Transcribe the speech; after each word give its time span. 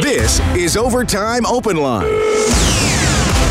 This 0.00 0.40
is 0.56 0.76
Overtime 0.76 1.46
Open 1.46 1.76
Line. 1.76 2.06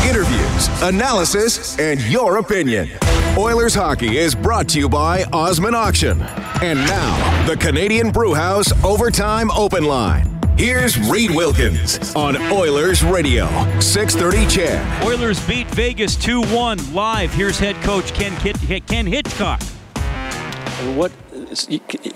Interviews, 0.06 0.68
analysis, 0.82 1.78
and 1.78 1.98
your 2.02 2.36
opinion. 2.36 2.90
Oilers 3.38 3.74
hockey 3.74 4.18
is 4.18 4.34
brought 4.34 4.68
to 4.70 4.78
you 4.78 4.88
by 4.88 5.24
Osman 5.32 5.74
Auction. 5.74 6.20
And 6.60 6.78
now, 6.80 7.46
the 7.46 7.56
Canadian 7.56 8.10
Brewhouse 8.10 8.72
Overtime 8.84 9.50
Open 9.52 9.84
Line. 9.84 10.38
Here's 10.58 10.98
Reed 11.08 11.30
Wilkins 11.30 12.14
on 12.14 12.36
Oilers 12.52 13.02
Radio, 13.02 13.46
630 13.80 14.46
CHED. 14.46 15.02
Oilers 15.04 15.44
beat 15.46 15.66
Vegas 15.68 16.14
2-1 16.16 16.92
live. 16.92 17.32
Here's 17.32 17.58
head 17.58 17.76
coach 17.76 18.12
Ken, 18.12 18.36
Kit- 18.40 18.86
Ken 18.86 19.06
Hitchcock. 19.06 19.62
And 19.96 20.96
what 20.98 21.10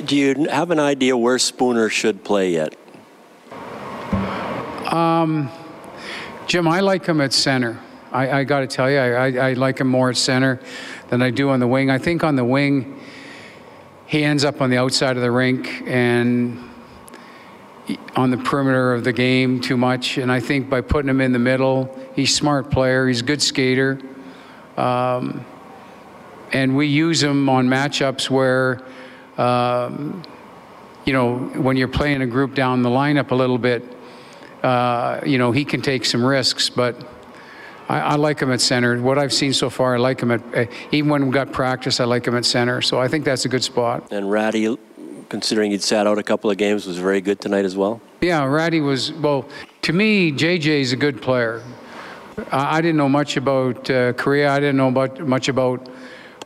do 0.05 0.17
you 0.17 0.45
have 0.51 0.71
an 0.71 0.79
idea 0.79 1.17
where 1.17 1.39
Spooner 1.39 1.89
should 1.89 2.25
play 2.25 2.53
yet? 2.53 2.77
Jim, 6.47 6.67
I 6.67 6.81
like 6.81 7.05
him 7.05 7.21
at 7.21 7.35
center. 7.35 7.79
I, 8.11 8.41
I 8.41 8.45
got 8.45 8.61
to 8.61 8.67
tell 8.67 8.91
you, 8.91 8.99
I, 8.99 9.29
I, 9.29 9.51
I 9.51 9.53
like 9.53 9.81
him 9.81 9.89
more 9.89 10.09
at 10.09 10.17
center 10.17 10.61
than 11.11 11.21
I 11.21 11.31
do 11.31 11.51
on 11.51 11.61
the 11.61 11.67
wing. 11.67 11.91
I 11.91 11.99
think 11.99 12.25
on 12.25 12.37
the 12.37 12.45
wing, 12.45 12.99
he 14.07 14.25
ends 14.25 14.45
up 14.45 14.63
on 14.63 14.71
the 14.71 14.79
outside 14.79 15.17
of 15.17 15.23
the 15.23 15.31
rink 15.31 15.83
and 15.87 16.59
on 18.17 18.31
the 18.31 18.39
perimeter 18.39 18.95
of 18.95 19.05
the 19.05 19.13
game 19.13 19.61
too 19.61 19.77
much. 19.77 20.17
And 20.17 20.33
I 20.33 20.41
think 20.41 20.71
by 20.71 20.81
putting 20.81 21.11
him 21.11 21.21
in 21.21 21.33
the 21.33 21.39
middle, 21.39 21.95
he's 22.15 22.35
smart 22.35 22.71
player. 22.71 23.07
He's 23.07 23.21
a 23.21 23.25
good 23.25 23.43
skater. 23.43 24.01
Um, 24.79 25.45
and 26.53 26.75
we 26.75 26.87
use 26.87 27.23
him 27.23 27.51
on 27.51 27.69
matchups 27.69 28.31
where, 28.31 28.83
um, 29.37 30.23
you 31.05 31.13
know, 31.13 31.37
when 31.37 31.77
you're 31.77 31.89
playing 31.89 32.23
a 32.23 32.27
group 32.27 32.55
down 32.55 32.83
the 32.83 32.89
lineup 32.89 33.33
a 33.33 33.35
little 33.35 33.59
bit, 33.59 33.98
uh, 34.63 35.21
you 35.25 35.39
know, 35.39 35.53
he 35.53 35.65
can 35.65 35.83
take 35.83 36.05
some 36.05 36.25
risks, 36.25 36.69
but 36.71 36.97
I, 37.89 38.01
I 38.01 38.15
like 38.17 38.41
him 38.41 38.53
at 38.53 38.61
center. 38.61 39.01
What 39.01 39.19
I've 39.19 39.33
seen 39.33 39.53
so 39.53 39.71
far, 39.71 39.95
I 39.95 39.99
like 39.99 40.21
him 40.21 40.31
at, 40.31 40.43
uh, 40.55 40.67
even 40.93 41.11
when 41.11 41.27
we 41.27 41.33
got 41.33 41.53
practice, 41.53 42.01
I 42.01 42.05
like 42.05 42.27
him 42.27 42.37
at 42.37 42.45
center. 42.45 42.83
So 42.83 43.01
I 43.01 43.09
think 43.09 43.25
that's 43.25 43.45
a 43.45 43.49
good 43.49 43.65
spot. 43.65 44.13
And 44.13 44.31
Ratty, 44.31 44.77
considering 45.29 45.71
he'd 45.71 45.83
sat 45.83 46.07
out 46.07 46.19
a 46.19 46.23
couple 46.23 46.51
of 46.51 46.57
games, 46.57 46.87
was 46.87 46.99
very 46.99 47.21
good 47.21 47.41
tonight 47.41 47.65
as 47.65 47.77
well. 47.77 48.01
Yeah, 48.21 48.45
Ratty 48.45 48.81
was, 48.81 49.13
well, 49.13 49.49
to 49.83 49.93
me, 49.93 50.33
JJ 50.33 50.67
is 50.67 50.93
a 50.93 50.97
good 50.97 51.23
player. 51.23 51.63
I, 52.51 52.79
I 52.79 52.81
didn't 52.81 52.97
know 52.97 53.09
much 53.09 53.37
about 53.37 53.89
uh, 53.91 54.13
Khaira. 54.15 54.51
I 54.51 54.61
didn't 54.61 54.77
know 54.77 54.89
about, 54.89 55.21
much 55.21 55.49
about 55.49 55.89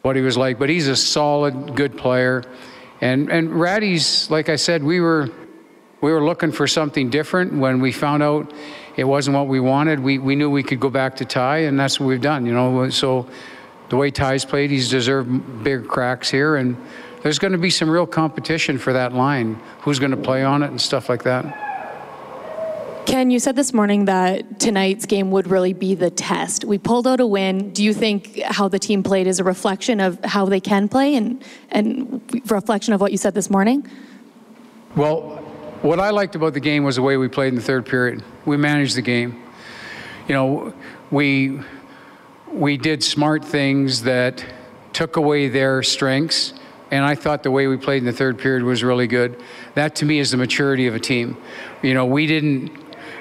what 0.03 0.17
he 0.17 0.23
was 0.23 0.37
like, 0.37 0.59
but 0.59 0.69
he's 0.69 0.89
a 0.89 0.97
solid, 0.97 1.75
good 1.75 1.97
player. 1.97 2.45
And, 3.01 3.31
and 3.31 3.51
Ratty's, 3.51 4.31
like 4.31 4.49
I 4.49 4.57
said, 4.57 4.83
we 4.83 5.01
were, 5.01 5.31
we 6.03 6.13
were 6.13 6.23
looking 6.23 6.53
for 6.53 6.67
something 6.67 7.09
different. 7.09 7.55
When 7.55 7.81
we 7.81 7.93
found 7.93 8.23
out 8.23 8.53
it 8.97 9.05
wasn't 9.05 9.37
what 9.37 9.47
we 9.47 9.61
wanted, 9.61 10.01
we, 10.01 10.19
we 10.19 10.37
knew 10.37 10.51
we 10.51 10.65
could 10.65 10.81
go 10.81 10.91
back 10.91 11.17
to 11.17 11.25
Ty, 11.25 11.59
and 11.59 11.81
that's 11.81 11.99
what 11.99 12.07
we've 12.07 12.21
done, 12.21 12.45
you 12.45 12.53
know. 12.53 12.91
So 12.91 13.27
the 13.89 13.97
way 13.97 14.11
Ty's 14.11 14.45
played, 14.45 14.71
he's 14.71 14.91
deserved 14.91 15.63
big 15.63 15.87
cracks 15.89 16.29
here, 16.29 16.57
and 16.57 16.77
there's 17.23 17.39
going 17.39 17.53
to 17.53 17.59
be 17.59 17.71
some 17.71 17.89
real 17.89 18.07
competition 18.07 18.79
for 18.79 18.93
that 18.93 19.15
line. 19.15 19.61
Who's 19.83 20.01
going 20.01 20.11
to 20.11 20.17
play 20.17 20.43
on 20.45 20.65
it 20.65 20.71
and 20.71 20.81
stuff 20.81 21.09
like 21.09 21.23
that. 21.23 21.71
Ken, 23.07 23.31
you 23.31 23.39
said 23.39 23.57
this 23.57 23.73
morning 23.73 24.07
that 24.07 24.59
tonight's 24.59 25.07
game 25.07 25.31
would 25.31 25.47
really 25.47 25.73
be 25.73 25.95
the 25.95 26.11
test. 26.11 26.65
We 26.65 26.79
pulled 26.79 27.07
out 27.07 27.21
a 27.21 27.27
win. 27.27 27.73
Do 27.73 27.85
you 27.85 27.93
think 27.95 28.41
how 28.43 28.69
the 28.69 28.79
team 28.79 29.03
played 29.03 29.27
is 29.27 29.39
a 29.39 29.45
reflection 29.45 30.01
of 30.01 30.25
how 30.25 30.47
they 30.47 30.61
can 30.61 30.89
play 30.89 31.15
and, 31.15 31.45
and 31.71 32.23
reflection 32.51 32.95
of 32.95 33.01
what 33.01 33.13
you 33.13 33.19
said 33.19 33.35
this 33.35 33.51
morning? 33.51 33.89
Well, 34.97 35.42
what 35.83 35.99
I 35.99 36.11
liked 36.11 36.37
about 36.37 36.55
the 36.55 36.61
game 36.61 36.85
was 36.85 36.97
the 36.97 37.03
way 37.03 37.17
we 37.17 37.29
played 37.29 37.49
in 37.49 37.57
the 37.57 37.63
third 37.63 37.85
period. 37.85 38.23
We 38.45 38.57
managed 38.57 38.97
the 38.97 39.03
game. 39.03 39.43
You 40.29 40.35
know, 40.35 40.75
we 41.11 41.61
we 42.53 42.77
did 42.77 43.03
smart 43.03 43.45
things 43.45 44.03
that 44.03 44.45
took 44.93 45.17
away 45.17 45.49
their 45.49 45.83
strengths, 45.83 46.55
and 46.93 47.05
I 47.05 47.17
thought 47.17 47.43
the 47.43 47.51
way 47.51 47.67
we 47.67 47.77
played 47.77 47.99
in 47.99 48.05
the 48.05 48.13
third 48.13 48.39
period 48.39 48.63
was 48.63 48.85
really 48.85 49.09
good. 49.09 49.43
That 49.75 49.97
to 49.97 50.05
me 50.05 50.21
is 50.21 50.31
the 50.31 50.37
maturity 50.37 50.87
of 50.87 50.95
a 50.95 51.01
team. 51.01 51.37
You 51.83 51.95
know, 51.95 52.07
we 52.07 52.27
didn't 52.27 52.71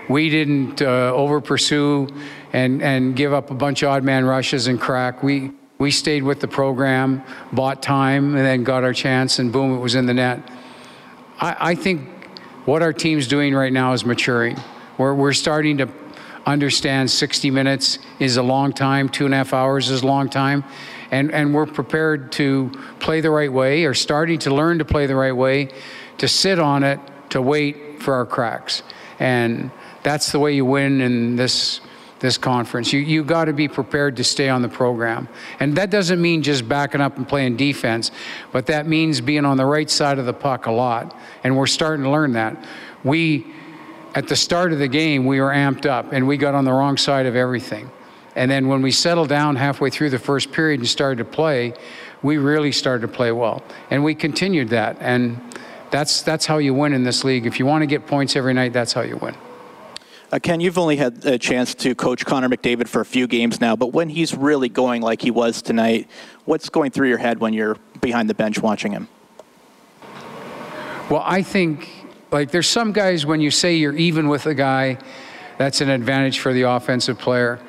we 0.08 0.30
didn't 0.30 0.84
uh, 0.84 1.14
over 1.16 1.42
pursue 1.42 2.10
and 2.54 2.84
and 2.84 3.16
give 3.16 3.34
up 3.34 3.50
a 3.50 3.56
bunch 3.56 3.82
of 3.82 3.90
odd 3.90 4.04
man 4.04 4.24
rushes 4.24 4.68
and 4.68 4.80
crack. 4.80 5.24
We 5.24 5.52
we 5.80 5.90
stayed 5.90 6.22
with 6.22 6.42
the 6.42 6.48
program, 6.48 7.24
bought 7.52 7.82
time, 7.82 8.36
and 8.36 8.46
then 8.46 8.64
got 8.64 8.84
our 8.84 8.94
chance, 8.94 9.40
and 9.40 9.52
boom, 9.52 9.74
it 9.74 9.80
was 9.80 9.96
in 9.96 10.06
the 10.06 10.14
net. 10.14 10.48
I, 11.40 11.72
I 11.72 11.76
think 11.76 12.11
what 12.66 12.82
our 12.82 12.94
team's 12.94 13.28
doing 13.28 13.54
right 13.54 13.74
now 13.74 13.94
is 13.94 14.06
maturing. 14.06 14.58
We're, 14.98 15.14
we're 15.14 15.34
starting 15.34 15.78
to 15.78 15.90
understand 16.46 17.10
60 17.10 17.52
minutes 17.52 18.00
is 18.20 18.38
a 18.38 18.44
long 18.44 18.74
time, 18.74 19.10
two 19.10 19.26
and 19.26 19.34
a 19.34 19.38
half 19.38 19.54
hours 19.54 19.90
is 19.90 20.02
a 20.02 20.08
long 20.08 20.30
time, 20.30 20.64
and, 21.12 21.32
and 21.32 21.54
we're 21.54 21.66
prepared 21.66 22.32
to 22.34 22.72
play 23.00 23.22
the 23.22 23.30
right 23.30 23.52
way 23.52 23.86
or 23.86 23.94
starting 23.94 24.40
to 24.40 24.54
learn 24.54 24.80
to 24.80 24.86
play 24.86 25.06
the 25.06 25.16
right 25.16 25.36
way, 25.36 25.70
to 26.18 26.28
sit 26.28 26.60
on 26.60 26.84
it, 26.84 27.00
to 27.30 27.42
wait 27.42 28.02
for 28.02 28.14
our 28.14 28.26
cracks. 28.26 28.84
And 29.20 29.72
that's 30.04 30.32
the 30.32 30.40
way 30.40 30.56
you 30.56 30.66
win 30.66 31.02
in 31.02 31.36
this 31.36 31.82
this 32.22 32.38
conference. 32.38 32.94
You 32.94 33.00
you 33.00 33.24
got 33.24 33.46
to 33.46 33.54
be 33.54 33.68
prepared 33.68 34.16
to 34.18 34.24
stay 34.24 34.48
on 34.48 34.62
the 34.62 34.70
program. 34.70 35.28
And 35.60 35.76
that 35.76 35.90
doesn't 35.90 36.22
mean 36.22 36.44
just 36.44 36.70
backing 36.70 37.02
up 37.02 37.18
and 37.18 37.28
playing 37.28 37.58
defense, 37.58 38.12
but 38.52 38.68
that 38.68 38.88
means 38.88 39.20
being 39.20 39.44
on 39.44 39.58
the 39.58 39.66
right 39.66 39.90
side 39.90 40.20
of 40.20 40.26
the 40.26 40.34
puck 40.34 40.68
a 40.68 40.72
lot. 40.72 41.18
And 41.44 41.58
we're 41.58 41.68
starting 41.68 42.04
to 42.06 42.10
learn 42.10 42.34
that. 42.34 42.64
We 43.04 43.54
at 44.14 44.28
the 44.28 44.36
start 44.36 44.72
of 44.72 44.80
the 44.80 44.88
game, 44.88 45.26
we 45.26 45.42
were 45.42 45.50
amped 45.50 45.86
up 45.86 46.14
and 46.14 46.28
we 46.28 46.38
got 46.38 46.54
on 46.54 46.64
the 46.64 46.72
wrong 46.72 46.96
side 46.96 47.26
of 47.26 47.36
everything. 47.36 47.90
And 48.36 48.50
then 48.50 48.68
when 48.68 48.82
we 48.82 48.92
settled 48.92 49.30
down 49.30 49.56
halfway 49.56 49.90
through 49.90 50.12
the 50.12 50.20
first 50.20 50.52
period 50.52 50.80
and 50.80 50.88
started 50.88 51.18
to 51.18 51.26
play, 51.26 51.74
we 52.22 52.38
really 52.38 52.72
started 52.72 53.02
to 53.02 53.08
play 53.08 53.32
well. 53.32 53.64
And 53.90 54.04
we 54.04 54.16
continued 54.16 54.70
that. 54.70 54.98
And 55.00 55.42
that's 55.90 56.22
that's 56.22 56.46
how 56.46 56.60
you 56.60 56.74
win 56.74 56.94
in 56.94 57.04
this 57.04 57.24
league. 57.24 57.46
If 57.46 57.60
you 57.60 57.66
want 57.66 57.82
to 57.82 57.88
get 57.88 58.06
points 58.06 58.36
every 58.36 58.54
night, 58.54 58.74
that's 58.74 58.94
how 58.94 59.02
you 59.02 59.18
win. 59.18 59.36
Uh, 60.32 60.40
Ken, 60.40 60.62
you've 60.62 60.78
only 60.78 60.96
had 60.96 61.26
a 61.26 61.38
chance 61.38 61.76
to 61.76 61.94
coach 61.94 62.26
Connor 62.26 62.48
McDavid 62.48 62.88
for 62.88 63.02
a 63.02 63.06
few 63.06 63.28
games 63.28 63.60
now, 63.60 63.76
but 63.76 63.88
when 63.88 64.08
he's 64.08 64.34
really 64.34 64.70
going 64.70 65.02
like 65.02 65.22
he 65.22 65.30
was 65.30 65.62
tonight, 65.62 66.08
what's 66.46 66.70
going 66.70 66.92
through 66.92 67.10
your 67.10 67.18
head 67.18 67.40
when 67.40 67.52
you're 67.52 67.76
behind 68.00 68.30
the 68.30 68.34
bench 68.34 68.58
watching 68.62 68.94
him? 68.94 69.10
Well, 71.10 71.24
I 71.26 71.42
think 71.42 71.90
like 72.32 72.52
there's 72.52 72.68
some 72.68 72.94
guys 72.94 73.26
when 73.26 73.42
you 73.42 73.52
say 73.52 73.76
you're 73.76 73.96
even 73.98 74.30
with 74.30 74.46
a 74.46 74.54
guy, 74.54 75.00
that's 75.58 75.82
an 75.82 75.90
advantage 75.90 76.40
for 76.40 76.54
the 76.54 76.62
offensive 76.62 77.20
player. 77.20 77.60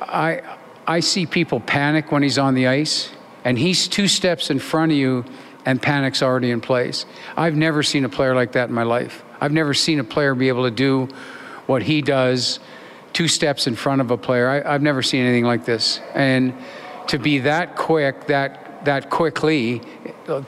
I 0.00 0.42
I 0.88 0.98
see 0.98 1.26
people 1.26 1.60
panic 1.60 2.10
when 2.10 2.24
he's 2.24 2.38
on 2.38 2.54
the 2.54 2.66
ice, 2.66 3.10
and 3.44 3.56
he's 3.56 3.86
two 3.86 4.08
steps 4.08 4.50
in 4.50 4.58
front 4.58 4.90
of 4.90 4.98
you, 4.98 5.24
and 5.64 5.80
panic's 5.80 6.24
already 6.24 6.50
in 6.50 6.60
place. 6.60 7.06
I've 7.36 7.54
never 7.54 7.84
seen 7.84 8.04
a 8.04 8.08
player 8.08 8.34
like 8.34 8.50
that 8.52 8.68
in 8.68 8.74
my 8.74 8.82
life. 8.82 9.22
I've 9.40 9.52
never 9.52 9.74
seen 9.74 10.00
a 10.00 10.04
player 10.04 10.34
be 10.34 10.48
able 10.48 10.64
to 10.64 10.72
do 10.72 11.08
what 11.66 11.82
he 11.82 12.02
does 12.02 12.60
two 13.12 13.28
steps 13.28 13.66
in 13.66 13.76
front 13.76 14.00
of 14.00 14.10
a 14.10 14.16
player. 14.16 14.48
I, 14.48 14.74
I've 14.74 14.82
never 14.82 15.02
seen 15.02 15.24
anything 15.24 15.44
like 15.44 15.64
this. 15.64 16.00
And 16.14 16.54
to 17.08 17.18
be 17.18 17.40
that 17.40 17.76
quick, 17.76 18.26
that 18.26 18.84
that 18.84 19.08
quickly, 19.08 19.80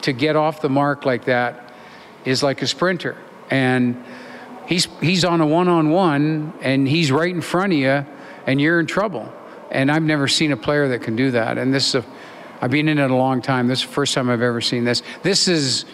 to 0.01 0.13
get 0.13 0.35
off 0.35 0.61
the 0.61 0.69
mark 0.69 1.05
like 1.05 1.25
that 1.25 1.73
is 2.23 2.43
like 2.43 2.61
a 2.61 2.67
sprinter. 2.67 3.17
And 3.49 4.03
he's 4.67 4.87
he's 5.01 5.23
on 5.25 5.41
a 5.41 5.45
one-on-one 5.47 6.53
and 6.61 6.87
he's 6.87 7.11
right 7.11 7.33
in 7.33 7.41
front 7.41 7.73
of 7.73 7.79
you 7.79 8.05
and 8.45 8.61
you're 8.61 8.79
in 8.79 8.85
trouble. 8.85 9.31
And 9.71 9.91
I've 9.91 10.03
never 10.03 10.27
seen 10.27 10.51
a 10.51 10.57
player 10.57 10.87
that 10.89 11.01
can 11.01 11.15
do 11.15 11.31
that. 11.31 11.57
And 11.57 11.73
this 11.73 11.89
is 11.89 11.95
a 11.95 12.05
I've 12.61 12.71
been 12.71 12.87
in 12.87 12.97
it 12.97 13.11
a 13.11 13.15
long 13.15 13.41
time. 13.41 13.67
This 13.67 13.81
is 13.81 13.87
the 13.87 13.93
first 13.93 14.13
time 14.13 14.29
I've 14.29 14.41
ever 14.41 14.61
seen 14.61 14.83
this. 14.83 15.03
This 15.21 15.47
is 15.47 15.85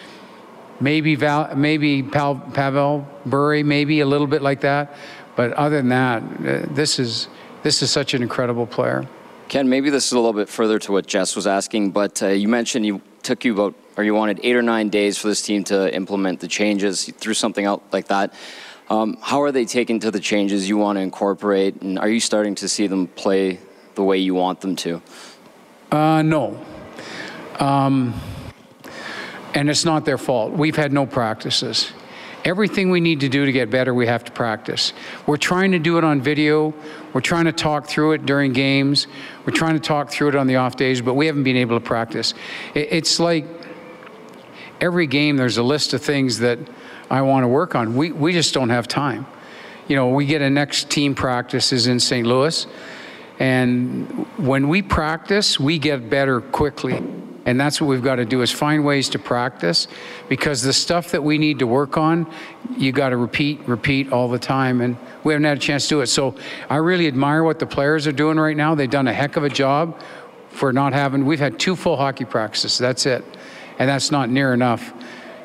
maybe 0.80 1.14
Val, 1.14 1.54
maybe 1.54 2.02
Pal, 2.02 2.36
Pavel 2.36 3.06
Bure, 3.26 3.62
maybe 3.64 4.00
a 4.00 4.06
little 4.06 4.26
bit 4.26 4.42
like 4.42 4.62
that. 4.62 4.96
But 5.36 5.52
other 5.54 5.76
than 5.76 5.88
that, 5.88 6.22
uh, 6.22 6.66
this 6.74 6.98
is 6.98 7.28
this 7.62 7.82
is 7.82 7.90
such 7.90 8.14
an 8.14 8.22
incredible 8.22 8.66
player. 8.66 9.08
Ken, 9.48 9.68
maybe 9.68 9.90
this 9.90 10.06
is 10.06 10.12
a 10.12 10.18
little 10.18 10.32
bit 10.32 10.48
further 10.48 10.78
to 10.80 10.92
what 10.92 11.06
Jess 11.06 11.36
was 11.36 11.46
asking, 11.46 11.90
but 11.90 12.22
uh, 12.22 12.28
you 12.28 12.48
mentioned 12.48 12.86
you 12.86 13.00
took 13.22 13.44
you 13.44 13.52
about, 13.54 13.74
or 13.96 14.04
you 14.04 14.14
wanted 14.14 14.40
eight 14.42 14.54
or 14.54 14.62
nine 14.62 14.88
days 14.88 15.18
for 15.18 15.28
this 15.28 15.42
team 15.42 15.64
to 15.64 15.94
implement 15.94 16.40
the 16.40 16.48
changes. 16.48 17.08
You 17.08 17.14
threw 17.14 17.34
something 17.34 17.64
out 17.64 17.82
like 17.92 18.08
that. 18.08 18.34
Um, 18.90 19.16
how 19.20 19.42
are 19.42 19.50
they 19.50 19.64
taking 19.64 20.00
to 20.00 20.10
the 20.10 20.20
changes 20.20 20.68
you 20.68 20.76
want 20.76 20.96
to 20.96 21.00
incorporate, 21.00 21.80
and 21.82 21.98
are 21.98 22.08
you 22.08 22.20
starting 22.20 22.54
to 22.56 22.68
see 22.68 22.86
them 22.86 23.06
play 23.06 23.58
the 23.94 24.02
way 24.02 24.18
you 24.18 24.34
want 24.34 24.60
them 24.60 24.76
to? 24.76 25.02
Uh, 25.90 26.22
no. 26.22 26.62
Um, 27.58 28.14
and 29.54 29.70
it's 29.70 29.84
not 29.84 30.04
their 30.04 30.18
fault. 30.18 30.52
We've 30.52 30.76
had 30.76 30.92
no 30.92 31.06
practices. 31.06 31.92
Everything 32.44 32.90
we 32.90 33.00
need 33.00 33.20
to 33.20 33.28
do 33.30 33.46
to 33.46 33.52
get 33.52 33.70
better, 33.70 33.94
we 33.94 34.06
have 34.06 34.22
to 34.24 34.32
practice. 34.32 34.92
We're 35.26 35.38
trying 35.38 35.72
to 35.72 35.78
do 35.78 35.96
it 35.96 36.04
on 36.04 36.20
video. 36.20 36.74
We're 37.14 37.22
trying 37.22 37.46
to 37.46 37.52
talk 37.52 37.86
through 37.86 38.12
it 38.12 38.26
during 38.26 38.52
games. 38.52 39.06
We're 39.46 39.54
trying 39.54 39.74
to 39.74 39.80
talk 39.80 40.10
through 40.10 40.28
it 40.28 40.34
on 40.34 40.46
the 40.46 40.56
off 40.56 40.76
days, 40.76 41.00
but 41.00 41.14
we 41.14 41.26
haven't 41.26 41.44
been 41.44 41.56
able 41.56 41.78
to 41.78 41.84
practice. 41.84 42.34
It's 42.74 43.18
like 43.18 43.46
every 44.78 45.06
game, 45.06 45.38
there's 45.38 45.56
a 45.56 45.62
list 45.62 45.94
of 45.94 46.02
things 46.02 46.38
that 46.40 46.58
I 47.10 47.22
want 47.22 47.44
to 47.44 47.48
work 47.48 47.74
on. 47.74 47.96
We, 47.96 48.12
we 48.12 48.32
just 48.32 48.52
don't 48.52 48.70
have 48.70 48.88
time. 48.88 49.26
You 49.88 49.96
know, 49.96 50.08
we 50.08 50.26
get 50.26 50.42
a 50.42 50.50
next 50.50 50.90
team 50.90 51.14
practices 51.14 51.86
in 51.86 51.98
St. 51.98 52.26
Louis, 52.26 52.66
and 53.38 54.26
when 54.36 54.68
we 54.68 54.82
practice, 54.82 55.58
we 55.58 55.78
get 55.78 56.10
better 56.10 56.40
quickly. 56.40 57.02
And 57.46 57.60
that's 57.60 57.80
what 57.80 57.88
we've 57.88 58.02
got 58.02 58.16
to 58.16 58.24
do 58.24 58.40
is 58.42 58.50
find 58.50 58.84
ways 58.84 59.08
to 59.10 59.18
practice 59.18 59.86
because 60.28 60.62
the 60.62 60.72
stuff 60.72 61.10
that 61.10 61.22
we 61.22 61.36
need 61.36 61.58
to 61.58 61.66
work 61.66 61.98
on, 61.98 62.30
you 62.76 62.90
got 62.90 63.10
to 63.10 63.16
repeat, 63.16 63.60
repeat 63.68 64.12
all 64.12 64.28
the 64.28 64.38
time. 64.38 64.80
And 64.80 64.96
we 65.24 65.34
haven't 65.34 65.44
had 65.44 65.58
a 65.58 65.60
chance 65.60 65.84
to 65.84 65.96
do 65.96 66.00
it. 66.00 66.06
So 66.06 66.34
I 66.70 66.76
really 66.76 67.06
admire 67.06 67.44
what 67.44 67.58
the 67.58 67.66
players 67.66 68.06
are 68.06 68.12
doing 68.12 68.38
right 68.38 68.56
now. 68.56 68.74
They've 68.74 68.88
done 68.88 69.08
a 69.08 69.12
heck 69.12 69.36
of 69.36 69.44
a 69.44 69.50
job 69.50 70.00
for 70.48 70.72
not 70.72 70.92
having, 70.92 71.26
we've 71.26 71.40
had 71.40 71.58
two 71.58 71.76
full 71.76 71.96
hockey 71.96 72.24
practices. 72.24 72.78
That's 72.78 73.06
it. 73.06 73.24
And 73.78 73.90
that's 73.90 74.10
not 74.10 74.30
near 74.30 74.54
enough 74.54 74.92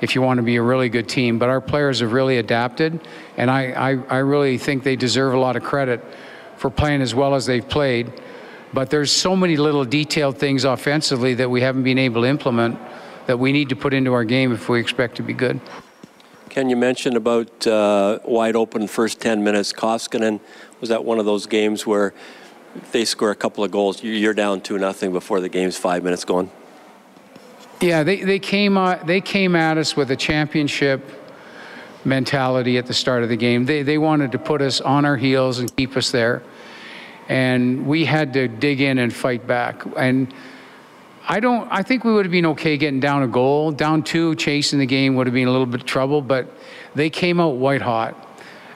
if 0.02 0.16
you 0.16 0.22
want 0.22 0.38
to 0.38 0.44
be 0.44 0.56
a 0.56 0.62
really 0.62 0.88
good 0.88 1.10
team. 1.10 1.38
But 1.40 1.50
our 1.50 1.60
players 1.60 2.00
have 2.00 2.14
really 2.14 2.38
adapted. 2.38 3.06
And 3.36 3.52
I, 3.52 3.72
I, 3.72 3.90
I 4.08 4.18
really 4.20 4.58
think 4.58 4.84
they 4.84 4.96
deserve 4.96 5.34
a 5.34 5.40
lot 5.40 5.58
of 5.58 5.64
credit 5.64 6.02
for 6.56 6.70
playing 6.70 7.02
as 7.02 7.14
well 7.14 7.36
as 7.36 7.46
they've 7.46 7.68
played 7.68 8.14
but 8.74 8.90
there's 8.90 9.12
so 9.12 9.36
many 9.36 9.58
little 9.58 9.86
detailed 9.86 10.38
things 10.38 10.64
offensively 10.64 11.34
that 11.36 11.50
we 11.50 11.62
haven't 11.62 11.84
been 11.84 11.98
able 11.98 12.22
to 12.22 12.28
implement 12.28 12.80
that 13.26 13.38
we 13.38 13.52
need 13.52 13.70
to 13.70 13.76
put 13.76 13.94
into 13.94 14.14
our 14.14 14.24
game 14.24 14.52
if 14.52 14.70
we 14.70 14.80
expect 14.80 15.18
to 15.18 15.24
be 15.24 15.34
good. 15.34 15.60
Ken, 16.50 16.70
you 16.70 16.76
mentioned 16.76 17.16
about 17.16 17.68
uh, 17.68 18.20
wide 18.26 18.56
open 18.56 18.88
first 18.88 19.20
10 19.20 19.44
minutes. 19.44 19.72
Koskinen 19.72 20.40
was 20.80 20.90
that 20.90 21.06
one 21.06 21.20
of 21.20 21.26
those 21.26 21.46
games 21.46 21.86
where 21.86 22.14
they 22.92 23.06
score 23.06 23.32
a 23.32 23.36
couple 23.36 23.64
of 23.64 23.72
goals, 23.72 24.04
you're 24.04 24.34
down 24.34 24.62
two 24.62 24.78
nothing 24.78 25.12
before 25.12 25.42
the 25.42 25.50
game's 25.50 25.78
five 25.78 26.04
minutes 26.04 26.26
gone. 26.26 26.50
Yeah, 27.82 28.04
they, 28.04 28.24
they 28.24 28.40
came 28.40 28.78
uh, 28.78 28.96
they 28.96 29.22
came 29.22 29.56
at 29.56 29.78
us 29.78 29.96
with 29.96 30.12
a 30.12 30.16
championship 30.16 31.02
mentality 32.04 32.78
at 32.78 32.88
the 32.88 32.94
start 32.94 33.24
of 33.24 33.30
the 33.30 33.38
game. 33.38 33.66
They 33.66 33.84
they 33.84 33.98
wanted 33.98 34.32
to 34.34 34.40
put 34.40 34.62
us 34.62 34.82
on 34.82 35.06
our 35.06 35.16
heels 35.16 35.60
and 35.60 35.74
keep 35.78 35.96
us 35.96 36.12
there 36.12 36.44
and 37.30 37.86
we 37.86 38.04
had 38.06 38.34
to 38.34 38.48
dig 38.48 38.82
in 38.82 38.98
and 38.98 39.14
fight 39.14 39.48
back. 39.48 39.84
And 39.96 40.34
I 41.28 41.40
don't. 41.40 41.72
I 41.72 41.84
think 41.84 42.04
we 42.04 42.12
would 42.12 42.26
have 42.26 42.32
been 42.32 42.48
okay 42.48 42.76
getting 42.76 43.00
down 43.00 43.22
a 43.22 43.28
goal, 43.28 43.72
down 43.72 44.02
two, 44.02 44.36
chasing 44.36 44.80
the 44.80 44.88
game 44.88 45.16
would 45.16 45.28
have 45.28 45.34
been 45.34 45.48
a 45.48 45.52
little 45.52 45.68
bit 45.68 45.82
of 45.82 45.86
trouble. 45.86 46.22
But 46.22 46.52
they 46.96 47.12
came 47.12 47.40
out 47.40 47.56
white 47.56 47.84
hot, 47.84 48.28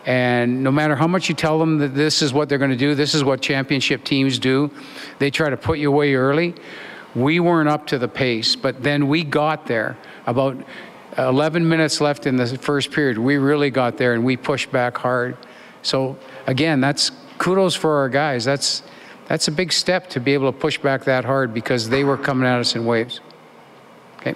and 0.06 0.64
no 0.64 0.72
matter 0.72 0.96
how 0.96 1.08
much 1.08 1.30
you 1.30 1.36
tell 1.36 1.58
them 1.58 1.80
that 1.80 1.96
this 1.96 2.22
is 2.22 2.32
what 2.32 2.48
they're 2.48 2.60
going 2.60 2.72
to 2.72 2.78
do, 2.78 2.94
this 2.94 3.16
is 3.16 3.24
what 3.24 3.42
championship 3.42 4.04
teams 4.04 4.38
do, 4.38 4.70
they 5.18 5.32
try 5.32 5.50
to 5.50 5.58
put 5.58 5.80
you 5.80 5.90
away 5.90 6.14
early. 6.14 6.54
We 7.16 7.40
weren't 7.40 7.70
up 7.70 7.88
to 7.88 7.98
the 7.98 8.08
pace, 8.08 8.56
but 8.56 8.82
then 8.84 9.08
we 9.08 9.24
got 9.24 9.66
there 9.68 9.98
about 10.26 10.58
11 11.18 11.68
minutes 11.68 12.02
left 12.02 12.26
in 12.26 12.38
the 12.38 12.58
first 12.58 12.92
period. 12.92 13.18
We 13.18 13.38
really 13.38 13.70
got 13.70 13.98
there 13.98 14.14
and 14.14 14.24
we 14.24 14.36
pushed 14.36 14.72
back 14.72 14.98
hard. 14.98 15.38
So 15.84 16.18
again, 16.48 16.82
that's 16.82 17.12
kudos 17.38 17.76
for 17.76 17.98
our 17.98 18.10
guys. 18.10 18.46
That's 18.46 18.84
that's 19.28 19.48
a 19.48 19.52
big 19.52 19.72
step 19.72 20.10
to 20.12 20.20
be 20.20 20.34
able 20.34 20.52
to 20.52 20.58
push 20.58 20.78
back 20.78 21.06
that 21.06 21.26
hard 21.26 21.54
because 21.54 21.90
they 21.90 22.04
were 22.04 22.18
coming 22.18 22.48
at 22.48 22.60
us 22.60 22.76
in 22.76 22.86
waves. 22.86 23.22
Okay. 24.18 24.36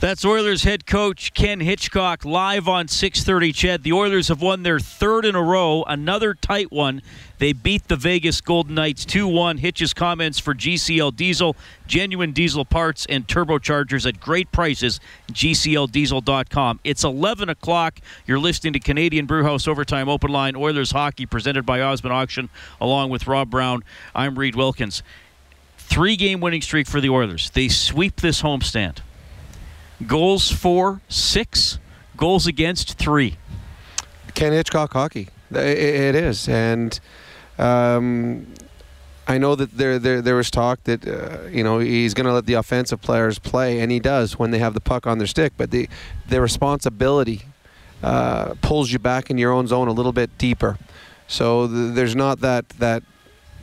That's 0.00 0.24
Oilers 0.24 0.62
head 0.62 0.86
coach 0.86 1.34
Ken 1.34 1.60
Hitchcock 1.60 2.24
live 2.24 2.66
on 2.66 2.88
6:30. 2.88 3.52
CHED, 3.52 3.82
the 3.82 3.92
Oilers 3.92 4.28
have 4.28 4.40
won 4.40 4.62
their 4.62 4.80
third 4.80 5.26
in 5.26 5.34
a 5.34 5.42
row, 5.42 5.84
another 5.86 6.32
tight 6.32 6.72
one. 6.72 7.02
They 7.36 7.52
beat 7.52 7.86
the 7.88 7.96
Vegas 7.96 8.40
Golden 8.40 8.76
Knights 8.76 9.04
2-1. 9.04 9.58
Hitch's 9.58 9.92
comments 9.92 10.38
for 10.38 10.54
GCL 10.54 11.10
Diesel, 11.16 11.54
genuine 11.86 12.32
diesel 12.32 12.64
parts 12.64 13.04
and 13.10 13.28
turbochargers 13.28 14.06
at 14.08 14.20
great 14.20 14.50
prices. 14.52 15.00
GCLDiesel.com. 15.32 16.80
It's 16.82 17.04
11 17.04 17.50
o'clock. 17.50 18.00
You're 18.26 18.38
listening 18.38 18.72
to 18.72 18.80
Canadian 18.80 19.26
Brewhouse 19.26 19.68
Overtime 19.68 20.08
Open 20.08 20.30
Line 20.30 20.56
Oilers 20.56 20.92
Hockey, 20.92 21.26
presented 21.26 21.66
by 21.66 21.82
Osmond 21.82 22.14
Auction, 22.14 22.48
along 22.80 23.10
with 23.10 23.26
Rob 23.26 23.50
Brown. 23.50 23.84
I'm 24.14 24.38
Reed 24.38 24.56
Wilkins. 24.56 25.02
Three-game 25.76 26.40
winning 26.40 26.62
streak 26.62 26.86
for 26.86 27.02
the 27.02 27.10
Oilers. 27.10 27.50
They 27.50 27.68
sweep 27.68 28.22
this 28.22 28.40
homestand. 28.40 29.00
Goals 30.06 30.50
for 30.50 31.00
six, 31.08 31.78
goals 32.16 32.46
against 32.46 32.98
three. 32.98 33.36
Ken 34.34 34.52
Hitchcock 34.52 34.92
hockey. 34.92 35.28
It 35.50 36.14
is, 36.14 36.48
and 36.48 36.98
um, 37.58 38.46
I 39.26 39.38
know 39.38 39.54
that 39.54 39.76
there, 39.76 39.98
there 39.98 40.22
there 40.22 40.36
was 40.36 40.50
talk 40.50 40.82
that 40.84 41.06
uh, 41.06 41.48
you 41.48 41.62
know 41.62 41.78
he's 41.80 42.14
going 42.14 42.26
to 42.26 42.32
let 42.32 42.46
the 42.46 42.54
offensive 42.54 43.02
players 43.02 43.38
play, 43.38 43.80
and 43.80 43.90
he 43.92 44.00
does 44.00 44.38
when 44.38 44.50
they 44.52 44.58
have 44.58 44.74
the 44.74 44.80
puck 44.80 45.06
on 45.06 45.18
their 45.18 45.26
stick. 45.26 45.52
But 45.56 45.70
the 45.70 45.88
the 46.28 46.40
responsibility 46.40 47.42
uh, 48.02 48.54
pulls 48.62 48.90
you 48.92 48.98
back 48.98 49.30
in 49.30 49.38
your 49.38 49.52
own 49.52 49.66
zone 49.66 49.88
a 49.88 49.92
little 49.92 50.12
bit 50.12 50.36
deeper. 50.38 50.78
So 51.28 51.66
the, 51.66 51.92
there's 51.92 52.16
not 52.16 52.40
that 52.40 52.68
that 52.70 53.02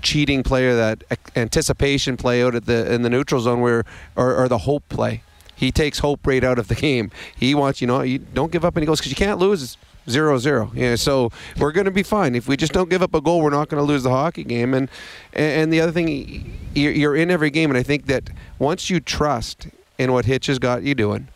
cheating 0.01 0.43
player, 0.43 0.75
that 0.75 1.03
anticipation 1.35 2.17
play 2.17 2.43
out 2.43 2.53
at 2.53 2.65
the 2.65 2.93
in 2.93 3.01
the 3.01 3.09
neutral 3.09 3.41
zone 3.41 3.61
where 3.61 3.83
or, 4.15 4.35
or 4.35 4.47
the 4.47 4.59
hope 4.59 4.87
play 4.89 5.23
he 5.57 5.71
takes 5.71 5.99
hope 5.99 6.25
right 6.25 6.43
out 6.43 6.59
of 6.59 6.67
the 6.67 6.75
game. 6.75 7.11
He 7.35 7.55
wants, 7.55 7.81
you 7.81 7.87
know, 7.87 8.01
you 8.01 8.19
don't 8.19 8.51
give 8.51 8.63
up 8.63 8.77
any 8.77 8.85
goals 8.85 8.99
because 8.99 9.11
you 9.11 9.17
can't 9.17 9.39
lose 9.39 9.75
zero 10.07 10.37
zero. 10.37 10.71
Yeah, 10.73 10.95
so 10.95 11.31
we're 11.57 11.71
going 11.71 11.85
to 11.85 11.91
be 11.91 12.03
fine. 12.03 12.35
If 12.35 12.47
we 12.47 12.55
just 12.55 12.73
don't 12.73 12.89
give 12.89 13.01
up 13.01 13.13
a 13.15 13.19
goal, 13.19 13.41
we're 13.41 13.49
not 13.49 13.67
going 13.67 13.81
to 13.81 13.85
lose 13.85 14.03
the 14.03 14.11
hockey 14.11 14.43
game. 14.43 14.75
And 14.75 14.87
and 15.33 15.73
the 15.73 15.81
other 15.81 15.91
thing, 15.91 16.57
you're 16.75 17.15
in 17.15 17.31
every 17.31 17.49
game, 17.49 17.71
and 17.71 17.77
I 17.77 17.83
think 17.83 18.05
that 18.05 18.29
once 18.59 18.89
you 18.89 18.99
trust 18.99 19.67
in 19.97 20.13
what 20.13 20.25
Hitch 20.25 20.45
has 20.45 20.59
got 20.59 20.83
you 20.83 20.93
doing, 20.93 21.27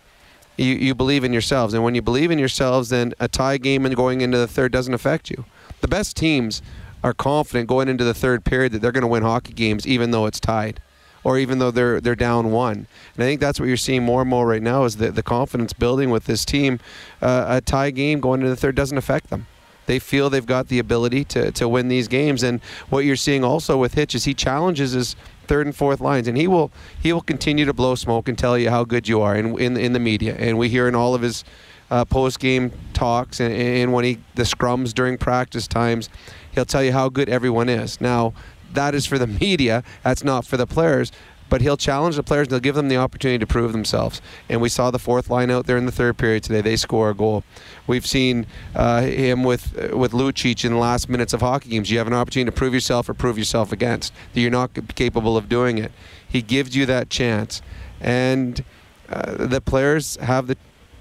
you, 0.56 0.76
you 0.76 0.94
believe 0.94 1.24
in 1.24 1.34
yourselves. 1.34 1.74
And 1.74 1.84
when 1.84 1.96
you 1.96 2.04
believe 2.04 2.30
in 2.30 2.38
yourselves, 2.38 2.90
then 2.90 3.14
a 3.20 3.28
tie 3.28 3.58
game 3.58 3.88
and 3.88 3.96
going 3.96 4.22
into 4.22 4.38
the 4.38 4.48
third 4.48 4.72
doesn't 4.72 4.94
affect 4.94 5.32
you. 5.32 5.46
The 5.82 5.88
best 5.88 6.16
teams 6.16 6.62
are 7.04 7.16
confident 7.16 7.68
going 7.68 7.88
into 7.88 8.04
the 8.04 8.14
third 8.14 8.46
period 8.46 8.72
that 8.74 8.84
they're 8.84 8.92
going 8.92 9.02
to 9.02 9.08
win 9.08 9.24
hockey 9.24 9.54
games, 9.54 9.88
even 9.88 10.12
though 10.12 10.28
it's 10.28 10.40
tied 10.40 10.80
or 11.24 11.38
even 11.38 11.60
though 11.60 11.72
they're 11.72 12.02
they're 12.02 12.16
down 12.16 12.52
one. 12.52 12.88
And 13.16 13.24
I 13.24 13.28
think 13.28 13.42
that's 13.42 13.60
what 13.60 13.68
you're 13.68 13.78
seeing 13.78 14.04
more 14.04 14.22
and 14.22 14.30
more 14.30 14.48
right 14.48 14.62
now 14.62 14.86
is 14.86 14.98
the 14.98 15.12
the 15.12 15.24
confidence 15.24 15.74
building 15.74 16.10
with 16.10 16.26
this 16.26 16.46
team. 16.46 16.80
Uh, 17.22 17.46
a 17.48 17.62
tie 17.62 17.92
game 17.92 18.20
going 18.20 18.42
into 18.42 18.50
the 18.50 18.56
third 18.56 18.76
doesn't 18.76 18.98
affect 18.98 19.30
them. 19.30 19.48
They 19.88 20.00
feel 20.00 20.30
they've 20.30 20.46
got 20.46 20.68
the 20.68 20.80
ability 20.80 21.26
to, 21.26 21.52
to 21.52 21.68
win 21.68 21.88
these 21.88 22.08
games. 22.08 22.44
And 22.44 22.62
what 22.90 23.04
you're 23.04 23.16
seeing 23.16 23.44
also 23.44 23.78
with 23.78 23.96
Hitch 23.96 24.16
is 24.16 24.24
he 24.26 24.34
challenges 24.34 24.92
his 24.92 25.16
third 25.48 25.66
and 25.66 25.76
fourth 25.76 26.00
lines, 26.00 26.28
and 26.28 26.38
he 26.38 26.48
will 26.48 26.72
he 27.02 27.12
will 27.12 27.22
continue 27.22 27.66
to 27.66 27.74
blow 27.74 27.96
smoke 27.96 28.30
and 28.30 28.38
tell 28.38 28.58
you 28.58 28.70
how 28.70 28.84
good 28.84 29.08
you 29.08 29.22
are 29.22 29.36
in 29.36 29.60
in, 29.60 29.78
in 29.78 29.94
the 29.94 30.00
media. 30.00 30.36
And 30.40 30.58
we 30.58 30.70
hear 30.70 30.88
in 30.88 30.96
all 30.96 31.14
of 31.14 31.22
his 31.22 31.44
uh, 31.90 32.06
post 32.06 32.40
game 32.40 32.72
talks 32.94 33.42
and, 33.42 33.54
and 33.54 33.92
when 33.92 34.06
he 34.06 34.18
the 34.36 34.44
scrums 34.44 34.94
during 34.94 35.18
practice 35.18 35.68
times, 35.68 36.10
he'll 36.54 36.66
tell 36.66 36.84
you 36.84 36.94
how 36.94 37.10
good 37.10 37.28
everyone 37.28 37.68
is. 37.68 38.00
Now 38.00 38.34
that 38.74 38.96
is 38.96 39.06
for 39.06 39.18
the 39.18 39.28
media. 39.28 39.84
That's 40.04 40.24
not 40.24 40.46
for 40.46 40.58
the 40.58 40.68
players. 40.68 41.12
But 41.50 41.60
he'll 41.60 41.76
challenge 41.76 42.16
the 42.16 42.24
players. 42.24 42.48
and 42.48 42.54
He'll 42.54 42.62
give 42.62 42.76
them 42.76 42.88
the 42.88 42.96
opportunity 42.96 43.38
to 43.40 43.46
prove 43.46 43.74
themselves. 43.74 44.22
And 44.48 44.62
we 44.62 44.70
saw 44.70 44.90
the 44.90 44.98
fourth 44.98 45.30
line 45.30 45.52
out 45.52 45.66
there 45.66 45.76
in 45.76 45.86
the 45.86 45.92
third 45.92 46.18
period 46.18 46.44
today. 46.44 46.62
They 46.62 46.78
score 46.78 47.10
a 47.10 47.14
goal. 47.14 47.44
We've 47.88 48.08
seen 48.08 48.48
uh, 48.74 49.02
him 49.02 49.44
with 49.44 49.74
with 49.92 50.14
Lucic 50.14 50.64
in 50.64 50.72
the 50.72 50.78
last 50.78 51.10
minutes 51.10 51.34
of 51.34 51.42
hockey 51.42 51.70
games. 51.72 51.92
You 51.92 51.98
have 51.98 52.08
an 52.08 52.14
opportunity 52.14 52.50
to 52.50 52.56
prove 52.56 52.74
yourself 52.74 53.10
or 53.10 53.14
prove 53.14 53.38
yourself 53.38 53.74
against. 53.74 54.14
That 54.34 54.40
you're 54.40 54.50
not 54.50 54.72
capable 54.96 55.36
of 55.36 55.50
doing 55.50 55.78
it. 55.78 55.92
He 56.26 56.42
gives 56.42 56.74
you 56.74 56.86
that 56.86 57.10
chance, 57.10 57.62
and 58.00 58.64
uh, 59.10 59.46
the 59.46 59.60
players 59.60 60.16
have 60.22 60.48
the 60.48 60.56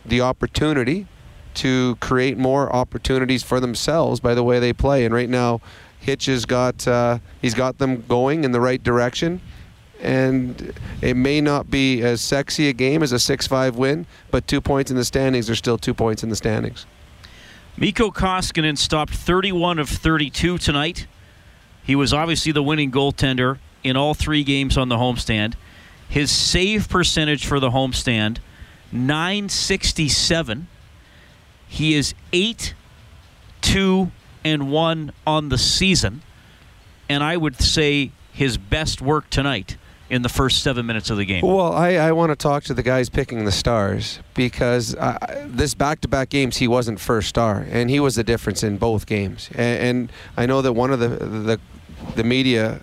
the 0.05 0.21
opportunity 0.21 1.07
to 1.55 1.97
create 2.01 2.39
more 2.39 2.75
opportunities 2.75 3.43
for 3.43 3.61
themselves 3.61 4.19
by 4.21 4.35
the 4.35 4.43
way 4.43 4.59
they 4.59 4.73
play. 4.73 5.05
And 5.05 5.15
right 5.15 5.29
now, 5.29 5.61
Hitch 6.01 6.27
has 6.27 6.47
got 6.47 6.87
uh, 6.89 7.19
he's 7.41 7.55
got 7.55 7.79
them 7.79 8.03
going 8.09 8.45
in 8.45 8.53
the 8.53 8.61
right 8.61 8.83
direction. 8.83 9.41
And 10.03 10.73
it 11.03 11.15
may 11.15 11.43
not 11.43 11.71
be 11.71 12.01
as 12.01 12.23
sexy 12.23 12.69
a 12.69 12.73
game 12.73 13.03
as 13.03 13.13
a 13.13 13.17
6-5 13.17 13.75
win, 13.75 14.07
but 14.31 14.47
two 14.47 14.63
points 14.63 14.91
in 14.91 14.97
the 14.97 15.05
standings 15.05 15.51
are 15.51 15.55
still 15.55 15.77
two 15.77 15.93
points 15.93 16.23
in 16.23 16.31
the 16.31 16.37
standings. 16.37 16.87
Mikko 17.77 18.11
Koskinen 18.11 18.79
stopped 18.79 19.15
31 19.15 19.79
of 19.79 19.91
32 19.91 20.57
tonight. 20.57 21.07
He 21.83 21.95
was 21.95 22.15
obviously 22.15 22.51
the 22.51 22.63
winning 22.63 22.91
goaltender 22.91 23.59
in 23.85 23.97
all 23.97 24.15
three 24.15 24.43
games 24.43 24.79
on 24.79 24.89
the 24.89 24.97
homestand. 24.97 25.55
His 26.09 26.31
save 26.31 26.89
percentage 26.89 27.47
for 27.47 27.61
the 27.61 27.71
homestand, 27.71 28.39
967. 28.91 30.67
He 31.69 31.95
is 31.95 32.15
8 32.33 32.75
2 33.61 34.11
and 34.45 34.71
1 34.71 35.13
on 35.27 35.49
the 35.49 35.59
season. 35.59 36.23
And 37.09 37.23
I 37.23 37.37
would 37.37 37.61
say 37.61 38.13
his 38.33 38.57
best 38.57 39.03
work 39.03 39.29
tonight 39.31 39.77
in 40.09 40.23
the 40.23 40.29
first 40.29 40.63
seven 40.63 40.85
minutes 40.87 41.09
of 41.09 41.17
the 41.17 41.25
game. 41.25 41.47
Well, 41.47 41.73
I, 41.73 41.95
I 41.95 42.13
want 42.13 42.31
to 42.31 42.37
talk 42.37 42.65
to 42.65 42.75
the 42.75 42.83
guys 42.83 43.09
picking 43.09 43.45
the 43.45 43.53
stars 43.53 44.19
because 44.35 44.97
uh, 44.97 45.47
this 45.47 45.75
back-to-back 45.75 46.29
games 46.29 46.57
he 46.57 46.67
wasn't 46.67 46.99
first 46.99 47.29
star, 47.29 47.65
and 47.71 47.89
he 47.89 48.01
was 48.01 48.17
the 48.17 48.25
difference 48.25 48.65
in 48.65 48.77
both 48.77 49.07
games. 49.07 49.49
And, 49.55 49.83
and 49.83 50.13
I 50.37 50.47
know 50.47 50.63
that 50.63 50.73
one 50.73 50.93
of 50.93 50.99
the 50.99 51.09
the, 51.09 51.61
the 52.17 52.25
media 52.25 52.81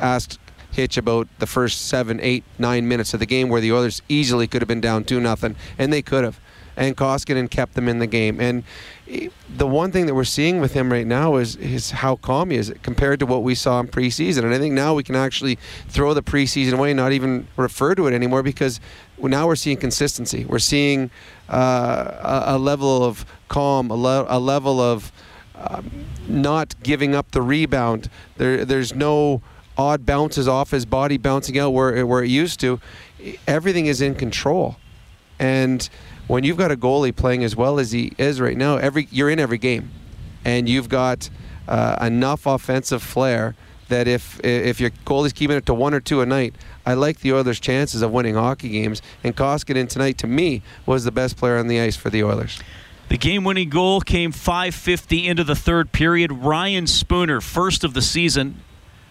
asked 0.00 0.40
Hitch 0.72 0.96
about 0.96 1.28
the 1.38 1.46
first 1.46 1.86
seven, 1.86 2.20
eight, 2.20 2.44
nine 2.58 2.88
minutes 2.88 3.14
of 3.14 3.20
the 3.20 3.26
game 3.26 3.48
where 3.48 3.60
the 3.60 3.72
Oilers 3.72 4.02
easily 4.08 4.46
could 4.46 4.60
have 4.60 4.68
been 4.68 4.80
down 4.80 5.04
two 5.04 5.20
nothing, 5.20 5.56
and 5.78 5.92
they 5.92 6.02
could 6.02 6.24
have. 6.24 6.40
And 6.76 6.94
Koskinen 6.94 7.48
kept 7.48 7.72
them 7.72 7.88
in 7.88 8.00
the 8.00 8.06
game. 8.06 8.38
And 8.38 8.62
the 9.06 9.66
one 9.66 9.92
thing 9.92 10.06
that 10.06 10.14
we're 10.14 10.24
seeing 10.24 10.60
with 10.60 10.72
him 10.72 10.90
right 10.90 11.06
now 11.06 11.36
is 11.36 11.54
is 11.56 11.92
how 11.92 12.16
calm 12.16 12.50
he 12.50 12.56
is 12.56 12.72
compared 12.82 13.20
to 13.20 13.26
what 13.26 13.42
we 13.42 13.54
saw 13.54 13.78
in 13.78 13.86
preseason. 13.86 14.42
And 14.44 14.52
I 14.52 14.58
think 14.58 14.74
now 14.74 14.94
we 14.94 15.04
can 15.04 15.14
actually 15.14 15.58
throw 15.88 16.12
the 16.12 16.22
preseason 16.22 16.74
away, 16.74 16.92
not 16.92 17.12
even 17.12 17.46
refer 17.56 17.94
to 17.94 18.06
it 18.08 18.14
anymore, 18.14 18.42
because 18.42 18.80
now 19.18 19.46
we're 19.46 19.56
seeing 19.56 19.76
consistency. 19.76 20.44
We're 20.44 20.58
seeing 20.58 21.10
uh, 21.48 22.44
a, 22.48 22.56
a, 22.56 22.58
level 22.58 23.04
of 23.04 23.24
calm, 23.48 23.90
a, 23.90 23.94
le- 23.94 24.26
a 24.28 24.40
level 24.40 24.80
of 24.80 25.12
um, 25.54 26.06
not 26.26 26.74
giving 26.82 27.14
up 27.14 27.30
the 27.30 27.42
rebound. 27.42 28.10
There, 28.36 28.64
there's 28.64 28.94
no 28.94 29.40
odd 29.78 30.04
bounces 30.04 30.48
off 30.48 30.72
his 30.72 30.84
body 30.84 31.16
bouncing 31.16 31.58
out 31.58 31.70
where 31.70 32.04
where 32.04 32.24
it 32.24 32.30
used 32.30 32.58
to. 32.60 32.80
Everything 33.46 33.86
is 33.86 34.00
in 34.00 34.16
control, 34.16 34.76
and 35.38 35.88
when 36.26 36.44
you've 36.44 36.56
got 36.56 36.70
a 36.70 36.76
goalie 36.76 37.14
playing 37.14 37.44
as 37.44 37.54
well 37.54 37.78
as 37.78 37.92
he 37.92 38.12
is 38.18 38.40
right 38.40 38.56
now, 38.56 38.76
every 38.76 39.08
you're 39.10 39.30
in 39.30 39.38
every 39.38 39.58
game, 39.58 39.90
and 40.44 40.68
you've 40.68 40.88
got 40.88 41.30
uh, 41.68 41.96
enough 42.00 42.46
offensive 42.46 43.02
flair 43.02 43.54
that 43.88 44.08
if 44.08 44.40
if 44.44 44.80
your 44.80 44.90
goalie's 45.04 45.32
keeping 45.32 45.56
it 45.56 45.66
to 45.66 45.74
one 45.74 45.94
or 45.94 46.00
two 46.00 46.20
a 46.20 46.26
night, 46.26 46.54
I 46.84 46.94
like 46.94 47.20
the 47.20 47.32
Oilers' 47.32 47.60
chances 47.60 48.02
of 48.02 48.10
winning 48.10 48.34
hockey 48.34 48.68
games. 48.68 49.02
And 49.22 49.36
Koskinen 49.36 49.88
tonight, 49.88 50.18
to 50.18 50.26
me, 50.26 50.62
was 50.84 51.04
the 51.04 51.12
best 51.12 51.36
player 51.36 51.56
on 51.58 51.68
the 51.68 51.80
ice 51.80 51.96
for 51.96 52.10
the 52.10 52.24
Oilers. 52.24 52.60
The 53.08 53.18
game-winning 53.18 53.68
goal 53.68 54.00
came 54.00 54.32
5:50 54.32 55.28
into 55.28 55.44
the 55.44 55.54
third 55.54 55.92
period. 55.92 56.32
Ryan 56.32 56.86
Spooner, 56.86 57.40
first 57.40 57.84
of 57.84 57.94
the 57.94 58.02
season, 58.02 58.62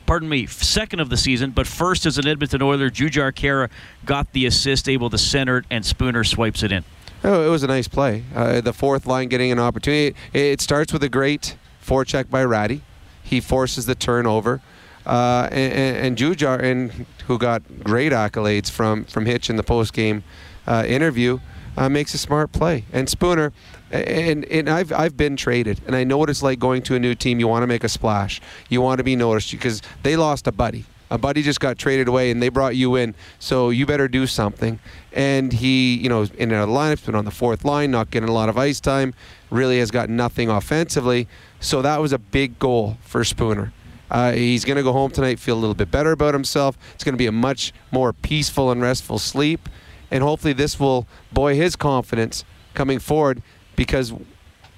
pardon 0.06 0.28
me, 0.28 0.46
second 0.48 1.00
of 1.00 1.10
the 1.10 1.16
season, 1.16 1.52
but 1.52 1.66
first 1.66 2.06
as 2.06 2.18
an 2.18 2.28
Edmonton 2.28 2.62
Oiler. 2.62 2.90
Jujhar 2.90 3.32
Khaira 3.32 3.70
got 4.06 4.34
the 4.34 4.46
assist, 4.46 4.90
able 4.90 5.10
to 5.10 5.18
center 5.18 5.60
it, 5.60 5.66
and 5.70 5.86
Spooner 5.86 6.26
swipes 6.26 6.62
it 6.62 6.74
in. 6.74 6.84
Oh, 7.28 7.44
it 7.44 7.50
was 7.50 7.64
a 7.64 7.68
nice 7.68 7.88
play. 7.88 8.24
Uh, 8.36 8.62
the 8.62 8.72
fourth 8.72 9.08
line 9.08 9.30
getting 9.30 9.52
an 9.52 9.58
opportunity. 9.58 10.16
It, 10.32 10.40
it 10.40 10.62
starts 10.62 10.94
with 10.94 11.02
a 11.02 11.10
great 11.10 11.58
forecheck 11.84 12.30
by 12.30 12.44
Ratty. 12.44 12.84
He 13.24 13.42
forces 13.42 13.88
the 13.88 13.96
turnover. 13.96 14.62
Uh, 15.08 15.50
and, 15.52 15.98
and 15.98 16.18
Jujhar, 16.18 16.62
and 16.62 17.08
who 17.26 17.40
got 17.40 17.64
great 17.84 18.12
accolades 18.12 18.70
from 18.70 19.06
from 19.06 19.26
Hitch 19.26 19.50
in 19.50 19.56
the 19.56 19.64
post 19.64 19.94
game 19.94 20.24
uh, 20.68 20.84
interview, 20.88 21.40
uh, 21.78 21.90
makes 21.90 22.14
a 22.14 22.20
smart 22.20 22.52
play. 22.52 22.86
And 22.94 23.10
Spooner, 23.10 23.54
and, 23.90 24.46
and 24.46 24.70
I've 24.70 24.92
I've 24.92 25.18
been 25.18 25.36
traded, 25.36 25.82
and 25.88 25.96
I 25.96 26.04
know 26.04 26.20
what 26.20 26.30
it's 26.30 26.44
like 26.44 26.60
going 26.60 26.84
to 26.84 26.96
a 26.96 27.00
new 27.00 27.16
team. 27.16 27.40
You 27.40 27.48
want 27.48 27.64
to 27.64 27.68
make 27.68 27.84
a 27.84 27.90
splash, 27.90 28.40
you 28.70 28.82
want 28.82 29.00
to 29.00 29.04
be 29.04 29.16
noticed 29.16 29.52
because 29.52 29.82
they 30.04 30.16
lost 30.16 30.46
a 30.46 30.52
buddy 30.52 30.86
a 31.10 31.18
buddy 31.18 31.42
just 31.42 31.60
got 31.60 31.78
traded 31.78 32.08
away 32.08 32.32
and 32.32 32.42
they 32.42 32.50
brought 32.50 32.76
you 32.76 32.96
in, 32.96 33.16
so 33.40 33.70
you 33.70 33.86
better 33.86 34.08
do 34.08 34.26
something. 34.28 34.80
And 35.14 35.54
he, 35.54 35.96
you 35.96 36.10
know, 36.10 36.24
in 36.38 36.52
a 36.52 36.68
lineup, 36.68 37.06
been 37.06 37.16
on 37.16 37.26
the 37.26 37.32
fourth 37.32 37.64
line, 37.64 37.92
not 37.92 38.12
getting 38.12 38.30
a 38.30 38.34
lot 38.34 38.50
of 38.50 38.58
ice 38.58 38.80
time, 38.80 39.14
really 39.50 39.80
has 39.80 39.92
got 39.92 40.10
nothing 40.10 40.50
offensively. 40.50 41.28
So 41.60 41.82
that 41.82 42.02
was 42.02 42.12
a 42.12 42.18
big 42.18 42.60
goal 42.60 42.98
for 43.02 43.24
Spooner. 43.24 43.72
Uh, 44.10 44.34
he's 44.34 44.66
going 44.66 44.78
to 44.78 44.84
go 44.84 44.92
home 44.92 45.12
tonight, 45.12 45.40
feel 45.40 45.56
a 45.56 45.60
little 45.60 45.76
bit 45.76 45.90
better 45.90 46.12
about 46.12 46.34
himself. 46.34 46.78
It's 46.94 47.04
going 47.04 47.14
to 47.14 47.18
be 47.18 47.26
a 47.26 47.32
much 47.32 47.74
more 47.92 48.14
peaceful 48.14 48.72
and 48.72 48.82
restful 48.82 49.20
sleep. 49.20 49.68
And 50.12 50.24
hopefully, 50.24 50.54
this 50.54 50.80
will 50.80 51.08
buoy 51.34 51.56
his 51.56 51.76
confidence 51.76 52.46
coming 52.74 53.00
forward 53.00 53.42
because 53.76 54.14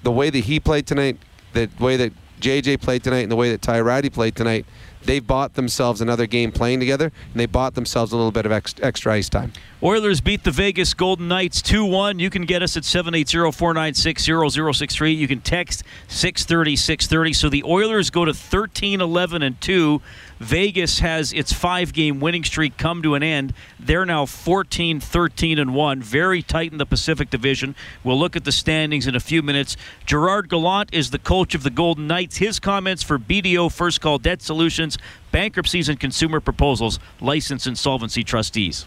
the 0.02 0.12
way 0.12 0.30
that 0.30 0.40
he 0.40 0.58
played 0.58 0.86
tonight, 0.86 1.18
the 1.52 1.68
way 1.78 1.96
that 1.96 2.12
JJ 2.40 2.80
played 2.80 3.02
tonight, 3.02 3.20
and 3.20 3.30
the 3.30 3.36
way 3.36 3.50
that 3.50 3.60
Ty 3.60 3.80
Ratty 3.80 4.10
played 4.10 4.34
tonight, 4.34 4.64
they 5.08 5.20
bought 5.20 5.54
themselves 5.54 6.02
another 6.02 6.26
game 6.26 6.52
playing 6.52 6.80
together, 6.80 7.06
and 7.06 7.40
they 7.40 7.46
bought 7.46 7.74
themselves 7.74 8.12
a 8.12 8.16
little 8.16 8.30
bit 8.30 8.44
of 8.44 8.52
extra 8.52 9.14
ice 9.14 9.30
time. 9.30 9.54
Oilers 9.82 10.20
beat 10.20 10.44
the 10.44 10.50
Vegas 10.50 10.92
Golden 10.92 11.28
Knights 11.28 11.62
2 11.62 11.82
1. 11.84 12.18
You 12.18 12.28
can 12.28 12.42
get 12.44 12.62
us 12.62 12.76
at 12.76 12.84
780 12.84 13.52
496 13.52 14.76
0063. 14.76 15.12
You 15.12 15.26
can 15.26 15.40
text 15.40 15.82
630 16.08 16.76
630. 16.76 17.32
So 17.32 17.48
the 17.48 17.64
Oilers 17.64 18.10
go 18.10 18.26
to 18.26 18.34
13 18.34 19.00
11 19.00 19.42
and 19.42 19.58
2. 19.60 20.02
Vegas 20.40 20.98
has 20.98 21.32
its 21.32 21.52
five 21.52 21.92
game 21.92 22.20
winning 22.20 22.44
streak 22.44 22.76
come 22.76 23.02
to 23.02 23.14
an 23.14 23.22
end. 23.22 23.54
They're 23.78 24.04
now 24.04 24.26
14 24.26 25.00
13 25.00 25.58
and 25.58 25.74
1. 25.74 26.02
Very 26.02 26.42
tight 26.42 26.72
in 26.72 26.78
the 26.78 26.86
Pacific 26.86 27.30
Division. 27.30 27.76
We'll 28.04 28.18
look 28.18 28.34
at 28.36 28.44
the 28.44 28.52
standings 28.52 29.06
in 29.06 29.14
a 29.14 29.20
few 29.20 29.42
minutes. 29.42 29.76
Gerard 30.06 30.48
Gallant 30.48 30.90
is 30.92 31.10
the 31.10 31.18
coach 31.20 31.54
of 31.54 31.62
the 31.62 31.70
Golden 31.70 32.06
Knights. 32.08 32.38
His 32.38 32.58
comments 32.58 33.04
for 33.04 33.18
BDO 33.18 33.72
First 33.72 34.00
Call 34.00 34.18
Debt 34.18 34.42
Solutions, 34.42 34.97
bankruptcies 35.32 35.88
and 35.88 35.98
consumer 35.98 36.40
proposals, 36.40 36.98
licensed 37.20 37.66
insolvency 37.66 38.24
trustees. 38.24 38.86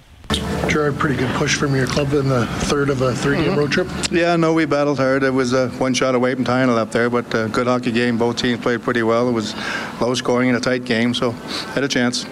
Gerard, 0.69 0.97
pretty 0.97 1.17
good 1.17 1.33
push 1.35 1.57
from 1.57 1.75
your 1.75 1.87
club 1.87 2.13
in 2.13 2.29
the 2.29 2.45
third 2.45 2.89
of 2.89 3.01
a 3.01 3.13
three-game 3.13 3.49
mm-hmm. 3.49 3.59
road 3.59 3.71
trip. 3.71 3.87
Yeah, 4.09 4.35
no, 4.37 4.53
we 4.53 4.65
battled 4.65 4.99
hard. 4.99 5.23
It 5.23 5.31
was 5.31 5.51
a 5.51 5.69
one 5.71 5.93
shot 5.93 6.15
away 6.15 6.33
from 6.35 6.45
tying 6.45 6.69
it 6.69 6.77
up 6.77 6.91
there, 6.91 7.09
but 7.09 7.33
a 7.33 7.49
good 7.49 7.67
hockey 7.67 7.91
game. 7.91 8.17
Both 8.17 8.37
teams 8.37 8.61
played 8.61 8.81
pretty 8.81 9.03
well. 9.03 9.27
It 9.27 9.33
was 9.33 9.53
low 9.99 10.13
scoring 10.13 10.49
and 10.49 10.57
a 10.57 10.61
tight 10.61 10.85
game, 10.85 11.13
so 11.13 11.31
had 11.31 11.83
a 11.83 11.89
chance 11.89 12.25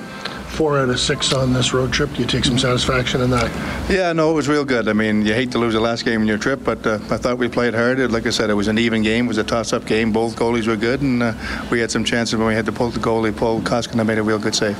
four 0.50 0.78
out 0.78 0.90
of 0.90 1.00
six 1.00 1.34
on 1.34 1.54
this 1.54 1.74
road 1.74 1.94
trip. 1.94 2.12
Do 2.14 2.22
you 2.22 2.28
take 2.28 2.46
some 2.46 2.58
satisfaction 2.58 3.22
in 3.22 3.30
that? 3.30 3.90
Yeah, 3.90 4.14
no, 4.14 4.32
it 4.32 4.34
was 4.34 4.48
real 4.48 4.66
good. 4.66 4.88
I 4.88 4.94
mean, 4.94 5.26
you 5.26 5.34
hate 5.34 5.52
to 5.52 5.58
lose 5.58 5.74
the 5.74 5.80
last 5.80 6.06
game 6.06 6.22
in 6.22 6.28
your 6.28 6.38
trip, 6.38 6.64
but 6.64 6.86
uh, 6.86 6.96
I 7.10 7.18
thought 7.18 7.38
we 7.38 7.48
played 7.48 7.74
hard. 7.74 8.00
Like 8.12 8.26
I 8.26 8.32
said, 8.32 8.50
it 8.50 8.56
was 8.56 8.68
an 8.68 8.78
even 8.78 9.02
game. 9.04 9.26
It 9.26 9.30
was 9.30 9.38
a 9.38 9.44
toss-up 9.44 9.86
game. 9.86 10.12
Both 10.12 10.36
goalies 10.36 10.68
were 10.68 10.76
good, 10.76 11.02
and 11.02 11.24
uh, 11.24 11.34
we 11.72 11.80
had 11.80 11.92
some 11.92 12.04
chances 12.04 12.36
when 12.38 12.48
we 12.48 12.54
had 12.54 12.66
to 12.66 12.72
pull 12.72 12.90
the 12.90 13.00
goalie. 13.00 13.36
Paul 13.36 13.62
Koskinen 13.62 14.06
made 14.06 14.18
a 14.18 14.24
real 14.24 14.40
good 14.40 14.56
save. 14.56 14.78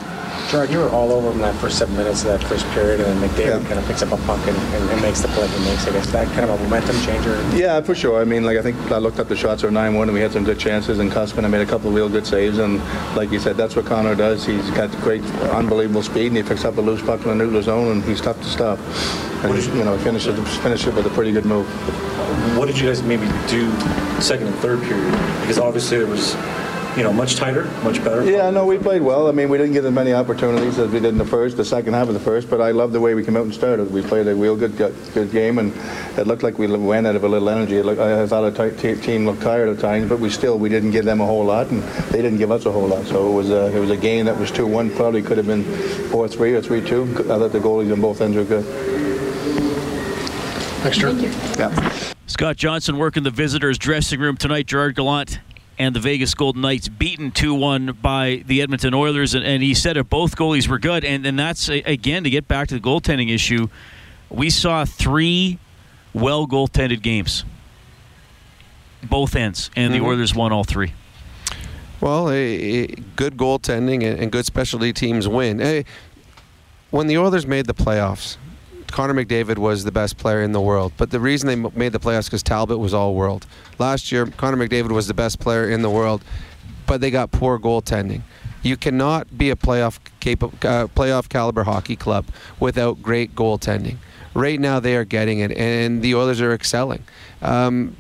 Gerard, 0.50 0.72
you 0.72 0.80
were 0.80 0.90
all 0.90 1.12
over 1.12 1.32
him 1.32 1.38
that 1.40 1.54
first 1.62 1.78
seven 1.78 1.96
minutes 1.96 2.24
of 2.24 2.30
that 2.30 2.44
first 2.48 2.66
period, 2.72 3.00
and 3.00 3.22
then 3.22 3.30
McDavid 3.30 3.62
yeah. 3.62 3.68
kind 3.68 3.80
of 3.80 3.86
picks 3.86 4.02
up 4.02 4.12
a 4.12 4.18
puck 4.26 4.40
and, 4.48 4.58
and, 4.58 4.90
and, 4.90 5.02
makes 5.02 5.22
the 5.22 5.28
play 5.30 5.48
he 5.48 5.64
makes. 5.64 5.86
I 5.86 5.92
guess 5.92 6.10
that 6.12 6.28
kind 6.30 6.50
of 6.50 6.60
a 6.60 6.64
momentum 6.64 7.00
changer. 7.02 7.36
Yeah, 7.56 7.82
for 7.82 7.94
sure. 7.94 8.20
I 8.20 8.26
mean, 8.26 8.44
like 8.44 8.58
I 8.58 8.64
think 8.64 8.76
I 8.92 8.98
looked 8.98 9.20
at 9.20 9.30
the 9.30 9.36
shots 9.36 9.64
are 9.64 9.70
9-1, 9.70 10.04
and 10.04 10.14
we 10.14 10.22
had 10.22 10.32
some 10.32 10.44
good 10.44 10.60
chances, 10.60 10.98
and 10.98 11.12
Koskinen 11.12 11.52
made 11.52 11.62
a 11.62 11.68
couple 11.68 11.90
of 11.90 11.96
real 11.96 12.10
good 12.10 12.26
saves. 12.26 12.58
And 12.58 12.80
like 13.16 13.32
you 13.32 13.40
said, 13.40 13.58
that's 13.58 13.76
what 13.76 13.86
Connor 13.86 14.16
does. 14.16 14.44
He's 14.44 14.72
got 14.72 14.90
great, 15.02 15.22
unbelievable 15.60 16.02
speed, 16.02 16.28
and 16.28 16.38
he 16.38 16.44
picks 16.44 16.64
up 16.66 16.78
a 16.78 16.82
loose 16.82 17.02
puck 17.02 17.22
in 17.22 17.28
the 17.28 17.36
neutral 17.36 17.62
zone, 17.62 17.92
and 17.92 18.04
he's 18.04 18.22
tough 18.22 18.38
to 18.38 18.48
stop. 18.48 18.80
And 19.44 19.56
you 19.76 19.84
know, 19.84 19.98
finish 20.00 20.26
it, 20.26 20.34
finish 20.64 20.88
it 20.88 20.94
with 20.96 21.06
a 21.06 21.10
pretty 21.10 21.32
good 21.32 21.46
move. 21.46 21.68
What 22.58 22.68
did 22.68 22.80
you 22.80 22.88
guys 22.88 23.04
maybe 23.04 23.28
do 23.48 23.70
second 24.22 24.48
and 24.48 24.56
third 24.58 24.82
period? 24.84 25.12
Because 25.42 25.60
obviously 25.60 25.98
there 25.98 26.08
was 26.08 26.34
you 26.98 27.04
know, 27.04 27.14
much 27.14 27.36
tighter, 27.36 27.66
much 27.84 28.04
better. 28.04 28.24
Yeah, 28.24 28.50
no, 28.50 28.66
we 28.66 28.78
played 28.78 29.02
well. 29.02 29.28
I 29.28 29.32
mean, 29.32 29.50
we 29.50 29.58
didn't 29.58 29.74
get 29.74 29.86
as 29.86 29.94
many 29.94 30.14
opportunities 30.14 30.78
as 30.80 30.92
we 30.92 31.00
did 31.00 31.10
in 31.10 31.18
the 31.18 31.26
first, 31.26 31.58
the 31.58 31.66
second 31.66 31.94
half 31.94 32.08
of 32.08 32.14
the 32.14 32.20
first, 32.20 32.50
but 32.50 32.62
I 32.62 32.72
love 32.72 32.92
the 32.92 33.00
way 33.00 33.14
we 33.14 33.24
came 33.24 33.38
out 33.38 33.44
and 33.44 33.54
started. 33.54 33.92
We 33.92 34.02
played 34.02 34.28
a 34.28 34.36
real 34.36 34.56
good, 34.56 34.76
good 34.78 35.32
game, 35.32 35.60
and 35.60 35.74
it 36.18 36.28
looked 36.28 36.44
like 36.44 36.58
we 36.58 36.68
went 36.68 37.08
out 37.08 37.16
of 37.16 37.24
a 37.24 37.28
little 37.28 37.50
energy. 37.50 37.78
It 37.78 37.86
looked, 37.86 38.02
I 38.02 38.26
thought 38.28 38.54
the 38.54 38.72
t- 38.72 39.02
team 39.02 39.26
looked 39.26 39.42
tired 39.42 39.70
at 39.70 39.80
times, 39.80 40.10
but 40.10 40.20
we 40.20 40.30
still 40.30 40.58
we 40.58 40.70
didn't 40.70 40.92
give 40.92 41.06
them 41.06 41.22
a 41.22 41.26
whole 41.26 41.46
lot, 41.46 41.68
and 41.68 41.84
they 42.12 42.22
didn't 42.22 42.38
give 42.40 42.52
us 42.52 42.66
a 42.66 42.72
whole 42.72 42.88
lot. 42.88 43.06
So 43.06 43.32
it 43.32 43.34
was 43.34 43.50
a, 43.50 43.76
it 43.76 43.80
was 43.80 43.92
a 43.92 43.98
game 43.98 44.26
that 44.26 44.38
was 44.38 44.52
2-1. 44.52 44.96
Probably 44.96 45.22
could 45.22 45.38
have 45.38 45.48
been 45.48 45.64
4-3 45.64 46.14
or 46.14 46.62
3-2. 46.62 47.20
I 47.20 47.40
thought 47.40 47.52
the 47.52 47.60
goalies 47.60 47.92
on 47.94 48.02
both 48.02 48.22
ends 48.22 48.36
were 48.36 48.44
good. 48.44 48.66
Thanks, 50.82 50.98
Drew. 50.98 51.14
Yeah. 51.14 52.14
Scott 52.28 52.56
Johnson 52.56 52.98
working 52.98 53.24
the 53.24 53.32
visitors' 53.32 53.78
dressing 53.78 54.20
room 54.20 54.38
tonight. 54.38 54.66
Gerard 54.66 54.96
Gallant 54.96 55.40
and 55.80 55.96
the 55.96 56.00
Vegas 56.02 56.34
Golden 56.34 56.62
Knights 56.62 56.90
beaten 56.90 57.32
2 57.32 57.54
1 57.54 58.00
by 58.02 58.44
the 58.46 58.62
Edmonton 58.62 58.94
Oilers. 58.94 59.34
And, 59.34 59.46
and, 59.46 59.64
he 59.64 59.74
said 59.74 59.96
that 59.96 60.10
both 60.10 60.36
goalies 60.36 60.68
were 60.68 60.78
good. 60.78 61.06
And, 61.06 61.26
and 61.26 61.40
that's, 61.40 61.70
again, 61.70 62.26
to 62.26 62.30
get 62.30 62.48
back 62.48 62.68
to 62.68 62.76
the 62.76 62.82
goaltending 62.82 63.34
issue, 63.34 63.70
we 64.30 64.50
saw 64.50 64.84
three 64.84 65.58
well 66.14 66.46
goaltended 66.46 67.02
games, 67.02 67.46
both 69.02 69.36
ends, 69.36 69.72
and 69.76 69.94
mm-hmm. 69.94 70.04
the 70.04 70.10
Oilers 70.10 70.36
won 70.36 70.52
all 70.52 70.66
three. 70.66 70.94
Well, 72.02 72.30
a, 72.30 72.34
a 72.34 72.88
good 73.16 73.38
goaltending 73.38 74.04
and, 74.04 74.20
and, 74.20 74.32
good 74.32 74.46
specialty 74.46 74.94
teams 74.94 75.28
win. 75.28 75.62
A, 75.62 75.84
when 76.92 77.08
the 77.08 77.18
Oilers 77.18 77.46
made 77.46 77.66
the 77.66 77.74
playoffs, 77.74 78.38
Connor 78.92 79.14
McDavid 79.14 79.58
was 79.58 79.84
the 79.84 79.92
best 79.92 80.18
player 80.18 80.42
in 80.42 80.52
the 80.52 80.62
world. 80.62 80.94
But 80.98 81.12
the 81.12 81.20
reason 81.20 81.48
they 81.48 81.56
made 81.78 81.92
the 81.92 82.00
playoffs 82.00 82.26
because 82.26 82.44
Talbot 82.44 82.80
was 82.80 82.94
all 82.94 83.16
world. 83.16 83.46
Last 83.78 84.12
year, 84.12 84.26
Connor 84.26 84.58
McDavid 84.58 84.92
was 84.92 85.08
the 85.08 85.14
best 85.14 85.40
player 85.40 85.70
in 85.70 85.82
the 85.82 85.90
world, 85.90 86.24
but 86.86 87.02
they 87.02 87.12
got 87.12 87.32
poor 87.32 87.60
goaltending. 87.60 88.22
You 88.62 88.76
cannot 88.76 89.38
be 89.38 89.50
a 89.52 89.56
playoff 89.56 90.00
capable, 90.20 90.58
uh, 90.68 90.88
playoff 90.88 91.30
caliber 91.30 91.64
hockey 91.64 91.96
club 91.96 92.26
without 92.60 93.02
great 93.02 93.36
goaltending. 93.36 93.98
Right 94.34 94.60
now, 94.60 94.80
they 94.80 94.96
are 94.96 95.06
getting 95.06 95.40
it, 95.40 95.52
and 95.52 96.02
the 96.02 96.16
Oilers 96.16 96.42
are 96.42 96.54
excelling. 96.54 97.04
Um, 97.42 97.96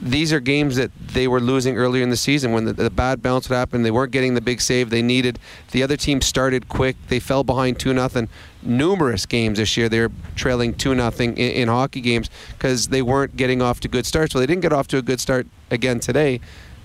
these 0.00 0.32
are 0.32 0.40
games 0.40 0.76
that 0.76 0.90
they 0.98 1.26
were 1.26 1.40
losing 1.40 1.76
earlier 1.76 2.02
in 2.02 2.10
the 2.10 2.16
season 2.16 2.52
when 2.52 2.66
the, 2.66 2.72
the, 2.72 2.90
bad 2.90 3.22
bounce 3.22 3.48
would 3.48 3.56
happen. 3.56 3.82
They 3.82 3.90
weren't 3.90 4.12
getting 4.12 4.34
the 4.34 4.40
big 4.40 4.60
save 4.60 4.90
they 4.90 5.02
needed. 5.02 5.38
The 5.70 5.82
other 5.82 5.96
team 5.96 6.20
started 6.20 6.68
quick. 6.68 6.96
They 7.08 7.18
fell 7.18 7.44
behind 7.44 7.80
2 7.80 7.94
nothing. 7.94 8.28
Numerous 8.66 9.26
games 9.26 9.58
this 9.58 9.76
year, 9.76 9.88
they're 9.88 10.10
trailing 10.34 10.74
2 10.74 10.94
nothing 10.94 11.36
in, 11.36 11.50
in 11.52 11.68
hockey 11.68 12.00
games 12.00 12.30
because 12.52 12.88
they 12.88 13.02
weren't 13.02 13.36
getting 13.36 13.62
off 13.62 13.80
to 13.80 13.88
good 13.88 14.06
starts. 14.06 14.34
Well, 14.34 14.40
they 14.40 14.46
didn't 14.46 14.62
get 14.62 14.72
off 14.72 14.88
to 14.88 14.98
a 14.98 15.02
good 15.02 15.20
start 15.20 15.46
again 15.70 16.00
today, 16.00 16.40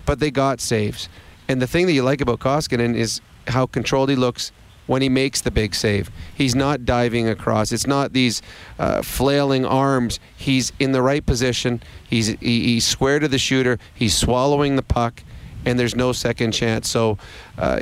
but 0.06 0.20
they 0.20 0.32
got 0.32 0.62
saves. 0.62 1.10
And 1.48 1.62
the 1.62 1.68
thing 1.68 1.86
that 1.88 1.94
you 1.94 2.04
like 2.04 2.22
about 2.22 2.40
Koskinen 2.40 2.96
is 2.96 3.22
how 3.48 3.66
controlled 3.66 4.10
he 4.10 4.16
looks 4.16 4.52
when 4.88 5.02
he 5.02 5.10
makes 5.10 5.42
the 5.42 5.52
big 5.52 5.74
save. 5.76 6.12
He's 6.36 6.56
not 6.56 6.86
diving 6.86 7.28
across. 7.28 7.72
It's 7.72 7.88
not 7.88 8.14
these 8.14 8.42
uh, 8.80 9.02
flailing 9.02 9.66
arms. 9.66 10.20
He's 10.36 10.74
in 10.80 10.92
the 10.92 11.02
right 11.02 11.26
position. 11.26 11.82
He's 12.10 12.28
he, 12.28 12.64
he's 12.64 12.86
square 12.86 13.20
to 13.20 13.28
the 13.28 13.38
shooter. 13.38 13.80
He's 13.94 14.16
swallowing 14.16 14.76
the 14.76 14.84
puck, 14.84 15.24
and 15.66 15.80
there's 15.80 15.96
no 15.96 16.12
second 16.12 16.52
chance. 16.52 16.90
So, 16.90 17.18
uh, 17.58 17.82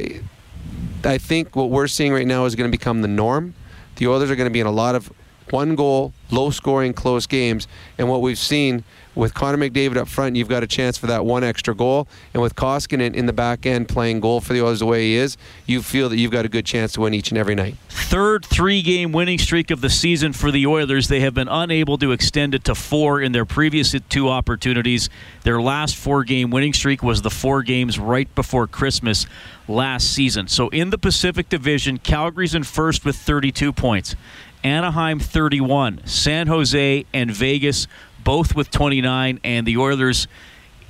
I 1.03 1.17
think 1.17 1.55
what 1.55 1.69
we're 1.69 1.87
seeing 1.87 2.13
right 2.13 2.27
now 2.27 2.45
is 2.45 2.55
going 2.55 2.69
to 2.69 2.77
become 2.77 3.01
the 3.01 3.07
norm. 3.07 3.55
The 3.99 4.07
Oilers 4.07 4.31
are 4.31 4.37
going 4.37 4.45
to 4.45 4.53
be 4.53 4.61
in 4.61 4.65
a 4.65 4.71
lot 4.71 4.95
of 4.95 5.11
one 5.49 5.75
goal, 5.75 6.13
low 6.31 6.51
scoring, 6.51 6.93
close 6.93 7.27
games, 7.27 7.67
and 7.97 8.07
what 8.07 8.21
we've 8.21 8.39
seen 8.39 8.85
with 9.19 9.33
Connor 9.33 9.57
McDavid 9.57 9.97
up 9.97 10.07
front, 10.07 10.35
you've 10.35 10.47
got 10.47 10.63
a 10.63 10.67
chance 10.67 10.97
for 10.97 11.07
that 11.07 11.25
one 11.25 11.43
extra 11.43 11.75
goal. 11.75 12.07
And 12.33 12.41
with 12.41 12.55
Koskinen 12.55 13.13
in 13.13 13.25
the 13.25 13.33
back 13.33 13.65
end 13.65 13.89
playing 13.89 14.21
goal 14.21 14.41
for 14.41 14.53
the 14.53 14.61
Oilers 14.63 14.79
the 14.79 14.85
way 14.85 15.07
he 15.07 15.15
is, 15.15 15.37
you 15.65 15.81
feel 15.81 16.09
that 16.09 16.17
you've 16.17 16.31
got 16.31 16.45
a 16.45 16.49
good 16.49 16.65
chance 16.65 16.93
to 16.93 17.01
win 17.01 17.13
each 17.13 17.29
and 17.29 17.37
every 17.37 17.55
night. 17.55 17.75
Third 17.89 18.45
three 18.45 18.81
game 18.81 19.11
winning 19.11 19.37
streak 19.37 19.69
of 19.69 19.81
the 19.81 19.89
season 19.89 20.33
for 20.33 20.51
the 20.51 20.65
Oilers. 20.65 21.09
They 21.09 21.19
have 21.19 21.33
been 21.33 21.49
unable 21.49 21.97
to 21.97 22.11
extend 22.11 22.55
it 22.55 22.63
to 22.63 22.75
four 22.75 23.21
in 23.21 23.33
their 23.33 23.45
previous 23.45 23.93
two 24.07 24.29
opportunities. 24.29 25.09
Their 25.43 25.61
last 25.61 25.95
four 25.95 26.23
game 26.23 26.49
winning 26.49 26.73
streak 26.73 27.03
was 27.03 27.21
the 27.21 27.29
four 27.29 27.61
games 27.61 27.99
right 27.99 28.33
before 28.35 28.67
Christmas 28.67 29.25
last 29.67 30.11
season. 30.11 30.47
So 30.47 30.69
in 30.69 30.89
the 30.89 30.97
Pacific 30.97 31.49
Division, 31.49 31.97
Calgary's 31.99 32.55
in 32.55 32.63
first 32.63 33.05
with 33.05 33.15
32 33.15 33.73
points. 33.73 34.15
Anaheim 34.63 35.19
31, 35.19 36.01
San 36.05 36.47
Jose 36.47 37.05
and 37.13 37.31
Vegas 37.31 37.87
both 38.29 38.53
with 38.53 38.69
29, 38.69 39.39
and 39.43 39.65
the 39.65 39.75
Oilers 39.75 40.27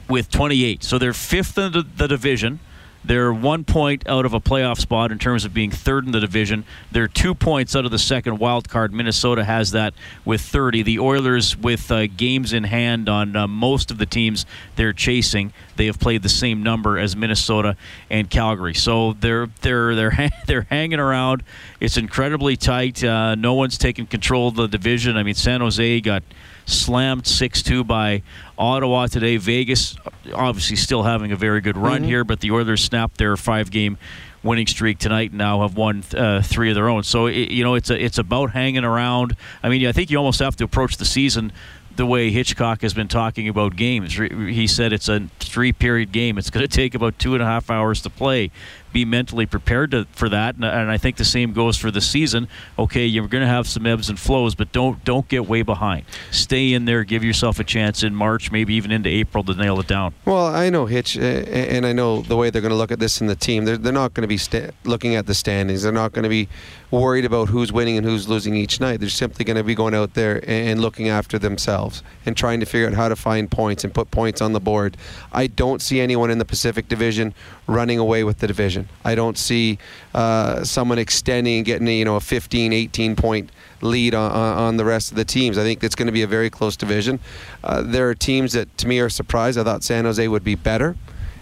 with 0.09 0.29
28. 0.29 0.83
So 0.83 0.97
they're 0.97 1.13
fifth 1.13 1.57
in 1.57 1.71
the, 1.71 1.83
the 1.83 2.05
division. 2.05 2.59
They're 3.05 3.31
one 3.31 3.63
point 3.63 4.05
out 4.09 4.25
of 4.25 4.33
a 4.33 4.41
playoff 4.41 4.77
spot 4.77 5.09
in 5.09 5.19
terms 5.19 5.45
of 5.45 5.53
being 5.53 5.71
third 5.71 6.05
in 6.05 6.11
the 6.11 6.19
division. 6.19 6.65
They're 6.91 7.07
two 7.07 7.33
points 7.33 7.77
out 7.77 7.85
of 7.85 7.91
the 7.91 7.97
second 7.97 8.39
wild 8.39 8.67
card. 8.67 8.91
Minnesota 8.91 9.45
has 9.45 9.71
that 9.71 9.93
with 10.25 10.41
30. 10.41 10.83
The 10.83 10.99
Oilers, 10.99 11.55
with 11.55 11.89
uh, 11.89 12.07
games 12.07 12.51
in 12.51 12.65
hand 12.65 13.07
on 13.07 13.37
uh, 13.37 13.47
most 13.47 13.89
of 13.89 13.99
the 13.99 14.05
teams 14.05 14.45
they're 14.75 14.91
chasing, 14.91 15.53
they 15.79 15.85
have 15.85 15.97
played 15.97 16.21
the 16.21 16.29
same 16.29 16.61
number 16.61 16.97
as 16.97 17.15
Minnesota 17.15 17.77
and 18.09 18.29
Calgary. 18.29 18.73
So 18.73 19.13
they're 19.13 19.47
they're 19.61 19.95
they're 19.95 20.29
they're 20.45 20.67
hanging 20.69 20.99
around. 20.99 21.41
It's 21.79 21.95
incredibly 21.95 22.57
tight. 22.57 23.01
Uh, 23.01 23.35
no 23.35 23.53
one's 23.53 23.77
taking 23.77 24.05
control 24.05 24.49
of 24.49 24.55
the 24.55 24.67
division. 24.67 25.15
I 25.15 25.23
mean, 25.23 25.35
San 25.35 25.61
Jose 25.61 26.01
got 26.01 26.23
slammed 26.65 27.23
6-2 27.23 27.87
by 27.87 28.21
Ottawa 28.57 29.07
today. 29.07 29.37
Vegas 29.37 29.95
obviously 30.35 30.75
still 30.75 31.03
having 31.03 31.31
a 31.31 31.35
very 31.37 31.61
good 31.61 31.77
run 31.77 32.01
mm-hmm. 32.01 32.09
here, 32.09 32.23
but 32.25 32.41
the 32.41 32.51
Oilers 32.51 32.83
snapped 32.83 33.17
their 33.17 33.35
five-game 33.37 33.97
winning 34.43 34.67
streak 34.67 34.99
tonight 34.99 35.31
and 35.31 35.37
now 35.37 35.61
have 35.61 35.75
won 35.75 36.03
uh, 36.15 36.41
three 36.41 36.69
of 36.69 36.75
their 36.75 36.89
own. 36.89 37.03
So 37.03 37.27
it, 37.27 37.49
you 37.49 37.63
know 37.63 37.75
it's 37.75 37.89
a, 37.89 38.03
it's 38.03 38.17
about 38.17 38.51
hanging 38.51 38.83
around. 38.83 39.35
I 39.63 39.69
mean, 39.69 39.87
I 39.87 39.93
think 39.93 40.11
you 40.11 40.17
almost 40.17 40.39
have 40.39 40.55
to 40.57 40.65
approach 40.65 40.97
the 40.97 41.05
season 41.05 41.51
the 41.99 42.05
way 42.05 42.31
Hitchcock 42.31 42.81
has 42.81 42.93
been 42.93 43.09
talking 43.09 43.49
about 43.49 43.75
games. 43.75 44.15
He 44.15 44.67
said 44.67 44.93
it's 44.93 45.09
a 45.09 45.27
three 45.39 45.73
period 45.73 46.13
game. 46.13 46.37
It's 46.37 46.49
going 46.49 46.65
to 46.65 46.73
take 46.73 46.95
about 46.95 47.19
two 47.19 47.33
and 47.33 47.43
a 47.43 47.45
half 47.45 47.69
hours 47.69 48.01
to 48.03 48.09
play 48.09 48.51
be 48.91 49.05
mentally 49.05 49.45
prepared 49.45 49.91
to, 49.91 50.05
for 50.11 50.29
that. 50.29 50.55
And, 50.55 50.65
and, 50.65 50.89
I 50.89 50.97
think 50.97 51.17
the 51.17 51.25
same 51.25 51.53
goes 51.53 51.77
for 51.77 51.91
the 51.91 52.01
season. 52.01 52.47
Okay, 52.77 53.05
you're 53.05 53.27
going 53.27 53.43
to 53.43 53.47
have 53.47 53.67
some 53.67 53.85
ebbs 53.85 54.09
and 54.09 54.19
flows, 54.19 54.55
but 54.55 54.71
don't 54.71 55.03
don't 55.03 55.27
get 55.27 55.47
way 55.47 55.61
behind. 55.61 56.05
Stay 56.31 56.73
in 56.73 56.85
there. 56.85 57.03
Give 57.03 57.23
yourself 57.23 57.59
a 57.59 57.63
chance 57.63 58.03
in 58.03 58.15
March, 58.15 58.51
maybe 58.51 58.73
even 58.73 58.91
into 58.91 59.09
April 59.09 59.43
to 59.43 59.53
nail 59.53 59.79
it 59.79 59.87
down. 59.87 60.13
Well, 60.25 60.47
I 60.47 60.69
know 60.69 60.85
Hitch, 60.85 61.17
eh, 61.17 61.21
eh, 61.47 61.75
and 61.75 61.85
I 61.85 61.93
know 61.93 62.21
the 62.21 62.35
way 62.35 62.49
they're 62.49 62.61
going 62.61 62.71
to 62.71 62.77
look 62.77 62.91
at 62.91 62.99
this 62.99 63.21
in 63.21 63.27
the 63.27 63.35
team. 63.35 63.65
They're, 63.65 63.77
they're 63.77 63.93
not 63.93 64.13
going 64.13 64.23
to 64.23 64.27
be 64.27 64.37
sta- 64.37 64.71
looking 64.83 65.15
at 65.15 65.25
the 65.25 65.33
standings. 65.33 65.83
They're 65.83 65.91
not 65.91 66.13
going 66.13 66.23
to 66.23 66.29
be 66.29 66.49
worried 66.91 67.25
about 67.25 67.49
who's 67.49 67.71
winning 67.71 67.97
and 67.97 68.05
who's 68.05 68.27
losing 68.27 68.55
each 68.55 68.79
night. 68.79 68.99
They're 68.99 69.09
simply 69.09 69.45
going 69.45 69.57
to 69.57 69.63
be 69.63 69.75
going 69.75 69.93
out 69.93 70.13
there 70.13 70.43
and 70.47 70.81
looking 70.81 71.09
after 71.09 71.37
themselves 71.37 72.03
and 72.25 72.35
trying 72.35 72.59
to 72.59 72.65
figure 72.65 72.87
out 72.87 72.93
how 72.93 73.09
to 73.09 73.15
find 73.15 73.49
points 73.49 73.83
and 73.83 73.93
put 73.93 74.11
points 74.11 74.41
on 74.41 74.53
the 74.53 74.59
board. 74.59 74.97
I 75.31 75.47
don't 75.47 75.81
see 75.81 75.99
anyone 75.99 76.31
in 76.31 76.37
the 76.37 76.45
Pacific 76.45 76.87
Division 76.87 77.33
running 77.67 77.99
away 77.99 78.23
with 78.23 78.39
the 78.39 78.47
division. 78.47 78.78
I 79.03 79.15
don't 79.15 79.37
see 79.37 79.77
uh, 80.13 80.63
someone 80.63 80.97
extending 80.97 81.57
and 81.57 81.65
getting 81.65 81.87
you 81.87 82.05
know 82.05 82.15
a 82.15 82.21
15, 82.21 82.73
18 82.73 83.15
point 83.15 83.51
lead 83.81 84.13
on, 84.13 84.31
on 84.31 84.77
the 84.77 84.85
rest 84.85 85.11
of 85.11 85.17
the 85.17 85.25
teams. 85.25 85.57
I 85.57 85.63
think 85.63 85.83
it's 85.83 85.95
going 85.95 86.07
to 86.07 86.11
be 86.11 86.21
a 86.21 86.27
very 86.27 86.49
close 86.49 86.75
division. 86.75 87.19
Uh, 87.63 87.81
there 87.81 88.09
are 88.09 88.15
teams 88.15 88.53
that 88.53 88.77
to 88.77 88.87
me 88.87 88.99
are 88.99 89.09
surprised. 89.09 89.57
I 89.57 89.63
thought 89.63 89.83
San 89.83 90.05
Jose 90.05 90.27
would 90.27 90.43
be 90.43 90.55
better, 90.55 90.95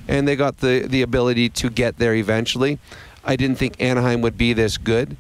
and 0.08 0.28
they 0.28 0.36
got 0.36 0.58
the 0.58 0.86
the 0.88 1.02
ability 1.02 1.50
to 1.50 1.70
get 1.70 1.98
there 1.98 2.16
eventually. 2.16 2.80
I 3.24 3.36
didn't 3.36 3.58
think 3.58 3.82
Anaheim 3.82 4.22
would 4.22 4.38
be 4.38 4.54
this 4.54 4.78
good 4.78 5.18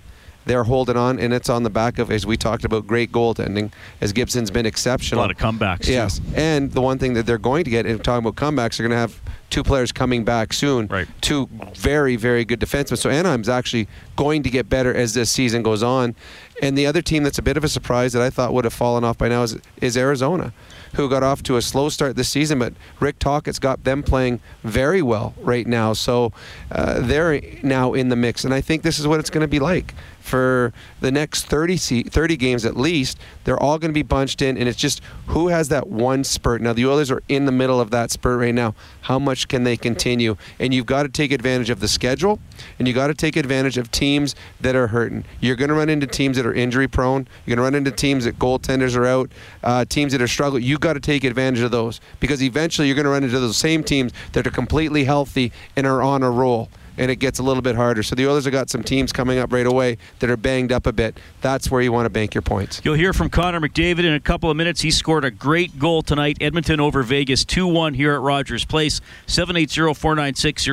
they're 0.48 0.64
holding 0.64 0.98
on, 0.98 1.20
and 1.20 1.34
it's 1.34 1.50
on 1.50 1.64
the 1.64 1.70
back 1.70 2.00
of, 2.00 2.12
as 2.12 2.26
we 2.26 2.38
talked 2.38 2.66
about, 2.66 2.88
great 2.88 3.12
goaltending, 3.12 3.72
as 4.02 4.14
Gibson's 4.14 4.50
been 4.50 4.66
exceptional. 4.66 5.22
A 5.22 5.24
lot 5.24 5.32
of 5.32 5.38
comebacks. 5.38 5.88
Yes. 5.88 6.20
Too. 6.20 6.26
And 6.36 6.72
the 6.72 6.82
one 6.82 6.98
thing 6.98 7.14
that 7.14 7.26
they're 7.26 7.38
going 7.38 7.64
to 7.66 7.70
get, 7.70 7.86
and 7.86 8.04
talking 8.04 8.26
about 8.26 8.36
comebacks, 8.36 8.78
they're 8.78 8.88
going 8.88 8.96
to 8.96 9.00
have 9.00 9.20
two 9.50 9.64
players 9.64 9.92
coming 9.92 10.24
back 10.24 10.54
soon. 10.54 10.88
Right. 10.88 11.08
Two 11.22 11.48
very, 11.74 12.16
very 12.16 12.44
good 12.44 12.60
defensemen. 12.60 12.98
So 12.98 13.10
Anaheim's 13.10 13.50
actually 13.50 13.88
going 14.16 14.44
to 14.44 14.50
get 14.50 14.70
better 14.70 14.94
as 14.94 15.14
this 15.14 15.32
season 15.32 15.64
goes 15.64 15.84
on. 15.84 16.16
And 16.62 16.78
the 16.78 16.86
other 16.86 17.02
team 17.02 17.24
that's 17.24 17.38
a 17.38 17.42
bit 17.42 17.56
of 17.56 17.64
a 17.64 17.70
surprise 17.70 18.14
that 18.14 18.22
I 18.22 18.30
thought 18.30 18.54
would 18.54 18.66
have 18.66 18.74
fallen 18.74 19.04
off 19.04 19.18
by 19.18 19.30
now 19.30 19.44
is, 19.44 19.58
is 19.82 19.96
Arizona 19.96 20.54
who 20.96 21.10
got 21.10 21.24
off 21.24 21.44
to 21.44 21.58
a 21.58 21.62
slow 21.62 21.90
start 21.90 22.16
this 22.16 22.30
season, 22.30 22.60
but 22.60 22.74
Rick 23.00 23.20
Tocchet's 23.20 23.60
got 23.60 23.84
them 23.84 24.02
playing 24.02 24.40
very 24.64 25.02
well 25.02 25.34
right 25.38 25.68
now. 25.68 25.94
So 25.94 26.32
uh, 26.72 27.02
they're 27.02 27.42
now 27.62 27.94
in 27.94 28.10
the 28.10 28.16
mix, 28.16 28.44
and 28.44 28.54
I 28.54 28.62
think 28.62 28.82
this 28.84 28.98
is 28.98 29.08
what 29.08 29.20
it's 29.20 29.30
going 29.30 29.42
to 29.42 29.48
be 29.48 29.60
like 29.60 29.94
for 30.28 30.74
the 31.00 31.12
next 31.12 31.46
30, 31.46 31.78
30 31.78 32.38
games 32.38 32.66
at 32.66 32.76
least. 32.76 33.18
They're 33.46 33.62
all 33.62 33.80
going 33.80 33.90
to 33.90 33.94
be 33.94 34.04
bunched 34.04 34.42
in, 34.42 34.58
and 34.58 34.68
it's 34.68 34.78
just 34.78 35.02
who 35.28 35.48
has 35.48 35.70
that 35.70 35.88
one 35.88 36.24
spurt. 36.24 36.62
Now, 36.62 36.74
the 36.74 36.86
Oilers 36.86 37.10
are 37.10 37.24
in 37.30 37.46
the 37.46 37.52
middle 37.52 37.80
of 37.80 37.92
that 37.92 38.12
spurt 38.12 38.40
right 38.40 38.54
now. 38.54 38.76
How 39.02 39.18
much 39.20 39.48
can 39.48 39.63
they 39.63 39.78
continue? 39.78 40.36
And 40.60 40.74
you've 40.74 40.86
got 40.86 41.04
to 41.04 41.10
take 41.10 41.32
advantage 41.32 41.70
of 41.70 41.80
the 41.80 41.88
schedule, 41.88 42.40
and 42.78 42.88
you've 42.88 42.96
got 42.96 43.08
to 43.08 43.13
take 43.13 43.36
advantage 43.36 43.78
of 43.78 43.90
teams 43.90 44.36
that 44.60 44.76
are 44.76 44.88
hurting. 44.88 45.24
You're 45.40 45.56
going 45.56 45.70
to 45.70 45.76
run 45.76 45.90
into 45.90 46.08
teams 46.08 46.38
that 46.38 46.46
are 46.46 46.54
injury 46.54 46.88
prone. 46.88 47.28
You're 47.46 47.56
going 47.56 47.63
to 47.63 47.63
run 47.63 47.76
into 47.76 47.92
teams 47.92 48.26
that 48.26 48.38
goaltenders 48.38 48.96
are 48.96 49.06
out, 49.06 49.32
uh, 49.63 49.86
teams 49.86 50.12
that 50.12 50.22
are 50.22 50.28
struggling. 50.28 50.63
You've 50.63 50.82
got 50.82 50.94
to 50.94 51.00
take 51.00 51.24
advantage 51.24 51.62
of 51.62 51.72
those 51.72 52.02
because 52.20 52.44
eventually 52.44 52.88
you're 52.88 52.96
going 52.96 53.06
to 53.06 53.12
run 53.12 53.24
into 53.24 53.40
those 53.40 53.58
same 53.58 53.84
teams 53.84 54.12
that 54.34 54.46
are 54.46 54.52
completely 54.52 55.06
healthy 55.06 55.52
and 55.76 55.88
are 55.88 56.02
on 56.02 56.24
a 56.24 56.30
roll 56.30 56.70
and 56.98 57.12
it 57.12 57.18
gets 57.18 57.40
a 57.40 57.44
little 57.44 57.62
bit 57.62 57.76
harder. 57.76 58.04
So 58.04 58.16
the 58.16 58.28
Oilers 58.28 58.46
have 58.46 58.54
got 58.54 58.70
some 58.70 58.84
teams 58.84 59.12
coming 59.12 59.40
up 59.40 59.52
right 59.54 59.66
away 59.66 59.98
that 60.20 60.30
are 60.30 60.38
banged 60.38 60.72
up 60.72 60.88
a 60.88 60.94
bit. 60.94 61.20
That's 61.42 61.70
where 61.70 61.82
you 61.82 61.92
want 61.92 62.06
to 62.06 62.10
bank 62.10 62.34
your 62.34 62.42
points. 62.42 62.82
You'll 62.84 62.96
hear 62.96 63.14
from 63.14 63.30
Connor 63.30 63.60
McDavid 63.60 64.00
in 64.00 64.14
a 64.14 64.20
couple 64.20 64.50
of 64.50 64.58
minutes. 64.58 64.82
He 64.82 64.92
scored 64.92 65.26
a 65.26 65.32
great 65.32 65.80
goal 65.80 66.02
tonight. 66.02 66.38
Edmonton 66.42 66.80
over 66.80 67.04
Vegas 67.04 67.46
2 67.46 67.68
1 67.68 67.94
here 67.94 68.14
at 68.14 68.22
Rogers 68.22 68.66
Place. 68.66 69.02
780 69.28 69.94
496 69.94 70.64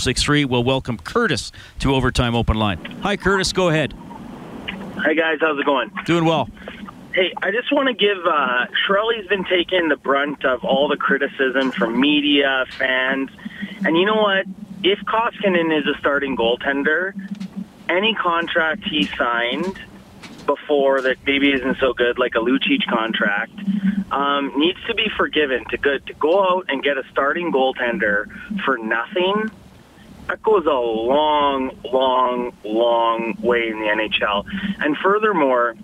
0063. 0.00 0.44
We'll 0.44 0.64
welcome 0.64 0.98
Curtis 0.98 1.52
to 1.80 1.94
Overtime 1.94 2.34
Open 2.34 2.56
Line. 2.56 2.78
Hi, 3.02 3.16
Curtis. 3.16 3.52
Go 3.52 3.68
ahead. 3.68 3.94
Hi, 4.96 5.14
guys. 5.14 5.38
How's 5.40 5.58
it 5.58 5.66
going? 5.66 5.90
Doing 6.04 6.24
well. 6.24 6.48
Hey, 7.14 7.32
I 7.42 7.52
just 7.52 7.72
want 7.72 7.86
to 7.86 7.94
give 7.94 8.18
uh, 8.26 8.66
Chiarelli's 8.86 9.28
been 9.28 9.44
taking 9.44 9.88
the 9.88 9.96
brunt 9.96 10.44
of 10.44 10.64
all 10.64 10.88
the 10.88 10.96
criticism 10.96 11.70
from 11.70 12.00
media, 12.00 12.64
fans, 12.76 13.30
and 13.84 13.96
you 13.96 14.04
know 14.04 14.16
what? 14.16 14.46
If 14.84 14.98
Koskinen 15.00 15.76
is 15.76 15.86
a 15.86 15.98
starting 15.98 16.36
goaltender, 16.36 17.14
any 17.88 18.14
contract 18.14 18.84
he 18.84 19.06
signed 19.06 19.78
before 20.44 21.00
that 21.00 21.16
maybe 21.26 21.52
isn't 21.52 21.78
so 21.78 21.94
good, 21.94 22.18
like 22.18 22.34
a 22.34 22.38
Lucic 22.38 22.86
contract, 22.86 23.52
um, 24.12 24.52
needs 24.58 24.78
to 24.86 24.94
be 24.94 25.06
forgiven. 25.16 25.64
To 25.70 25.98
to 25.98 26.12
go 26.14 26.42
out 26.42 26.66
and 26.68 26.82
get 26.82 26.98
a 26.98 27.02
starting 27.10 27.50
goaltender 27.50 28.26
for 28.62 28.76
nothing, 28.76 29.50
that 30.28 30.42
goes 30.42 30.66
a 30.66 30.70
long, 30.70 31.70
long, 31.90 32.52
long 32.62 33.34
way 33.40 33.68
in 33.68 33.80
the 33.80 33.86
NHL. 33.86 34.44
And 34.84 34.98
furthermore, 34.98 35.76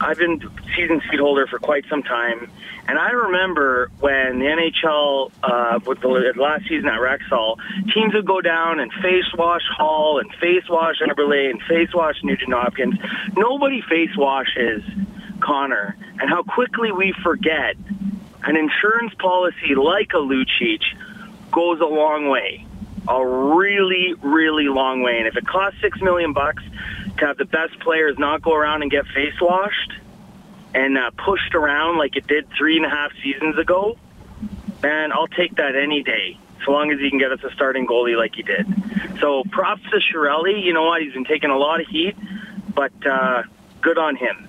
I've 0.00 0.18
been 0.18 0.40
season 0.76 1.00
seat 1.10 1.20
holder 1.20 1.46
for 1.46 1.58
quite 1.58 1.84
some 1.88 2.02
time, 2.02 2.50
and 2.86 2.98
I 2.98 3.10
remember 3.10 3.90
when 4.00 4.38
the 4.38 4.44
NHL, 4.44 5.30
uh, 5.42 5.80
with 5.86 6.00
the 6.00 6.08
last 6.36 6.66
season 6.68 6.88
at 6.88 7.00
Rexall, 7.00 7.56
teams 7.92 8.12
would 8.14 8.26
go 8.26 8.40
down 8.40 8.80
and 8.80 8.92
face 8.94 9.24
wash 9.36 9.62
Hall 9.76 10.18
and 10.18 10.32
face 10.34 10.68
wash 10.68 11.00
Eberle 11.00 11.50
and 11.50 11.62
face 11.62 11.94
wash 11.94 12.22
Nugent 12.22 12.52
Hopkins. 12.52 12.96
Nobody 13.36 13.82
face 13.82 14.14
washes 14.16 14.82
Connor, 15.40 15.96
and 16.20 16.28
how 16.28 16.42
quickly 16.42 16.92
we 16.92 17.14
forget 17.22 17.76
an 18.42 18.56
insurance 18.56 19.14
policy 19.14 19.74
like 19.74 20.12
a 20.12 20.18
Lucic 20.18 20.82
goes 21.50 21.80
a 21.80 21.86
long 21.86 22.28
way, 22.28 22.66
a 23.08 23.26
really, 23.56 24.14
really 24.22 24.68
long 24.68 25.02
way. 25.02 25.18
And 25.18 25.26
if 25.26 25.36
it 25.36 25.46
costs 25.46 25.80
six 25.80 26.00
million 26.02 26.32
bucks 26.32 26.62
to 27.18 27.26
have 27.26 27.36
the 27.36 27.44
best 27.44 27.78
players 27.80 28.18
not 28.18 28.42
go 28.42 28.54
around 28.54 28.82
and 28.82 28.90
get 28.90 29.06
face 29.06 29.40
washed 29.40 29.92
and 30.74 30.98
uh, 30.98 31.10
pushed 31.24 31.54
around 31.54 31.98
like 31.98 32.16
it 32.16 32.26
did 32.26 32.48
three 32.56 32.76
and 32.76 32.84
a 32.84 32.90
half 32.90 33.12
seasons 33.22 33.56
ago, 33.58 33.96
man, 34.82 35.12
I'll 35.12 35.28
take 35.28 35.56
that 35.56 35.76
any 35.76 36.02
day. 36.02 36.38
So 36.64 36.72
long 36.72 36.90
as 36.90 36.98
he 36.98 37.10
can 37.10 37.18
get 37.18 37.30
us 37.30 37.42
a 37.44 37.52
starting 37.52 37.86
goalie 37.86 38.16
like 38.16 38.34
he 38.34 38.42
did. 38.42 38.66
So 39.20 39.44
props 39.50 39.82
to 39.90 39.98
Chiarelli. 39.98 40.64
You 40.64 40.72
know 40.72 40.84
what? 40.84 41.02
He's 41.02 41.12
been 41.12 41.24
taking 41.24 41.50
a 41.50 41.58
lot 41.58 41.80
of 41.80 41.86
heat, 41.86 42.16
but 42.74 42.92
uh, 43.06 43.42
good 43.80 43.98
on 43.98 44.16
him. 44.16 44.48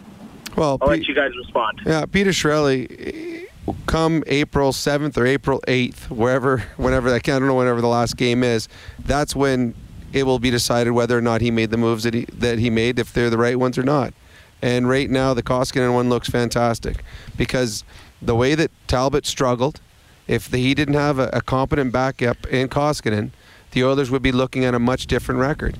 Well, 0.55 0.77
I'll 0.81 0.87
let 0.87 1.07
you 1.07 1.13
guys 1.13 1.35
respond. 1.35 1.81
Yeah, 1.85 2.05
Peter 2.05 2.29
Chiarelli, 2.31 3.47
come 3.85 4.23
April 4.27 4.71
7th 4.71 5.17
or 5.17 5.25
April 5.25 5.61
8th, 5.67 6.09
wherever, 6.09 6.59
whenever 6.77 7.09
that, 7.09 7.27
I 7.27 7.39
don't 7.39 7.47
know 7.47 7.55
whenever 7.55 7.81
the 7.81 7.87
last 7.87 8.15
game 8.15 8.43
is, 8.43 8.69
that's 8.99 9.35
when 9.35 9.75
it 10.13 10.23
will 10.23 10.39
be 10.39 10.49
decided 10.49 10.91
whether 10.91 11.17
or 11.17 11.21
not 11.21 11.41
he 11.41 11.51
made 11.51 11.71
the 11.71 11.77
moves 11.77 12.03
that 12.03 12.13
he, 12.13 12.25
that 12.33 12.59
he 12.59 12.69
made, 12.69 12.99
if 12.99 13.11
they're 13.13 13.29
the 13.29 13.37
right 13.37 13.57
ones 13.59 13.77
or 13.77 13.83
not. 13.83 14.13
And 14.61 14.87
right 14.87 15.09
now, 15.09 15.33
the 15.33 15.43
Koskinen 15.43 15.93
one 15.93 16.09
looks 16.09 16.29
fantastic 16.29 17.03
because 17.37 17.83
the 18.21 18.35
way 18.35 18.55
that 18.55 18.71
Talbot 18.87 19.25
struggled, 19.25 19.79
if 20.27 20.49
the, 20.49 20.57
he 20.57 20.73
didn't 20.73 20.93
have 20.95 21.19
a, 21.19 21.29
a 21.33 21.41
competent 21.41 21.91
backup 21.91 22.47
in 22.47 22.69
Koskinen, 22.69 23.31
the 23.71 23.83
Oilers 23.83 24.09
would 24.09 24.21
be 24.23 24.31
looking 24.31 24.63
at 24.63 24.73
a 24.73 24.79
much 24.79 25.07
different 25.07 25.41
record. 25.41 25.77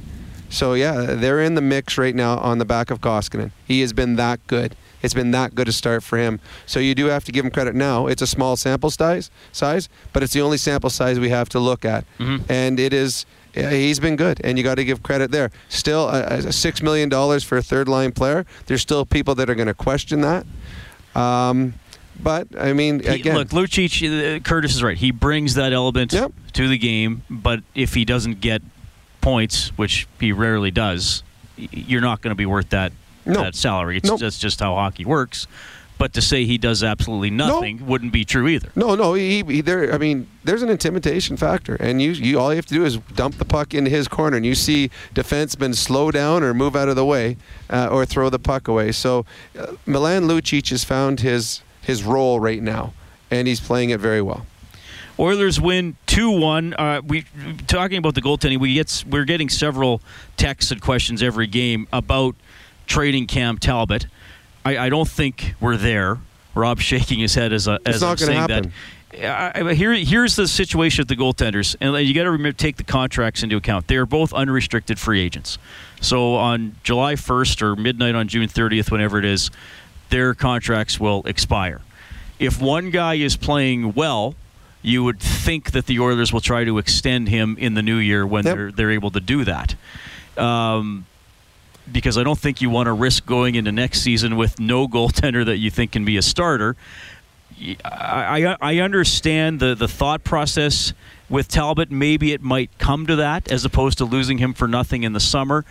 So 0.49 0.73
yeah, 0.73 1.15
they're 1.15 1.41
in 1.41 1.55
the 1.55 1.61
mix 1.61 1.97
right 1.97 2.13
now 2.13 2.38
on 2.38 2.59
the 2.59 2.65
back 2.65 2.91
of 2.91 2.99
Koskinen. 3.01 3.51
He 3.65 3.81
has 3.81 3.93
been 3.93 4.17
that 4.17 4.45
good. 4.47 4.75
It's 5.01 5.13
been 5.13 5.31
that 5.31 5.55
good 5.55 5.67
a 5.67 5.71
start 5.71 6.03
for 6.03 6.17
him. 6.17 6.39
So 6.65 6.79
you 6.79 6.93
do 6.95 7.05
have 7.07 7.23
to 7.25 7.31
give 7.31 7.45
him 7.45 7.51
credit 7.51 7.75
now. 7.75 8.07
It's 8.07 8.21
a 8.21 8.27
small 8.27 8.55
sample 8.57 8.89
size, 8.89 9.31
size, 9.51 9.88
but 10.13 10.21
it's 10.23 10.33
the 10.33 10.41
only 10.41 10.57
sample 10.57 10.89
size 10.89 11.19
we 11.19 11.29
have 11.29 11.47
to 11.49 11.59
look 11.59 11.85
at, 11.85 12.05
Mm-hmm. 12.19 12.51
and 12.51 12.79
it 12.79 12.93
is. 12.93 13.25
Yeah, 13.55 13.69
He's 13.71 13.99
been 13.99 14.15
good, 14.15 14.41
and 14.43 14.57
you 14.57 14.63
got 14.63 14.75
to 14.75 14.85
give 14.85 15.01
credit 15.03 15.31
there. 15.31 15.51
Still, 15.69 16.07
uh, 16.07 16.11
uh, 16.21 16.51
six 16.51 16.81
million 16.81 17.09
dollars 17.09 17.43
for 17.43 17.57
a 17.57 17.63
third 17.63 17.87
line 17.87 18.11
player. 18.11 18.45
There's 18.65 18.81
still 18.81 19.05
people 19.05 19.35
that 19.35 19.49
are 19.49 19.55
going 19.55 19.67
to 19.67 19.73
question 19.73 20.21
that. 20.21 20.45
Um, 21.15 21.73
but 22.21 22.47
I 22.59 22.73
mean, 22.73 22.99
He- 22.99 23.07
again, 23.07 23.35
look, 23.35 23.49
Lucic, 23.49 24.37
uh, 24.37 24.39
Curtis 24.39 24.75
is 24.75 24.83
right. 24.83 24.97
He 24.97 25.11
brings 25.11 25.55
that 25.55 25.73
element 25.73 26.13
to 26.53 26.67
the 26.67 26.77
game, 26.77 27.23
but 27.29 27.61
if 27.73 27.93
he 27.93 28.05
doesn't 28.05 28.41
get 28.41 28.61
points, 29.21 29.69
which 29.77 30.07
he 30.19 30.31
rarely 30.31 30.71
does, 30.71 31.23
you're 31.57 32.01
not 32.01 32.21
going 32.21 32.31
to 32.31 32.35
be 32.35 32.45
worth 32.45 32.69
that 32.69 32.91
that 33.25 33.55
salary. 33.55 33.97
It's 33.97 34.09
that's 34.19 34.37
just 34.37 34.59
how 34.59 34.75
hockey 34.75 35.03
works. 35.05 35.47
But 35.97 36.12
to 36.13 36.21
say 36.21 36.43
he 36.43 36.58
does 36.58 36.84
absolutely 36.84 37.29
nothing 37.29 37.86
wouldn't 37.86 38.12
be 38.12 38.25
true 38.25 38.49
either. 38.49 38.69
No, 38.75 38.95
no, 38.95 39.13
he, 39.13 39.43
he 39.43 39.62
there. 39.62 39.93
I 39.93 39.97
mean, 39.97 40.27
there's 40.43 40.62
an 40.62 40.69
intimidation 40.69 41.38
factor, 41.38 41.75
and 41.75 42.01
you, 42.01 42.12
you 42.12 42.38
all 42.38 42.51
you 42.51 42.58
have 42.58 42.65
to 42.65 42.73
do 42.73 42.84
is 42.84 42.97
dump 42.97 43.38
the 43.38 43.45
puck 43.45 43.73
into 43.73 43.89
his 43.89 44.10
corner, 44.10 44.36
and 44.36 44.45
you 44.45 44.55
see 44.55 44.89
defensemen 45.13 45.73
slow 45.73 46.12
down 46.12 46.43
or 46.43 46.53
move 46.53 46.75
out 46.75 46.89
of 46.89 46.97
the 46.97 47.05
way, 47.05 47.38
uh, 47.69 47.88
or 47.89 48.05
throw 48.05 48.29
the 48.29 48.39
puck 48.39 48.67
away. 48.67 48.91
So, 48.91 49.25
uh, 49.58 49.67
Milan 49.86 50.23
Lucic 50.23 50.69
has 50.69 50.84
found 50.84 51.21
his 51.21 51.62
his 51.81 52.03
role 52.03 52.41
right 52.41 52.62
now, 52.62 52.93
and 53.31 53.47
he's 53.47 53.62
playing 53.62 53.91
it 53.91 54.01
very 54.01 54.21
well. 54.21 54.45
Oilers 55.17 55.62
win 55.62 55.95
two 56.08 56.29
one. 56.29 56.73
Uh, 56.73 57.01
we 57.05 57.23
talking 57.67 57.97
about 57.99 58.15
the 58.15 58.21
goaltending. 58.21 58.60
We 58.60 58.73
get 58.73 59.05
we're 59.10 59.23
getting 59.23 59.47
several 59.47 60.01
texts 60.36 60.71
and 60.71 60.81
questions 60.81 61.23
every 61.23 61.47
game 61.47 61.88
about 61.93 62.36
trading 62.86 63.27
Cam 63.27 63.58
Talbot. 63.58 64.08
I, 64.65 64.78
I 64.86 64.89
don't 64.89 65.08
think 65.08 65.54
we're 65.62 65.78
there. 65.78 66.17
Rob 66.56 66.80
shaking 66.80 67.19
his 67.19 67.36
head 67.36 67.54
as 67.54 67.67
a 67.67 67.80
as 67.86 68.01
I'm 68.01 68.17
saying 68.17 68.39
happen. 68.39 68.71
that. 69.12 69.56
I, 69.58 69.69
I- 69.69 69.73
here, 69.73 69.93
here's 69.93 70.36
the 70.36 70.47
situation 70.47 71.01
with 71.01 71.10
the 71.10 71.15
goaltenders, 71.15 71.75
and 71.80 71.95
you 72.06 72.13
got 72.13 72.23
to 72.23 72.32
remember 72.32 72.58
take 72.58 72.78
the 72.78 72.84
contracts 72.84 73.43
into 73.43 73.56
account. 73.58 73.88
They 73.88 73.95
are 73.97 74.06
both 74.06 74.34
unrestricted 74.34 74.99
free 74.99 75.21
agents. 75.21 75.58
So 76.01 76.36
on 76.36 76.75
July 76.84 77.15
1st 77.15 77.62
or 77.62 77.75
midnight 77.75 78.15
on 78.15 78.28
June 78.28 78.47
30th, 78.47 78.91
whenever 78.91 79.17
it 79.19 79.25
is, 79.25 79.51
their 80.10 80.34
contracts 80.34 80.99
will 80.99 81.23
expire. 81.25 81.82
If 82.39 82.62
one 82.62 82.89
guy 82.89 83.15
is 83.15 83.38
playing 83.38 83.93
well, 83.93 84.36
you 84.82 85.04
would 85.04 85.19
think 85.19 85.71
that 85.71 85.86
the 85.88 85.99
Oilers 85.99 86.32
will 86.34 86.41
try 86.41 86.63
to 86.65 86.78
extend 86.78 87.30
him 87.30 87.58
in 87.58 87.73
the 87.73 87.82
new 87.82 87.97
year 87.97 88.25
when 88.28 88.43
they're 88.43 88.71
they're 88.71 88.91
able 88.91 89.12
to 89.12 89.19
do 89.21 89.43
that. 89.45 89.75
Um, 90.38 91.06
because 91.91 92.17
I 92.17 92.23
don't 92.23 92.39
think 92.39 92.61
you 92.61 92.69
want 92.69 92.87
to 92.87 92.93
risk 92.93 93.25
going 93.25 93.55
into 93.55 93.71
next 93.71 94.01
season 94.01 94.37
with 94.37 94.59
no 94.59 94.87
goaltender 94.87 95.45
that 95.45 95.57
you 95.57 95.69
think 95.69 95.91
can 95.91 96.05
be 96.05 96.17
a 96.17 96.21
starter. 96.21 96.75
I, 97.85 98.45
I, 98.45 98.57
I 98.59 98.77
understand 98.79 99.59
the, 99.59 99.75
the 99.75 99.87
thought 99.87 100.23
process 100.23 100.93
with 101.29 101.47
Talbot. 101.47 101.91
Maybe 101.91 102.33
it 102.33 102.41
might 102.41 102.77
come 102.77 103.05
to 103.07 103.15
that 103.17 103.49
as 103.51 103.63
opposed 103.65 103.97
to 103.99 104.05
losing 104.05 104.39
him 104.39 104.53
for 104.53 104.67
nothing 104.67 105.03
in 105.03 105.13
the 105.13 105.19
summer. 105.19 105.63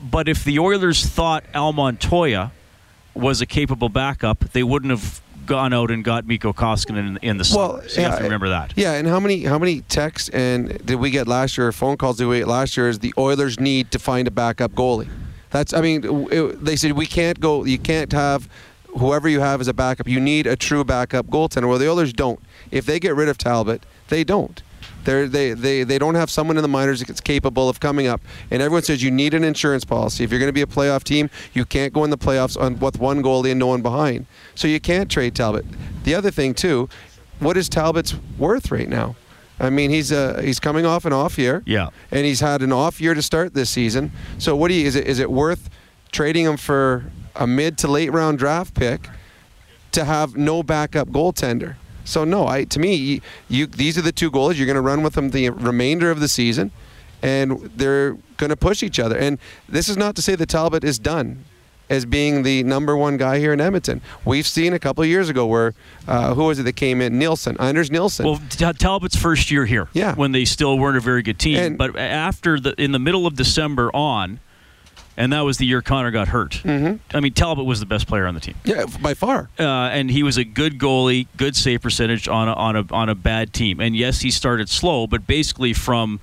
But 0.00 0.28
if 0.28 0.44
the 0.44 0.58
Oilers 0.58 1.04
thought 1.04 1.44
Al 1.54 1.72
Montoya 1.72 2.52
was 3.14 3.40
a 3.40 3.46
capable 3.46 3.88
backup, 3.88 4.40
they 4.52 4.62
wouldn't 4.62 4.90
have 4.90 5.20
gone 5.46 5.72
out 5.72 5.90
and 5.90 6.04
got 6.04 6.26
Mikko 6.26 6.52
Koskinen 6.52 6.98
in, 6.98 7.16
in 7.18 7.36
the 7.36 7.44
summer. 7.44 7.86
so 7.88 8.00
you 8.00 8.06
have 8.06 8.18
to 8.18 8.24
remember 8.24 8.50
that. 8.50 8.72
Yeah, 8.76 8.92
and 8.92 9.08
how 9.08 9.20
many 9.20 9.42
how 9.42 9.58
many 9.58 9.80
texts 9.82 10.28
and 10.30 10.84
did 10.86 10.96
we 10.96 11.10
get 11.10 11.26
last 11.26 11.58
year? 11.58 11.68
or 11.68 11.72
Phone 11.72 11.96
calls 11.96 12.16
did 12.16 12.26
we 12.26 12.38
get 12.38 12.48
last 12.48 12.76
year? 12.76 12.88
Is 12.88 13.00
the 13.00 13.12
Oilers 13.18 13.58
need 13.58 13.90
to 13.90 13.98
find 13.98 14.28
a 14.28 14.30
backup 14.30 14.72
goalie? 14.72 15.08
That's 15.52 15.72
I 15.72 15.80
mean, 15.80 16.28
it, 16.32 16.64
they 16.64 16.76
said 16.76 16.92
we 16.92 17.06
can't 17.06 17.38
go. 17.38 17.64
You 17.64 17.78
can't 17.78 18.10
have 18.12 18.48
whoever 18.98 19.28
you 19.28 19.40
have 19.40 19.60
as 19.60 19.68
a 19.68 19.74
backup. 19.74 20.08
You 20.08 20.20
need 20.20 20.46
a 20.46 20.56
true 20.56 20.84
backup 20.84 21.26
goaltender. 21.26 21.68
Well, 21.68 21.78
the 21.78 21.88
Oilers 21.88 22.12
don't. 22.12 22.40
If 22.70 22.86
they 22.86 22.98
get 22.98 23.14
rid 23.14 23.28
of 23.28 23.38
Talbot, 23.38 23.84
they 24.08 24.24
don't. 24.24 24.62
They're, 25.04 25.26
they 25.26 25.52
they 25.52 25.82
they 25.82 25.98
don't 25.98 26.14
have 26.14 26.30
someone 26.30 26.56
in 26.56 26.62
the 26.62 26.68
minors 26.68 27.02
that's 27.02 27.20
capable 27.20 27.68
of 27.68 27.80
coming 27.80 28.06
up. 28.06 28.20
And 28.50 28.62
everyone 28.62 28.82
says 28.82 29.02
you 29.02 29.10
need 29.10 29.34
an 29.34 29.44
insurance 29.44 29.84
policy. 29.84 30.24
If 30.24 30.30
you're 30.30 30.40
going 30.40 30.48
to 30.48 30.52
be 30.52 30.62
a 30.62 30.66
playoff 30.66 31.04
team, 31.04 31.28
you 31.52 31.64
can't 31.64 31.92
go 31.92 32.04
in 32.04 32.10
the 32.10 32.18
playoffs 32.18 32.60
on 32.60 32.78
with 32.78 32.98
one 32.98 33.22
goalie 33.22 33.50
and 33.50 33.58
no 33.58 33.66
one 33.66 33.82
behind. 33.82 34.26
So 34.54 34.68
you 34.68 34.80
can't 34.80 35.10
trade 35.10 35.34
Talbot. 35.34 35.66
The 36.04 36.14
other 36.14 36.30
thing 36.30 36.54
too, 36.54 36.88
what 37.40 37.56
is 37.56 37.68
Talbot's 37.68 38.14
worth 38.38 38.70
right 38.70 38.88
now? 38.88 39.16
I 39.62 39.70
mean, 39.70 39.90
he's 39.90 40.10
uh, 40.10 40.40
he's 40.44 40.58
coming 40.58 40.84
off 40.84 41.04
an 41.04 41.12
off 41.12 41.38
year. 41.38 41.62
Yeah. 41.64 41.90
And 42.10 42.26
he's 42.26 42.40
had 42.40 42.62
an 42.62 42.72
off 42.72 43.00
year 43.00 43.14
to 43.14 43.22
start 43.22 43.54
this 43.54 43.70
season. 43.70 44.10
So 44.38 44.56
what 44.56 44.68
do 44.68 44.74
you 44.74 44.86
is 44.86 44.96
it 44.96 45.06
is 45.06 45.20
it 45.20 45.30
worth 45.30 45.70
trading 46.10 46.44
him 46.44 46.56
for 46.56 47.04
a 47.36 47.46
mid 47.46 47.78
to 47.78 47.88
late 47.88 48.12
round 48.12 48.38
draft 48.38 48.74
pick 48.74 49.08
to 49.92 50.04
have 50.04 50.36
no 50.36 50.64
backup 50.64 51.08
goaltender? 51.08 51.76
So 52.04 52.24
no, 52.24 52.48
I 52.48 52.64
to 52.64 52.80
me, 52.80 52.94
you, 52.96 53.20
you 53.48 53.66
these 53.66 53.96
are 53.96 54.02
the 54.02 54.12
two 54.12 54.32
goalies 54.32 54.56
you're 54.56 54.66
going 54.66 54.74
to 54.74 54.82
run 54.82 55.04
with 55.04 55.14
them 55.14 55.30
the 55.30 55.50
remainder 55.50 56.10
of 56.10 56.18
the 56.18 56.28
season, 56.28 56.72
and 57.22 57.70
they're 57.76 58.14
going 58.38 58.50
to 58.50 58.56
push 58.56 58.82
each 58.82 58.98
other. 58.98 59.16
And 59.16 59.38
this 59.68 59.88
is 59.88 59.96
not 59.96 60.16
to 60.16 60.22
say 60.22 60.34
that 60.34 60.48
Talbot 60.48 60.82
is 60.82 60.98
done 60.98 61.44
as 61.92 62.06
being 62.06 62.42
the 62.42 62.62
number 62.62 62.96
one 62.96 63.18
guy 63.18 63.38
here 63.38 63.52
in 63.52 63.60
Edmonton. 63.60 64.00
We've 64.24 64.46
seen 64.46 64.72
a 64.72 64.78
couple 64.78 65.02
of 65.02 65.08
years 65.08 65.28
ago 65.28 65.46
where 65.46 65.74
uh, 66.08 66.34
who 66.34 66.44
was 66.44 66.58
it 66.58 66.62
that 66.62 66.74
came 66.76 67.02
in? 67.02 67.18
Nilsson, 67.18 67.56
Anders 67.60 67.90
Nilsson. 67.90 68.24
Well, 68.24 68.40
T- 68.48 68.72
Talbot's 68.72 69.14
first 69.16 69.50
year 69.50 69.66
here, 69.66 69.88
yeah, 69.92 70.14
when 70.14 70.32
they 70.32 70.46
still 70.46 70.78
weren't 70.78 70.96
a 70.96 71.00
very 71.00 71.22
good 71.22 71.38
team. 71.38 71.76
but 71.76 71.94
after 71.96 72.58
the 72.58 72.74
in 72.82 72.92
the 72.92 72.98
middle 72.98 73.26
of 73.26 73.36
December 73.36 73.90
on, 73.94 74.40
and 75.18 75.32
that 75.34 75.42
was 75.42 75.58
the 75.58 75.66
year 75.66 75.82
Connor 75.82 76.10
got 76.10 76.28
hurt. 76.28 76.52
Mm-hmm. 76.64 77.16
I 77.16 77.20
mean, 77.20 77.34
Talbot 77.34 77.66
was 77.66 77.78
the 77.80 77.86
best 77.86 78.06
player 78.06 78.26
on 78.26 78.32
the 78.32 78.40
team. 78.40 78.54
Yeah, 78.64 78.86
by 79.02 79.12
far. 79.12 79.50
Uh, 79.58 79.62
and 79.62 80.10
he 80.10 80.22
was 80.22 80.38
a 80.38 80.44
good 80.44 80.78
goalie, 80.78 81.26
good 81.36 81.54
save 81.54 81.82
percentage 81.82 82.26
on 82.26 82.48
a, 82.48 82.54
on 82.54 82.76
a 82.76 82.84
on 82.90 83.10
a 83.10 83.14
bad 83.14 83.52
team. 83.52 83.80
And 83.80 83.94
yes, 83.94 84.20
he 84.20 84.30
started 84.30 84.70
slow, 84.70 85.06
but 85.06 85.26
basically 85.26 85.74
from 85.74 86.20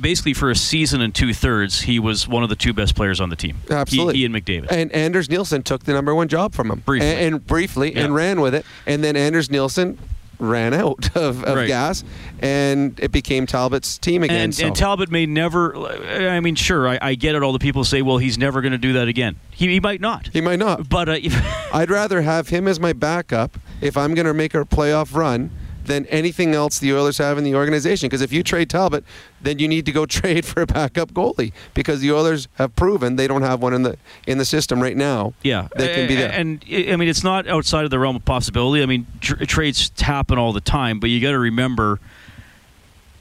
basically 0.00 0.34
for 0.34 0.50
a 0.50 0.56
season 0.56 1.00
and 1.00 1.14
two 1.14 1.32
thirds, 1.32 1.82
he 1.82 1.98
was 1.98 2.26
one 2.28 2.42
of 2.42 2.48
the 2.48 2.56
two 2.56 2.72
best 2.72 2.94
players 2.94 3.20
on 3.20 3.28
the 3.30 3.36
team. 3.36 3.56
Absolutely. 3.70 4.16
he, 4.18 4.24
and 4.24 4.34
McDavid. 4.34 4.70
And 4.70 4.92
Anders 4.92 5.28
Nilsson 5.30 5.62
took 5.62 5.84
the 5.84 5.92
number 5.92 6.14
one 6.14 6.28
job 6.28 6.54
from 6.54 6.70
him. 6.70 6.80
Briefly. 6.80 7.08
And, 7.08 7.34
and 7.34 7.46
briefly, 7.46 7.94
and 7.94 8.14
ran 8.14 8.40
with 8.40 8.54
it. 8.54 8.64
And 8.86 9.02
then 9.02 9.16
Anders 9.16 9.50
Nilsson 9.50 9.98
ran 10.38 10.74
out 10.74 11.16
of, 11.16 11.42
of 11.44 11.56
Right. 11.56 11.66
gas, 11.66 12.04
and 12.40 12.98
it 13.00 13.10
became 13.10 13.46
Talbot's 13.46 13.96
team 13.98 14.22
again. 14.22 14.36
And, 14.36 14.54
so. 14.54 14.66
and 14.66 14.76
Talbot 14.76 15.10
may 15.10 15.24
never. 15.26 15.74
I 15.76 16.40
mean, 16.40 16.54
sure, 16.56 16.86
I, 16.88 16.98
I 17.00 17.14
get 17.14 17.34
it. 17.34 17.42
All 17.42 17.52
the 17.52 17.58
people 17.58 17.84
say, 17.84 18.02
"Well, 18.02 18.18
he's 18.18 18.36
never 18.38 18.60
going 18.60 18.72
to 18.72 18.78
do 18.78 18.92
that 18.94 19.08
again." 19.08 19.36
He, 19.50 19.68
he 19.68 19.80
might 19.80 20.00
not. 20.00 20.28
He 20.32 20.40
might 20.42 20.58
not. 20.58 20.88
But 20.88 21.08
uh, 21.08 21.18
I'd 21.72 21.90
rather 21.90 22.20
have 22.22 22.48
him 22.48 22.68
as 22.68 22.78
my 22.78 22.92
backup 22.92 23.56
if 23.80 23.96
I'm 23.96 24.14
going 24.14 24.26
to 24.26 24.34
make 24.34 24.54
a 24.54 24.64
playoff 24.64 25.14
run 25.14 25.50
than 25.86 26.04
anything 26.06 26.54
else 26.54 26.78
the 26.78 26.92
Oilers 26.92 27.18
have 27.18 27.38
in 27.38 27.44
the 27.44 27.54
organization. 27.54 28.08
Because 28.08 28.20
if 28.22 28.32
you 28.32 28.42
trade 28.42 28.68
Talbot, 28.68 29.04
then 29.40 29.58
you 29.58 29.68
need 29.68 29.86
to 29.86 29.92
go 29.92 30.04
trade 30.20 30.44
for 30.44 30.60
a 30.62 30.66
backup 30.66 31.12
goalie 31.12 31.52
because 31.74 32.00
the 32.00 32.12
Oilers 32.12 32.48
have 32.54 32.74
proven 32.76 33.16
they 33.16 33.26
don't 33.26 33.42
have 33.42 33.62
one 33.62 33.72
in 33.72 33.82
the 33.82 33.96
in 34.26 34.38
the 34.38 34.44
system 34.44 34.82
right 34.82 34.96
now. 34.96 35.32
Yeah, 35.42 35.68
They 35.76 35.94
can 35.94 36.08
be 36.08 36.14
there. 36.16 36.30
And 36.32 36.62
I 36.70 36.92
I 36.92 36.96
mean, 36.96 37.08
it's 37.08 37.24
not 37.24 37.46
outside 37.48 37.84
of 37.84 37.90
the 37.90 37.98
realm 37.98 38.16
of 38.16 38.24
possibility. 38.24 38.82
I 38.82 38.86
mean, 38.86 39.06
tr- 39.20 39.44
trades 39.44 39.90
happen 39.98 40.38
all 40.38 40.52
the 40.52 40.60
time, 40.60 41.00
but 41.00 41.10
you 41.10 41.20
got 41.20 41.30
to 41.32 41.38
remember 41.38 42.00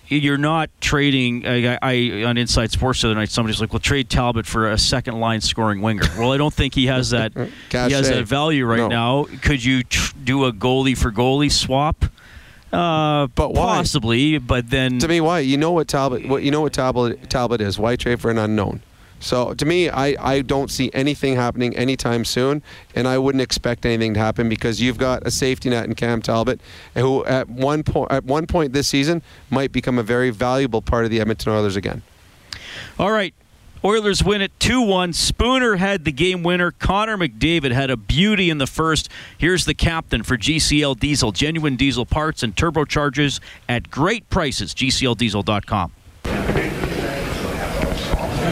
you're 0.07 0.37
not 0.37 0.69
trading. 0.81 1.47
I, 1.47 1.79
I 1.81 2.23
on 2.25 2.37
Inside 2.37 2.71
Sports 2.71 3.01
the 3.01 3.07
other 3.07 3.15
night, 3.15 3.29
somebody's 3.29 3.59
like, 3.59 3.73
"Well, 3.73 3.79
trade 3.79 4.07
Talbot 4.07 4.45
for 4.45 4.69
a 4.69 4.77
second 4.77 5.19
line 5.19 5.41
scoring 5.41 5.81
winger." 5.81 6.03
well, 6.17 6.31
I 6.31 6.37
don't 6.37 6.53
think 6.53 6.75
he 6.75 6.85
has 6.87 7.09
that. 7.09 7.33
he 7.71 7.77
has 7.77 8.07
that 8.09 8.25
value 8.25 8.65
right 8.67 8.77
No. 8.77 8.87
now. 8.87 9.23
Could 9.41 9.63
you 9.63 9.83
tr- 9.83 10.13
do 10.23 10.45
a 10.45 10.53
goalie 10.53 10.95
for 10.97 11.11
goalie 11.11 11.51
swap? 11.51 12.05
Uh, 12.71 13.27
but 13.27 13.53
why? 13.53 13.77
Possibly, 13.77 14.37
but 14.37 14.69
then 14.69 14.99
to 14.99 15.07
me, 15.07 15.21
why? 15.21 15.39
You 15.39 15.57
know 15.57 15.71
what 15.71 15.87
Talbot? 15.87 16.27
What 16.27 16.43
you 16.43 16.51
know 16.51 16.61
what 16.61 16.73
Talbot 16.73 17.29
Talbot 17.29 17.61
is? 17.61 17.79
Why 17.79 17.95
trade 17.95 18.19
for 18.19 18.31
an 18.31 18.37
unknown? 18.37 18.81
So 19.19 19.53
to 19.53 19.65
me, 19.65 19.89
I, 19.89 20.15
I 20.19 20.41
don't 20.41 20.69
see 20.69 20.91
anything 20.93 21.35
happening 21.35 21.75
anytime 21.75 22.25
soon, 22.25 22.61
and 22.93 23.07
I 23.07 23.17
wouldn't 23.17 23.41
expect 23.41 23.85
anything 23.85 24.13
to 24.15 24.19
happen 24.19 24.49
because 24.49 24.81
you've 24.81 24.97
got 24.97 25.25
a 25.25 25.31
safety 25.31 25.69
net 25.69 25.85
in 25.85 25.95
Cam 25.95 26.21
Talbot, 26.21 26.59
who 26.95 27.23
at 27.25 27.49
one 27.49 27.83
point 27.83 28.11
at 28.11 28.25
one 28.25 28.45
point 28.45 28.73
this 28.73 28.87
season 28.87 29.21
might 29.49 29.71
become 29.71 29.97
a 29.97 30.03
very 30.03 30.29
valuable 30.29 30.81
part 30.81 31.05
of 31.05 31.11
the 31.11 31.21
Edmonton 31.21 31.53
Oilers 31.53 31.75
again. 31.75 32.01
All 32.99 33.11
right. 33.11 33.33
Oilers 33.85 34.23
win 34.23 34.41
it 34.41 34.51
2 34.59 34.81
1. 34.81 35.13
Spooner 35.13 35.75
had 35.75 36.05
the 36.05 36.11
game 36.11 36.41
winner. 36.41 36.71
Connor 36.71 37.17
McDavid 37.17 37.71
had 37.71 37.91
a 37.91 37.95
beauty 37.95 38.49
in 38.49 38.57
the 38.57 38.65
first. 38.65 39.09
Here's 39.37 39.65
the 39.65 39.75
captain 39.75 40.23
for 40.23 40.37
GCL 40.37 40.99
Diesel. 40.99 41.31
Genuine 41.31 41.75
diesel 41.75 42.07
parts 42.07 42.41
and 42.41 42.55
turbochargers 42.55 43.39
at 43.69 43.91
great 43.91 44.27
prices. 44.31 44.73
GCLDiesel.com. 44.73 45.91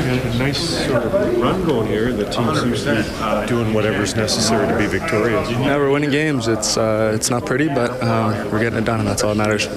a 0.04 0.38
nice 0.38 0.86
sort 0.86 1.04
of 1.04 1.14
run 1.38 1.64
going 1.66 1.88
here. 1.88 2.12
The 2.12 2.26
team 2.26 2.56
seems 2.56 2.84
to 2.84 3.42
be 3.42 3.48
doing 3.48 3.74
whatever's 3.74 4.16
necessary 4.16 4.68
to 4.68 4.78
be 4.78 4.86
victorious. 4.86 5.50
Yeah, 5.52 5.78
we're 5.78 5.92
winning 5.92 6.12
games. 6.12 6.48
It's 6.48 6.78
uh, 6.78 7.12
it's 7.16 7.30
not 7.30 7.46
pretty, 7.46 7.68
but 7.68 8.02
um, 8.04 8.52
we're 8.52 8.60
getting 8.60 8.80
it 8.80 8.86
done, 8.86 9.00
and 9.00 9.08
that's 9.08 9.24
all 9.24 9.34
that 9.34 9.38
matters. 9.38 9.68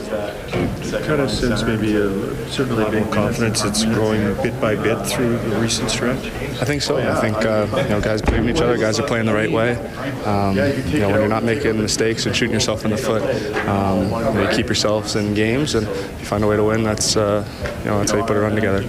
Kind 1.07 1.21
of 1.21 1.31
sense 1.31 1.63
maybe 1.63 1.95
a 1.97 2.51
certain 2.51 2.77
level 2.77 3.03
of 3.03 3.11
confidence 3.11 3.63
that's 3.63 3.85
growing 3.85 4.23
bit 4.43 4.59
by 4.61 4.75
bit 4.75 5.05
through 5.07 5.37
the 5.39 5.57
recent 5.61 5.91
stretch. 5.91 6.27
I 6.61 6.65
think 6.65 6.83
so. 6.83 6.97
I 6.97 7.21
think 7.21 7.37
uh, 7.45 7.67
you 7.83 7.89
know 7.91 8.01
guys 8.01 8.23
believe 8.23 8.43
in 8.43 8.51
each 8.51 8.63
other. 8.63 8.77
Guys 8.79 8.99
are 8.99 9.07
playing 9.07 9.27
the 9.27 9.35
right 9.35 9.51
way. 9.51 9.77
Um, 10.25 10.57
you 10.57 11.01
know 11.01 11.11
when 11.11 11.21
you're 11.21 11.29
not 11.29 11.45
making 11.45 11.81
mistakes 11.81 12.27
and 12.27 12.35
shooting 12.35 12.55
yourself 12.55 12.85
in 12.85 12.91
the 12.91 12.97
foot, 12.97 13.23
um, 13.67 14.05
you, 14.05 14.11
know, 14.11 14.49
you 14.49 14.57
keep 14.57 14.67
yourselves 14.67 15.17
in 15.17 15.35
games, 15.35 15.75
and 15.75 15.87
if 15.87 16.21
you 16.21 16.27
find 16.27 16.43
a 16.43 16.47
way 16.47 16.57
to 16.57 16.65
win. 16.65 16.83
That's 16.83 17.17
uh, 17.17 17.45
you 17.81 17.91
know 17.91 17.99
that's 17.99 18.13
how 18.13 18.19
you 18.19 18.25
put 18.25 18.37
a 18.37 18.41
run 18.41 18.55
together. 18.55 18.85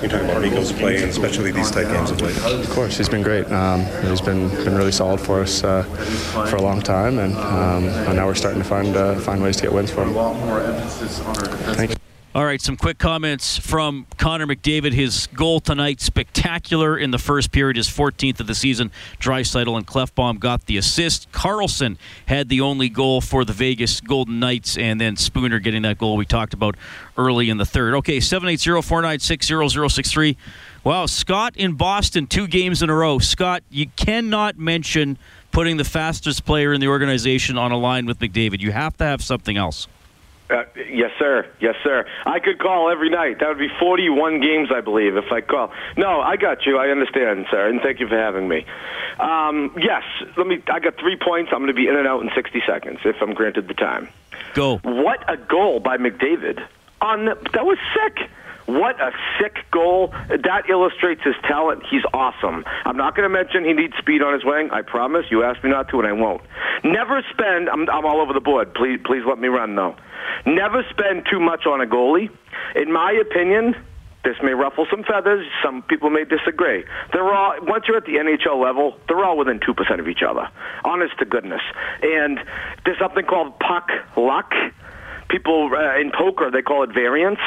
You're 0.00 0.10
talking 0.10 0.28
about 0.28 0.42
Rico's 0.42 0.72
play, 0.72 0.96
and 1.02 1.10
especially 1.10 1.50
these 1.52 1.70
tight 1.70 1.88
games 1.88 2.10
of 2.10 2.20
late. 2.20 2.36
Of 2.36 2.70
course, 2.70 2.96
he's 2.96 3.08
been 3.08 3.22
great. 3.22 3.50
Um, 3.50 3.84
he's 4.08 4.20
been 4.20 4.48
been 4.64 4.76
really 4.76 4.92
solid 4.92 5.20
for 5.20 5.40
us 5.42 5.64
uh, 5.64 5.82
for 6.50 6.56
a 6.56 6.62
long 6.62 6.80
time, 6.80 7.18
and, 7.18 7.34
um, 7.36 7.84
and 7.84 8.16
now 8.16 8.26
we're 8.26 8.34
starting 8.34 8.62
to 8.62 8.68
find 8.68 8.96
uh, 8.96 9.14
find 9.20 9.42
ways 9.42 9.56
to 9.56 9.62
get 9.62 9.72
wins 9.72 9.90
for 9.90 10.04
him. 10.04 10.14
Thank 11.74 11.90
you. 11.90 11.97
All 12.38 12.44
right, 12.44 12.62
some 12.62 12.76
quick 12.76 12.98
comments 12.98 13.58
from 13.58 14.06
Connor 14.16 14.46
McDavid. 14.46 14.92
His 14.92 15.26
goal 15.26 15.58
tonight, 15.58 16.00
spectacular 16.00 16.96
in 16.96 17.10
the 17.10 17.18
first 17.18 17.50
period, 17.50 17.76
his 17.76 17.88
14th 17.88 18.38
of 18.38 18.46
the 18.46 18.54
season. 18.54 18.92
Draisaitl 19.18 19.76
and 19.76 19.84
Klefbom 19.84 20.38
got 20.38 20.66
the 20.66 20.76
assist. 20.76 21.32
Karlsson 21.32 21.96
had 22.26 22.48
the 22.48 22.60
only 22.60 22.90
goal 22.90 23.20
for 23.20 23.44
the 23.44 23.52
Vegas 23.52 24.00
Golden 24.00 24.38
Knights, 24.38 24.78
and 24.78 25.00
then 25.00 25.16
Spooner 25.16 25.58
getting 25.58 25.82
that 25.82 25.98
goal 25.98 26.16
we 26.16 26.24
talked 26.24 26.54
about 26.54 26.76
early 27.16 27.50
in 27.50 27.56
the 27.56 27.66
third. 27.66 27.96
Okay, 27.96 28.18
780-496-0063. 28.18 30.36
Wow, 30.84 31.06
Scott 31.06 31.56
in 31.56 31.72
Boston, 31.72 32.28
two 32.28 32.46
games 32.46 32.84
in 32.84 32.88
a 32.88 32.94
row. 32.94 33.18
Scott, 33.18 33.64
you 33.68 33.86
cannot 33.96 34.56
mention 34.56 35.18
putting 35.50 35.76
the 35.76 35.82
fastest 35.82 36.44
player 36.44 36.72
in 36.72 36.80
the 36.80 36.86
organization 36.86 37.58
on 37.58 37.72
a 37.72 37.76
line 37.76 38.06
with 38.06 38.20
McDavid. 38.20 38.60
You 38.60 38.70
have 38.70 38.96
to 38.98 39.04
have 39.04 39.24
something 39.24 39.56
else. 39.56 39.88
Uh, 40.50 40.64
yes, 40.90 41.10
sir. 41.18 41.46
Yes, 41.60 41.74
sir. 41.84 42.06
I 42.24 42.38
could 42.38 42.58
call 42.58 42.90
every 42.90 43.10
night. 43.10 43.40
That 43.40 43.48
would 43.48 43.58
be 43.58 43.68
41 43.78 44.40
games, 44.40 44.70
I 44.74 44.80
believe, 44.80 45.16
if 45.16 45.30
I 45.30 45.42
call. 45.42 45.72
No, 45.96 46.20
I 46.20 46.36
got 46.36 46.64
you. 46.64 46.78
I 46.78 46.88
understand, 46.88 47.46
sir, 47.50 47.68
and 47.68 47.80
thank 47.82 48.00
you 48.00 48.08
for 48.08 48.16
having 48.16 48.48
me. 48.48 48.64
Um, 49.18 49.76
yes, 49.78 50.02
let 50.36 50.46
me. 50.46 50.62
I 50.72 50.80
got 50.80 50.96
three 50.96 51.16
points. 51.16 51.50
I'm 51.52 51.58
going 51.58 51.68
to 51.68 51.74
be 51.74 51.86
in 51.86 51.96
and 51.96 52.06
out 52.06 52.22
in 52.22 52.30
60 52.34 52.62
seconds 52.66 53.00
if 53.04 53.16
I'm 53.20 53.34
granted 53.34 53.68
the 53.68 53.74
time. 53.74 54.08
Go. 54.54 54.78
What 54.78 55.22
a 55.30 55.36
goal 55.36 55.80
by 55.80 55.98
McDavid! 55.98 56.64
On 57.00 57.26
the, 57.26 57.34
that 57.52 57.66
was 57.66 57.78
sick. 57.94 58.28
What 58.68 59.00
a 59.00 59.12
sick 59.40 59.56
goal. 59.70 60.12
That 60.28 60.68
illustrates 60.68 61.22
his 61.24 61.34
talent. 61.48 61.84
He's 61.90 62.02
awesome. 62.12 62.64
I'm 62.84 62.98
not 62.98 63.16
going 63.16 63.24
to 63.24 63.32
mention 63.32 63.64
he 63.64 63.72
needs 63.72 63.94
speed 63.96 64.20
on 64.20 64.34
his 64.34 64.44
wing. 64.44 64.68
I 64.70 64.82
promise. 64.82 65.24
You 65.30 65.42
asked 65.42 65.64
me 65.64 65.70
not 65.70 65.88
to, 65.88 65.98
and 66.00 66.06
I 66.06 66.12
won't. 66.12 66.42
Never 66.84 67.24
spend. 67.32 67.70
I'm, 67.70 67.88
I'm 67.88 68.04
all 68.04 68.20
over 68.20 68.34
the 68.34 68.42
board. 68.44 68.74
Please, 68.74 69.00
please 69.06 69.22
let 69.26 69.38
me 69.38 69.48
run 69.48 69.74
though. 69.74 69.96
Never 70.44 70.84
spend 70.90 71.26
too 71.30 71.40
much 71.40 71.64
on 71.64 71.80
a 71.80 71.86
goalie. 71.86 72.28
In 72.76 72.92
my 72.92 73.12
opinion, 73.12 73.74
this 74.22 74.36
may 74.42 74.52
ruffle 74.52 74.86
some 74.90 75.02
feathers. 75.02 75.46
Some 75.64 75.80
people 75.80 76.10
may 76.10 76.24
disagree. 76.24 76.84
They're 77.14 77.32
all 77.32 77.54
once 77.62 77.84
you're 77.88 77.96
at 77.96 78.04
the 78.04 78.16
NHL 78.16 78.62
level, 78.62 78.98
they're 79.08 79.24
all 79.24 79.38
within 79.38 79.60
two 79.64 79.72
percent 79.72 79.98
of 79.98 80.08
each 80.08 80.22
other. 80.28 80.46
Honest 80.84 81.18
to 81.20 81.24
goodness. 81.24 81.62
And 82.02 82.38
there's 82.84 82.98
something 82.98 83.24
called 83.24 83.58
puck 83.60 83.88
luck 84.14 84.52
people 85.28 85.70
uh, 85.72 85.98
in 85.98 86.10
poker 86.10 86.50
they 86.50 86.62
call 86.62 86.82
it 86.82 86.92
variance. 86.92 87.40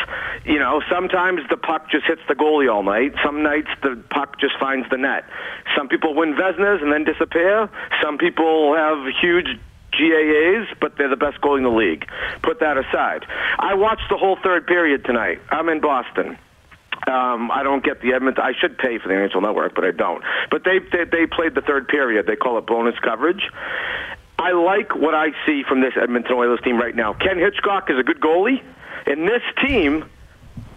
You 0.45 0.59
know, 0.59 0.81
sometimes 0.89 1.41
the 1.49 1.57
puck 1.57 1.89
just 1.89 2.05
hits 2.05 2.21
the 2.27 2.35
goalie 2.35 2.71
all 2.71 2.83
night. 2.83 3.13
Some 3.23 3.43
nights 3.43 3.69
the 3.83 4.01
puck 4.09 4.39
just 4.39 4.57
finds 4.59 4.89
the 4.89 4.97
net. 4.97 5.25
Some 5.75 5.87
people 5.87 6.13
win 6.13 6.33
Vezinas 6.33 6.81
and 6.81 6.91
then 6.91 7.03
disappear. 7.03 7.69
Some 8.01 8.17
people 8.17 8.75
have 8.75 8.97
huge 9.21 9.47
GAAs, 9.91 10.67
but 10.79 10.97
they're 10.97 11.09
the 11.09 11.17
best 11.17 11.41
goalie 11.41 11.57
in 11.57 11.63
the 11.63 11.69
league. 11.69 12.07
Put 12.41 12.59
that 12.61 12.77
aside. 12.77 13.25
I 13.59 13.75
watched 13.75 14.09
the 14.09 14.17
whole 14.17 14.37
third 14.41 14.67
period 14.67 15.05
tonight. 15.05 15.39
I'm 15.49 15.69
in 15.69 15.81
Boston. 15.81 16.37
Um, 17.07 17.49
I 17.49 17.63
don't 17.63 17.83
get 17.83 18.01
the 18.01 18.13
Edmonton. 18.13 18.43
I 18.43 18.53
should 18.59 18.77
pay 18.77 18.99
for 18.99 19.07
the 19.07 19.15
NHL 19.15 19.41
Network, 19.41 19.73
but 19.73 19.83
I 19.83 19.91
don't. 19.91 20.23
But 20.51 20.63
they, 20.63 20.79
they 20.79 21.05
they 21.05 21.25
played 21.25 21.55
the 21.55 21.61
third 21.61 21.87
period. 21.87 22.27
They 22.27 22.35
call 22.35 22.59
it 22.59 22.67
bonus 22.67 22.97
coverage. 22.99 23.49
I 24.41 24.53
like 24.53 24.95
what 24.95 25.13
I 25.13 25.27
see 25.45 25.61
from 25.69 25.81
this 25.81 25.93
Edmonton 26.01 26.33
Oilers 26.33 26.59
team 26.63 26.77
right 26.77 26.95
now. 26.95 27.13
Ken 27.13 27.37
Hitchcock 27.37 27.91
is 27.91 27.99
a 27.99 28.03
good 28.03 28.19
goalie, 28.19 28.59
and 29.05 29.27
this 29.27 29.43
team 29.63 30.03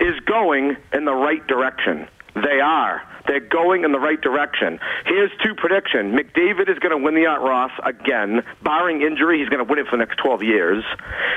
is 0.01 0.21
going 0.27 0.77
in 0.93 1.07
the 1.07 1.15
right 1.15 1.45
direction. 1.47 2.07
They 2.35 2.61
are. 2.61 3.01
They're 3.27 3.41
going 3.41 3.85
in 3.85 3.93
the 3.93 3.99
right 3.99 4.21
direction. 4.21 4.79
Here's 5.07 5.31
two 5.43 5.55
prediction. 5.55 6.13
McDavid 6.13 6.69
is 6.69 6.79
going 6.79 6.91
to 6.91 7.03
win 7.03 7.15
the 7.15 7.25
Art 7.25 7.41
Ross 7.41 7.71
again. 7.83 8.43
Barring 8.63 9.01
injury, 9.01 9.39
he's 9.39 9.49
going 9.49 9.65
to 9.65 9.71
win 9.71 9.79
it 9.79 9.87
for 9.87 9.93
the 9.93 10.05
next 10.05 10.17
12 10.17 10.43
years. 10.43 10.85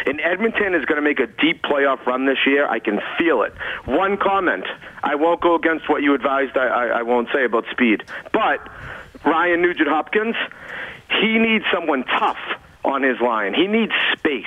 And 0.06 0.20
Edmonton 0.20 0.76
is 0.76 0.84
going 0.84 0.98
to 0.98 1.02
make 1.02 1.20
a 1.22 1.28
deep 1.28 1.63
playoff 1.63 2.06
run 2.06 2.26
this 2.26 2.40
year. 2.46 2.68
I 2.68 2.80
can 2.80 3.00
feel 3.18 3.44
it. 3.44 3.54
One 3.86 4.18
comment. 4.18 4.66
I 5.02 5.16
won't 5.16 5.40
go 5.40 5.56
against 5.56 5.88
what 5.88 6.02
you 6.02 6.13
advised. 6.13 6.58
I, 6.58 6.68
I, 6.68 6.86
I 6.88 7.02
won't 7.04 7.30
say 7.34 7.46
about 7.46 7.63
speed. 7.72 8.04
But 8.34 8.68
Ryan 9.24 9.62
Nugent 9.62 9.88
Hopkins, 9.88 10.36
he 11.10 11.38
needs 11.38 11.65
someone 11.74 12.04
tough 12.04 12.38
on 12.88 13.04
his 13.04 13.19
line. 13.21 13.54
He 13.54 13.67
needs 13.67 13.91
space. 14.17 14.45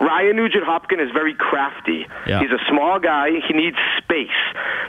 Ryan 0.00 0.36
Nugent 0.36 0.64
Hopkins 0.64 1.02
is 1.02 1.10
very 1.12 1.34
crafty. 1.34 2.06
Yeah. 2.26 2.40
He's 2.40 2.50
a 2.50 2.60
small 2.68 2.98
guy. 2.98 3.28
He 3.46 3.52
needs 3.54 3.76
space. 3.98 4.28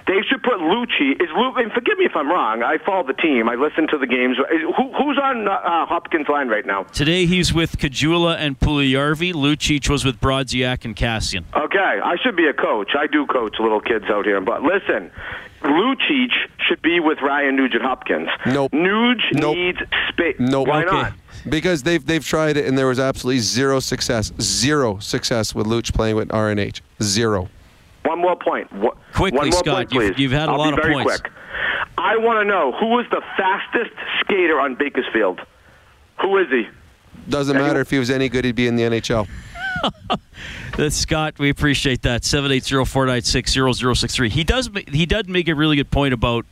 They 0.08 0.22
should 0.30 0.44
put 0.44 0.60
Lucci. 0.60 1.14
Is 1.22 1.30
Lu, 1.36 1.54
and 1.56 1.72
forgive 1.72 1.98
me 1.98 2.06
if 2.06 2.16
I'm 2.16 2.30
wrong. 2.30 2.64
I 2.64 2.78
follow 2.86 3.06
the 3.06 3.14
team. 3.14 3.50
I 3.50 3.56
listen 3.56 3.88
to 3.90 3.98
the 3.98 4.08
games. 4.08 4.38
Who, 4.78 4.94
who's 4.94 5.18
on 5.22 5.48
uh, 5.48 5.86
Hopkins' 5.86 6.28
line 6.30 6.48
right 6.48 6.66
now? 6.66 6.84
Today 6.84 7.26
he's 7.26 7.54
with 7.54 7.78
Kajula 7.78 8.38
and 8.38 8.60
Puljujarvi. 8.60 9.34
Lucic 9.34 9.90
was 9.90 10.06
with 10.06 10.20
Brodziak 10.20 10.86
and 10.86 10.96
Kassian. 10.96 11.44
Okay, 11.56 12.00
I 12.04 12.16
should 12.24 12.36
be 12.36 12.48
a 12.48 12.54
coach. 12.54 12.92
I 12.98 13.08
do 13.08 13.26
coach 13.26 13.56
little 13.60 13.82
kids 13.82 14.06
out 14.10 14.26
here. 14.26 14.40
But 14.42 14.64
listen, 14.64 15.12
Lucic 15.64 16.32
should 16.68 16.82
be 16.82 17.00
with 17.00 17.20
Ryan 17.22 17.56
Nugent 17.56 17.84
Hopkins. 17.84 18.30
Nope. 18.46 18.72
Nuge 18.72 19.22
Nope. 19.34 19.56
needs 19.56 19.78
space. 20.10 20.36
Nope. 20.40 20.68
Why 20.68 20.84
not? 20.84 21.14
Because 21.50 21.84
they've 21.84 22.06
they've 22.06 22.24
tried 22.26 22.58
it 22.58 22.66
and 22.68 22.78
there 22.78 22.88
was 22.88 23.00
absolutely 23.00 23.40
zero 23.40 23.80
success. 23.80 24.32
Zero 24.40 25.00
success 25.00 25.54
with 25.56 25.66
Luch 25.68 25.94
playing 25.94 26.16
with 26.16 26.30
RNH. 26.30 26.82
Zero. 27.02 27.50
One 28.06 28.20
more 28.20 28.36
point. 28.36 28.72
Wha- 28.74 28.92
Quickly, 29.14 29.38
One 29.38 29.50
more 29.50 29.60
Scott, 29.60 29.90
point, 29.90 30.08
you've- 30.10 30.22
you've 30.22 30.32
had 30.32 30.50
a 30.50 30.54
I'll 30.54 30.58
lot 30.58 30.72
be 30.76 30.78
of 30.78 30.84
very 30.84 30.94
points. 30.96 31.22
Quick. 31.22 31.32
I 31.98 32.18
want 32.18 32.40
to 32.40 32.46
know 32.46 32.72
who 32.80 32.88
was 32.88 33.06
the 33.12 33.22
fastest 33.38 33.92
skater 34.22 34.60
on 34.60 34.76
Bakersfield. 34.76 35.40
Who 36.22 36.38
is 36.38 36.48
he? 36.50 36.68
Doesn't 37.30 37.56
matter 37.58 37.80
if 37.82 37.90
he 37.92 38.00
was 38.00 38.10
any 38.10 38.28
good, 38.30 38.46
he'd 38.46 38.56
be 38.56 38.68
in 38.68 38.76
the 38.76 38.84
NHL. 38.84 39.28
That's 40.78 40.96
Scott. 40.96 41.38
We 41.40 41.50
appreciate 41.50 42.02
that. 42.04 42.22
780-496-0063. 42.24 44.30
He 44.30 44.44
does. 44.44 44.70
ma- 44.72 44.80
He 44.88 45.06
does 45.06 45.28
make 45.28 45.48
a 45.48 45.56
really 45.56 45.76
good 45.76 45.92
point 45.92 46.14
about 46.14 46.46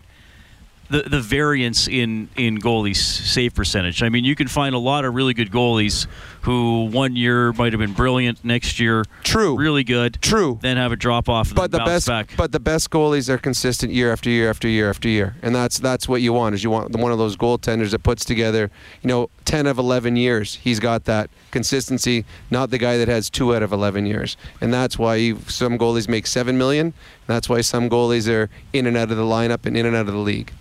the, 0.90 1.04
the 1.04 1.20
variance 1.20 1.88
in, 1.88 2.30
in 2.36 2.58
goalies 2.58 2.98
save 2.98 3.54
percentage. 3.54 4.02
I 4.02 4.10
mean, 4.10 4.26
you 4.26 4.36
can 4.36 4.48
find 4.48 4.74
a 4.74 4.80
lot 4.80 5.06
of 5.06 5.14
really 5.14 5.34
good 5.34 5.52
goalies 5.52 6.08
who 6.42 6.86
one 6.86 7.16
year 7.16 7.54
might 7.54 7.74
have 7.74 7.80
been 7.80 7.94
brilliant, 7.94 8.44
next 8.44 8.80
year 8.80 9.06
true, 9.24 9.58
really 9.58 9.84
good, 9.84 10.20
true, 10.22 10.58
then 10.62 10.78
have 10.78 10.92
a 10.92 10.96
drop 10.96 11.30
off, 11.30 11.54
but 11.54 11.72
the 11.72 11.80
best, 11.80 12.08
back. 12.08 12.34
but 12.38 12.52
the 12.52 12.60
best 12.60 12.90
goalies 12.90 13.30
are 13.30 13.38
consistent 13.38 13.92
year 13.92 14.12
after 14.12 14.30
year 14.30 14.50
after 14.50 14.68
year 14.68 14.90
after 14.90 15.08
year, 15.08 15.36
and 15.42 15.54
that's 15.54 15.78
that's 15.80 16.08
what 16.08 16.22
you 16.22 16.34
want. 16.34 16.56
Is 16.56 16.64
you 16.64 16.70
want 16.70 16.96
one 16.96 17.12
of 17.12 17.18
those 17.18 17.38
goaltenders 17.38 17.92
that 17.92 18.00
puts 18.00 18.26
together, 18.26 18.72
you 19.02 19.08
know, 19.08 19.30
ten 19.46 19.68
of 19.68 19.78
eleven 19.78 20.16
years. 20.16 20.56
He's 20.56 20.80
got 20.80 21.06
that 21.06 21.30
consistency, 21.52 22.26
not 22.50 22.70
the 22.70 22.78
guy 22.78 22.98
that 22.98 23.08
has 23.08 23.30
two 23.30 23.56
out 23.56 23.62
of 23.62 23.74
eleven 23.74 24.06
years, 24.06 24.38
and 24.62 24.74
that's 24.74 24.98
why 24.98 25.16
you, 25.16 25.40
some 25.48 25.78
goalies 25.78 26.08
make 26.08 26.26
seven 26.26 26.58
million. 26.58 26.94
That's 27.28 27.48
why 27.48 27.62
some 27.62 27.90
goalies 27.90 28.28
are 28.32 28.50
in 28.74 28.88
and 28.88 28.98
out 28.98 29.12
of 29.12 29.18
the 29.18 29.24
lineup 29.24 29.66
and 29.66 29.78
in 29.78 29.86
and 29.86 29.96
out 29.96 30.08
of 30.08 30.14
the 30.14 30.20
league. 30.20 30.52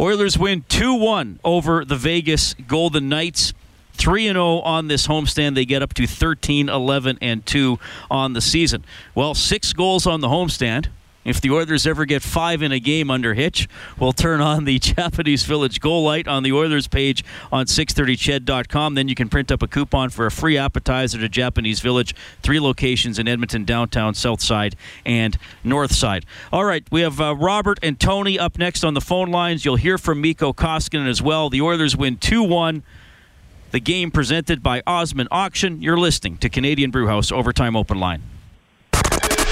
Oilers 0.00 0.38
win 0.38 0.64
2 0.68 0.94
1 0.94 1.40
over 1.42 1.84
the 1.84 1.96
Vegas 1.96 2.54
Golden 2.66 3.08
Knights. 3.08 3.52
3 3.94 4.26
0 4.26 4.60
on 4.60 4.86
this 4.86 5.08
homestand. 5.08 5.56
They 5.56 5.64
get 5.64 5.82
up 5.82 5.92
to 5.94 6.06
13 6.06 6.68
11 6.68 7.18
and 7.20 7.44
2 7.44 7.80
on 8.08 8.32
the 8.32 8.40
season. 8.40 8.84
Well, 9.16 9.34
six 9.34 9.72
goals 9.72 10.06
on 10.06 10.20
the 10.20 10.28
homestand. 10.28 10.86
If 11.28 11.42
the 11.42 11.50
Oilers 11.50 11.86
ever 11.86 12.06
get 12.06 12.22
five 12.22 12.62
in 12.62 12.72
a 12.72 12.80
game 12.80 13.10
under 13.10 13.34
Hitch, 13.34 13.68
we'll 13.98 14.14
turn 14.14 14.40
on 14.40 14.64
the 14.64 14.78
Japanese 14.78 15.44
Village 15.44 15.78
goal 15.78 16.02
light 16.02 16.26
on 16.26 16.42
the 16.42 16.52
Oilers 16.52 16.88
page 16.88 17.22
on 17.52 17.66
630ched.com. 17.66 18.94
Then 18.94 19.08
you 19.08 19.14
can 19.14 19.28
print 19.28 19.52
up 19.52 19.62
a 19.62 19.68
coupon 19.68 20.08
for 20.08 20.24
a 20.24 20.30
free 20.30 20.56
appetizer 20.56 21.18
to 21.18 21.28
Japanese 21.28 21.80
Village. 21.80 22.14
Three 22.42 22.58
locations 22.58 23.18
in 23.18 23.28
Edmonton, 23.28 23.66
downtown, 23.66 24.14
south 24.14 24.40
side, 24.40 24.74
and 25.04 25.36
north 25.62 25.92
side. 25.92 26.24
All 26.50 26.64
right, 26.64 26.86
we 26.90 27.02
have 27.02 27.20
uh, 27.20 27.36
Robert 27.36 27.78
and 27.82 28.00
Tony 28.00 28.38
up 28.38 28.56
next 28.56 28.82
on 28.82 28.94
the 28.94 29.02
phone 29.02 29.30
lines. 29.30 29.66
You'll 29.66 29.76
hear 29.76 29.98
from 29.98 30.22
Mikko 30.22 30.54
Koskinen 30.54 31.06
as 31.06 31.20
well. 31.20 31.50
The 31.50 31.60
Oilers 31.60 31.94
win 31.94 32.16
2 32.16 32.42
1. 32.42 32.82
The 33.70 33.80
game 33.80 34.10
presented 34.10 34.62
by 34.62 34.82
Osmond 34.86 35.28
Auction. 35.30 35.82
You're 35.82 35.98
listening 35.98 36.38
to 36.38 36.48
Canadian 36.48 36.90
Brewhouse 36.90 37.30
Overtime 37.30 37.76
Open 37.76 38.00
Line. 38.00 38.22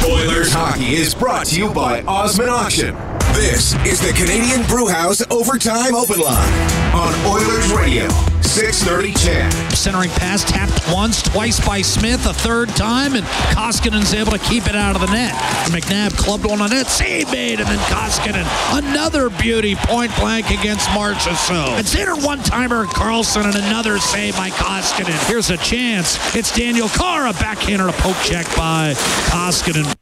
Oilers 0.07 0.53
hockey 0.53 0.95
is 0.95 1.17
brought 1.17 1.47
to 1.47 1.59
you 1.59 1.69
by 1.75 2.01
Osmond 2.03 2.49
Auction. 2.49 3.16
This 3.37 3.75
is 3.85 4.01
the 4.01 4.15
Canadian 4.15 4.67
Brewhouse 4.67 5.21
Overtime 5.31 5.95
Open 5.95 6.19
Line 6.19 6.71
on 6.95 7.13
Oilers 7.27 7.71
Radio, 7.71 8.09
630 8.41 9.13
CHED. 9.13 9.53
Centering 9.77 10.09
pass 10.09 10.43
tapped 10.43 10.73
once, 10.91 11.21
twice 11.21 11.61
by 11.65 11.83
Smith, 11.83 12.25
a 12.25 12.33
third 12.33 12.71
time, 12.71 13.15
and 13.15 13.27
Koskinen's 13.53 14.15
able 14.15 14.33
to 14.33 14.39
keep 14.39 14.67
it 14.67 14.75
out 14.75 14.95
of 14.95 15.03
the 15.03 15.13
net. 15.13 15.35
McNabb 15.67 16.17
clubbed 16.17 16.47
one 16.47 16.63
on 16.63 16.71
net, 16.71 16.87
save 16.87 17.31
made, 17.31 17.61
and 17.61 17.69
then 17.69 17.79
Koskinen, 17.91 18.47
another 18.73 19.29
beauty, 19.29 19.75
point 19.75 20.17
blank 20.17 20.49
against 20.49 20.89
Marchessault. 20.89 21.77
Considered 21.77 22.25
one-timer 22.25 22.87
Karlsson 22.87 23.45
and 23.45 23.57
another 23.57 23.99
save 23.99 24.35
by 24.35 24.49
Koskinen. 24.49 25.29
Here's 25.29 25.51
a 25.51 25.59
chance. 25.59 26.17
It's 26.35 26.57
Daniel 26.57 26.89
Carr, 26.89 27.27
a 27.27 27.35
backhander, 27.35 27.87
a 27.87 27.93
poke 27.93 28.17
check 28.25 28.47
by 28.57 28.95
Koskinen. 29.29 29.95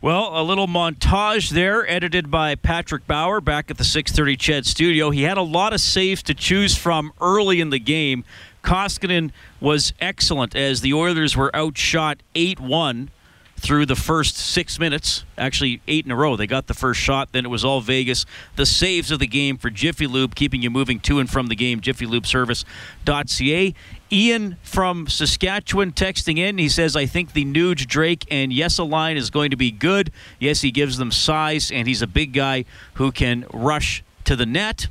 Well, 0.00 0.30
a 0.40 0.44
little 0.44 0.68
montage 0.68 1.50
there, 1.50 1.84
edited 1.90 2.30
by 2.30 2.54
Patrick 2.54 3.08
Bauer 3.08 3.40
back 3.40 3.68
at 3.68 3.78
the 3.78 3.84
630 3.84 4.36
CHED 4.36 4.64
studio. 4.64 5.10
He 5.10 5.24
had 5.24 5.36
a 5.36 5.42
lot 5.42 5.72
of 5.72 5.80
saves 5.80 6.22
to 6.22 6.34
choose 6.34 6.76
from 6.76 7.12
early 7.20 7.60
in 7.60 7.70
the 7.70 7.80
game. 7.80 8.22
Koskinen 8.62 9.32
was 9.60 9.92
excellent 10.00 10.54
as 10.54 10.82
the 10.82 10.94
Oilers 10.94 11.36
were 11.36 11.50
outshot 11.54 12.22
8 12.36 12.60
1 12.60 13.10
through 13.58 13.86
the 13.86 13.96
first 13.96 14.36
six 14.36 14.78
minutes. 14.78 15.24
Actually, 15.36 15.80
eight 15.88 16.04
in 16.04 16.12
a 16.12 16.16
row. 16.16 16.36
They 16.36 16.46
got 16.46 16.68
the 16.68 16.74
first 16.74 17.00
shot, 17.00 17.32
then 17.32 17.44
it 17.44 17.48
was 17.48 17.64
all 17.64 17.80
Vegas. 17.80 18.24
The 18.56 18.64
saves 18.64 19.10
of 19.10 19.18
the 19.18 19.26
game 19.26 19.58
for 19.58 19.68
Jiffy 19.68 20.06
Lube, 20.06 20.34
keeping 20.34 20.62
you 20.62 20.70
moving 20.70 21.00
to 21.00 21.18
and 21.18 21.28
from 21.28 21.48
the 21.48 21.56
game, 21.56 21.80
jiffylubeservice.ca. 21.80 23.74
Ian 24.10 24.56
from 24.62 25.06
Saskatchewan 25.08 25.92
texting 25.92 26.38
in. 26.38 26.56
He 26.58 26.68
says, 26.68 26.96
I 26.96 27.06
think 27.06 27.32
the 27.32 27.44
Nuge, 27.44 27.86
Drake, 27.86 28.24
and 28.30 28.52
Yessa 28.52 28.88
line 28.88 29.16
is 29.16 29.28
going 29.28 29.50
to 29.50 29.56
be 29.56 29.70
good. 29.70 30.12
Yes, 30.38 30.62
he 30.62 30.70
gives 30.70 30.96
them 30.96 31.10
size, 31.10 31.70
and 31.70 31.86
he's 31.86 32.00
a 32.00 32.06
big 32.06 32.32
guy 32.32 32.64
who 32.94 33.12
can 33.12 33.44
rush 33.52 34.02
to 34.24 34.36
the 34.36 34.46
net. 34.46 34.86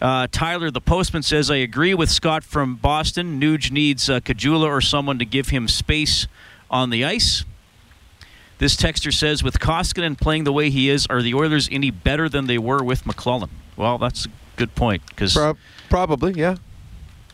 Uh, 0.00 0.28
Tyler, 0.30 0.70
the 0.70 0.80
postman, 0.80 1.22
says, 1.22 1.50
I 1.50 1.56
agree 1.56 1.94
with 1.94 2.10
Scott 2.10 2.44
from 2.44 2.76
Boston. 2.76 3.40
Nuge 3.40 3.70
needs 3.70 4.10
uh, 4.10 4.20
Caggiula 4.20 4.66
or 4.66 4.80
someone 4.80 5.18
to 5.18 5.24
give 5.24 5.48
him 5.48 5.66
space 5.66 6.28
on 6.70 6.90
the 6.90 7.04
ice. 7.04 7.44
This 8.58 8.74
texter 8.76 9.12
says, 9.12 9.42
with 9.42 9.60
Koskinen 9.60 10.18
playing 10.20 10.44
the 10.44 10.52
way 10.52 10.68
he 10.70 10.90
is, 10.90 11.06
are 11.06 11.22
the 11.22 11.32
Oilers 11.34 11.68
any 11.70 11.90
better 11.90 12.28
than 12.28 12.46
they 12.46 12.58
were 12.58 12.82
with 12.82 13.04
McLellan? 13.04 13.50
Well, 13.76 13.98
that's 13.98 14.26
a 14.26 14.28
good 14.56 14.74
point. 14.74 15.14
Cause 15.16 15.34
Pro- 15.34 15.56
probably, 15.88 16.32
yeah. 16.32 16.56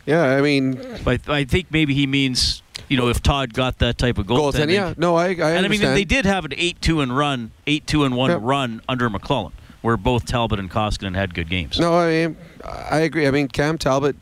Yeah, 0.05 0.21
I 0.23 0.41
mean, 0.41 0.79
I, 1.07 1.19
I 1.27 1.43
think 1.45 1.71
maybe 1.71 1.95
he 1.95 2.05
means 2.05 2.61
you 2.89 2.97
know 2.97 3.07
if 3.07 3.23
Todd 3.23 3.53
got 3.55 3.79
that 3.79 3.97
type 3.97 4.19
of 4.19 4.27
goal. 4.27 4.51
Goaltending, 4.51 4.73
yeah. 4.73 4.93
No, 4.97 5.15
I, 5.15 5.29
I 5.29 5.29
and 5.29 5.65
I 5.65 5.67
mean 5.67 5.81
they 5.81 6.03
did 6.03 6.25
have 6.25 6.45
an 6.45 6.53
eight-two 6.55 7.01
and 7.01 7.17
run, 7.17 7.49
eight-two 7.65 8.03
and 8.03 8.15
one 8.15 8.43
run 8.43 8.83
under 8.87 9.09
McLellan, 9.09 9.51
where 9.81 9.97
both 9.97 10.27
Talbot 10.27 10.59
and 10.59 10.69
Koskinen 10.69 11.15
had 11.15 11.33
good 11.33 11.49
games. 11.49 11.79
No, 11.79 11.97
I 11.97 12.09
mean, 12.09 12.37
I 12.63 12.99
agree. 12.99 13.25
I 13.25 13.31
mean, 13.31 13.47
Cam 13.47 13.79
Talbot 13.79 14.15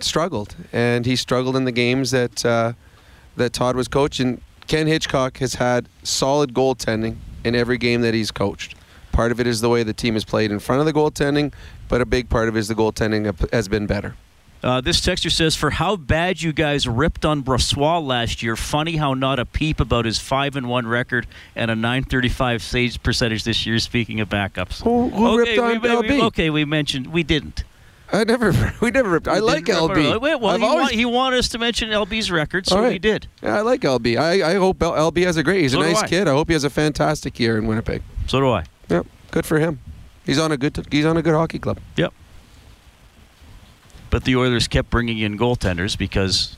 struggled, 0.00 0.56
and 0.72 1.04
he 1.04 1.16
struggled 1.16 1.54
in 1.54 1.66
the 1.66 1.72
games 1.72 2.12
that 2.12 2.46
uh, 2.46 2.72
that 3.36 3.52
Todd 3.52 3.76
was 3.76 3.88
coaching. 3.88 4.40
Ken 4.66 4.86
Hitchcock 4.86 5.38
has 5.38 5.54
had 5.54 5.88
solid 6.02 6.52
goaltending 6.52 7.16
in 7.44 7.54
every 7.54 7.78
game 7.78 8.00
that 8.00 8.14
he's 8.14 8.30
coached. 8.30 8.74
Part 9.12 9.32
of 9.32 9.40
it 9.40 9.46
is 9.46 9.60
the 9.60 9.68
way 9.68 9.82
the 9.82 9.92
team 9.94 10.14
has 10.14 10.24
played 10.24 10.50
in 10.50 10.58
front 10.58 10.80
of 10.80 10.86
the 10.86 10.92
goaltending, 10.92 11.52
but 11.88 12.00
a 12.00 12.06
big 12.06 12.28
part 12.28 12.48
of 12.48 12.56
it 12.56 12.58
is 12.58 12.68
the 12.68 12.74
goaltending 12.74 13.52
has 13.52 13.68
been 13.68 13.86
better. 13.86 14.16
Uh, 14.62 14.80
this 14.80 15.00
texter 15.00 15.30
says, 15.30 15.54
"For 15.54 15.70
how 15.70 15.94
bad 15.96 16.42
you 16.42 16.52
guys 16.52 16.88
ripped 16.88 17.24
on 17.24 17.42
Brossoit 17.42 18.04
last 18.04 18.42
year, 18.42 18.56
funny 18.56 18.96
how 18.96 19.14
not 19.14 19.38
a 19.38 19.44
peep 19.44 19.78
about 19.78 20.06
his 20.06 20.18
five 20.18 20.56
and 20.56 20.68
one 20.68 20.86
record 20.86 21.26
and 21.54 21.70
a 21.70 21.76
935 21.76 22.62
save 22.62 23.02
percentage 23.02 23.44
this 23.44 23.64
year. 23.64 23.78
Speaking 23.78 24.18
of 24.18 24.28
backups, 24.28 24.82
who, 24.82 25.10
who 25.10 25.40
okay, 25.40 25.56
ripped 25.58 25.84
on 25.84 26.00
we, 26.02 26.08
we- 26.08 26.22
okay, 26.22 26.50
we 26.50 26.64
mentioned 26.64 27.06
we 27.08 27.22
didn't. 27.22 27.64
I 28.12 28.24
never, 28.24 28.52
we 28.80 28.90
never 28.90 29.10
ripped. 29.10 29.28
I 29.28 29.34
We 29.36 29.40
like 29.40 29.64
didn't 29.64 29.88
rip 29.88 29.98
LB. 29.98 30.20
Wait, 30.20 30.40
well, 30.40 30.56
he, 30.58 30.64
always- 30.64 30.82
wa- 30.84 30.88
he 30.96 31.04
wanted 31.04 31.38
us 31.40 31.48
to 31.50 31.58
mention 31.58 31.90
LB's 31.90 32.30
record, 32.30 32.66
so 32.66 32.76
All 32.78 32.84
we 32.88 32.98
did. 32.98 33.26
Yeah, 33.42 33.56
I 33.56 33.60
like 33.62 33.80
LB. 33.80 34.16
I, 34.18 34.52
I 34.52 34.54
hope 34.54 34.78
LB 34.78 35.24
has 35.24 35.36
a 35.36 35.42
great. 35.42 35.62
He's 35.62 35.72
So 35.72 35.80
a 35.80 35.86
nice 35.86 36.02
I. 36.02 36.08
kid. 36.08 36.28
I 36.28 36.32
hope 36.32 36.48
he 36.48 36.52
has 36.54 36.64
a 36.64 36.70
fantastic 36.70 37.38
year 37.40 37.58
in 37.58 37.66
Winnipeg. 37.66 38.02
So 38.28 38.38
do 38.40 38.50
I. 38.50 38.64
Yep, 38.88 39.06
good 39.32 39.44
for 39.46 39.58
him. 39.58 39.80
He's 40.24 40.38
on 40.38 40.52
a 40.52 40.56
good. 40.56 40.86
He's 40.90 41.04
on 41.04 41.16
a 41.16 41.22
good 41.22 41.34
hockey 41.34 41.58
club. 41.58 41.78
Yep. 41.96 42.12
But 44.08 44.24
the 44.24 44.36
Oilers 44.36 44.68
kept 44.68 44.88
bringing 44.88 45.18
in 45.18 45.36
goaltenders 45.36 45.98
because 45.98 46.56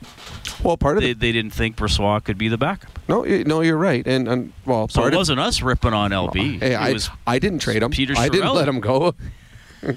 well, 0.63 0.77
part 0.77 0.99
of 0.99 1.03
they, 1.03 1.15
they 1.15 1.33
didn't 1.33 1.53
think 1.53 1.77
Brossoit 1.77 2.25
could 2.25 2.37
be 2.39 2.49
the 2.49 2.59
backup. 2.59 2.91
No, 3.09 3.23
no, 3.25 3.63
you're 3.63 3.79
right. 3.79 4.07
And, 4.07 4.29
and 4.29 4.53
well, 4.67 4.87
So 4.89 5.01
part 5.01 5.13
it 5.13 5.17
of 5.17 5.21
wasn't 5.21 5.41
us 5.41 5.63
ripping 5.63 5.95
on 5.95 6.11
LB. 6.11 6.61
Hey, 6.61 6.73
it 6.75 6.77
I, 6.77 6.93
was 6.93 7.09
I 7.27 7.39
didn't 7.39 7.61
trade 7.61 7.83
him. 7.83 7.91
Peter 7.91 8.13
I 8.17 8.29
didn't 8.29 8.55
let 8.55 8.69
him 8.69 8.81
go. 8.81 9.15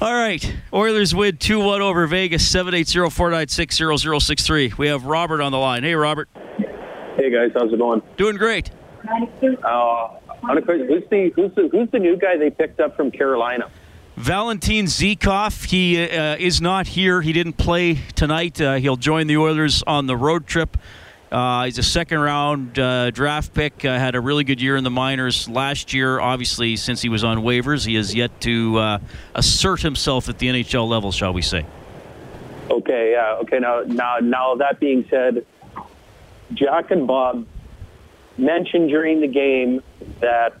All 0.00 0.14
right. 0.14 0.54
Oilers 0.72 1.14
win 1.14 1.36
2 1.36 1.60
1 1.60 1.82
over 1.82 2.06
Vegas, 2.06 2.48
780 2.48 3.10
496 3.10 4.00
0063. 4.24 4.72
We 4.78 4.86
have 4.88 5.04
Robert 5.04 5.42
on 5.42 5.52
the 5.52 5.58
line. 5.58 5.82
Hey, 5.82 5.94
Robert. 5.94 6.30
Hey 7.16 7.30
guys, 7.30 7.50
how's 7.54 7.70
it 7.70 7.78
going? 7.78 8.00
Doing 8.16 8.36
great. 8.36 8.70
Uh, 9.06 9.68
on 9.68 10.56
a 10.56 10.62
quick, 10.62 10.88
who's 10.88 11.02
the 11.10 11.30
who's 11.36 11.54
the 11.54 11.68
who's 11.70 11.90
the 11.90 11.98
new 11.98 12.16
guy 12.16 12.38
they 12.38 12.48
picked 12.48 12.80
up 12.80 12.96
from 12.96 13.10
Carolina? 13.10 13.70
Valentin 14.16 14.86
Zykov, 14.86 15.66
he 15.66 16.02
uh, 16.02 16.36
is 16.38 16.62
not 16.62 16.86
here. 16.86 17.20
He 17.20 17.34
didn't 17.34 17.54
play 17.58 17.98
tonight. 18.14 18.58
Uh, 18.58 18.76
he'll 18.76 18.96
join 18.96 19.26
the 19.26 19.36
Oilers 19.36 19.82
on 19.86 20.06
the 20.06 20.16
road 20.16 20.46
trip. 20.46 20.78
Uh, 21.30 21.64
he's 21.66 21.78
a 21.78 21.82
second 21.82 22.18
round 22.18 22.78
uh, 22.78 23.10
draft 23.10 23.54
pick. 23.54 23.84
Uh, 23.84 23.98
had 23.98 24.16
a 24.16 24.20
really 24.20 24.42
good 24.42 24.60
year 24.60 24.76
in 24.76 24.82
the 24.82 24.90
minors 24.90 25.48
last 25.48 25.94
year. 25.94 26.18
Obviously, 26.18 26.74
since 26.76 27.00
he 27.00 27.08
was 27.08 27.22
on 27.22 27.38
waivers, 27.38 27.86
he 27.86 27.94
has 27.94 28.14
yet 28.14 28.40
to 28.40 28.78
uh, 28.78 28.98
assert 29.34 29.80
himself 29.80 30.28
at 30.28 30.38
the 30.38 30.48
NHL 30.48 30.88
level, 30.88 31.12
shall 31.12 31.32
we 31.32 31.42
say. 31.42 31.64
Okay, 32.68 33.12
yeah, 33.12 33.38
okay. 33.42 33.60
Now, 33.60 33.82
now, 33.86 34.16
now 34.20 34.54
that 34.56 34.80
being 34.80 35.06
said, 35.08 35.46
Jack 36.52 36.90
and 36.90 37.06
Bob 37.06 37.46
mentioned 38.36 38.88
during 38.88 39.20
the 39.20 39.28
game 39.28 39.82
that 40.20 40.54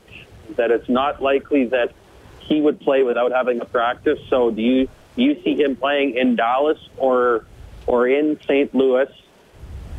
that 0.56 0.70
it's 0.70 0.88
not 0.88 1.22
likely 1.22 1.66
that 1.66 1.92
he 2.40 2.60
would 2.60 2.80
play 2.80 3.02
without 3.02 3.32
having 3.32 3.60
a 3.60 3.64
practice. 3.64 4.18
So, 4.28 4.50
do 4.50 4.62
you 4.62 4.88
do 5.16 5.22
you 5.22 5.40
see 5.42 5.60
him 5.60 5.74
playing 5.74 6.16
in 6.16 6.36
Dallas 6.36 6.78
or 6.96 7.46
or 7.86 8.06
in 8.06 8.38
St. 8.42 8.72
Louis? 8.72 9.08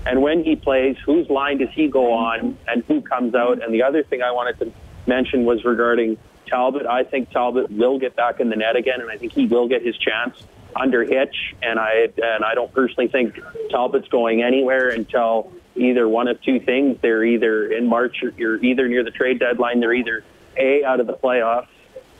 And 0.05 0.21
when 0.21 0.43
he 0.43 0.55
plays, 0.55 0.97
whose 1.05 1.29
line 1.29 1.59
does 1.59 1.69
he 1.73 1.87
go 1.87 2.11
on, 2.13 2.57
and 2.67 2.83
who 2.85 3.01
comes 3.01 3.35
out? 3.35 3.63
And 3.63 3.73
the 3.73 3.83
other 3.83 4.03
thing 4.03 4.21
I 4.21 4.31
wanted 4.31 4.59
to 4.59 4.71
mention 5.07 5.45
was 5.45 5.63
regarding 5.63 6.17
Talbot. 6.47 6.85
I 6.85 7.03
think 7.03 7.29
Talbot 7.29 7.71
will 7.71 7.99
get 7.99 8.15
back 8.15 8.39
in 8.39 8.49
the 8.49 8.55
net 8.55 8.75
again, 8.75 9.01
and 9.01 9.09
I 9.09 9.17
think 9.17 9.33
he 9.33 9.45
will 9.45 9.67
get 9.67 9.83
his 9.83 9.97
chance 9.97 10.43
under 10.75 11.03
Hitch. 11.03 11.55
And 11.61 11.79
I 11.79 12.09
and 12.17 12.43
I 12.43 12.55
don't 12.55 12.73
personally 12.73 13.07
think 13.07 13.39
Talbot's 13.69 14.07
going 14.07 14.41
anywhere 14.41 14.89
until 14.89 15.51
either 15.75 16.07
one 16.07 16.27
of 16.27 16.41
two 16.41 16.59
things. 16.59 16.97
They're 17.01 17.23
either 17.23 17.71
in 17.71 17.87
March, 17.87 18.23
or 18.23 18.33
you're 18.37 18.63
either 18.63 18.87
near 18.87 19.03
the 19.03 19.11
trade 19.11 19.39
deadline. 19.39 19.79
They're 19.79 19.93
either 19.93 20.23
a 20.57 20.83
out 20.83 20.99
of 20.99 21.07
the 21.07 21.13
playoffs, 21.13 21.67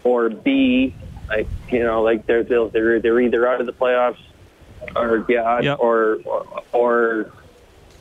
or 0.04 0.30
b 0.30 0.96
like 1.30 1.48
you 1.70 1.84
know 1.84 2.04
like 2.04 2.26
they're 2.26 2.44
they're 2.44 3.00
they're 3.00 3.22
either 3.22 3.48
out 3.48 3.60
of 3.60 3.66
the 3.66 3.74
playoffs, 3.74 4.20
or 4.96 5.26
yeah, 5.28 5.76
or, 5.76 6.20
or 6.26 6.64
or 6.74 7.34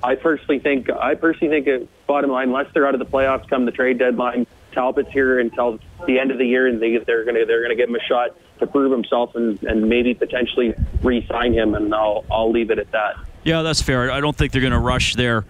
I 0.02 0.14
personally 0.14 0.58
think 0.58 0.90
I 0.90 1.14
personally 1.14 1.62
think 1.62 1.88
bottom 2.06 2.30
line, 2.30 2.48
unless 2.48 2.72
they're 2.72 2.86
out 2.86 2.94
of 2.94 3.00
the 3.00 3.06
playoffs 3.06 3.48
come 3.48 3.64
the 3.66 3.72
trade 3.72 3.98
deadline, 3.98 4.46
Talbot's 4.72 5.10
here 5.12 5.38
until 5.38 5.78
the 6.06 6.18
end 6.18 6.30
of 6.30 6.38
the 6.38 6.46
year, 6.46 6.66
and 6.66 6.80
they, 6.80 6.98
they're 6.98 7.24
gonna 7.24 7.44
they're 7.46 7.62
gonna 7.62 7.74
give 7.74 7.88
him 7.88 7.96
a 7.96 8.04
shot 8.04 8.36
to 8.60 8.66
prove 8.66 8.92
himself 8.92 9.34
and, 9.34 9.62
and 9.64 9.88
maybe 9.88 10.14
potentially 10.14 10.74
re-sign 11.02 11.52
him, 11.52 11.74
and 11.74 11.94
I'll 11.94 12.24
I'll 12.30 12.50
leave 12.50 12.70
it 12.70 12.78
at 12.78 12.90
that. 12.92 13.16
Yeah, 13.44 13.62
that's 13.62 13.80
fair. 13.82 14.10
I 14.10 14.20
don't 14.20 14.36
think 14.36 14.52
they're 14.52 14.60
going 14.60 14.72
to 14.74 14.78
rush 14.78 15.14
there. 15.14 15.46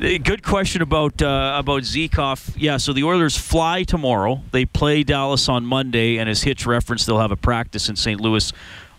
Eh, 0.00 0.18
Good 0.18 0.42
question 0.44 0.82
about 0.82 1.20
uh, 1.20 1.56
about 1.58 1.82
Zykov. 1.82 2.54
Yeah, 2.56 2.76
so 2.76 2.92
the 2.92 3.04
Oilers 3.04 3.36
fly 3.36 3.82
tomorrow. 3.82 4.42
They 4.52 4.64
play 4.64 5.02
Dallas 5.02 5.48
on 5.48 5.66
Monday, 5.66 6.18
and 6.18 6.28
as 6.28 6.42
Hitch 6.42 6.66
referenced, 6.66 7.06
they'll 7.06 7.20
have 7.20 7.32
a 7.32 7.36
practice 7.36 7.88
in 7.88 7.96
St. 7.96 8.20
Louis 8.20 8.52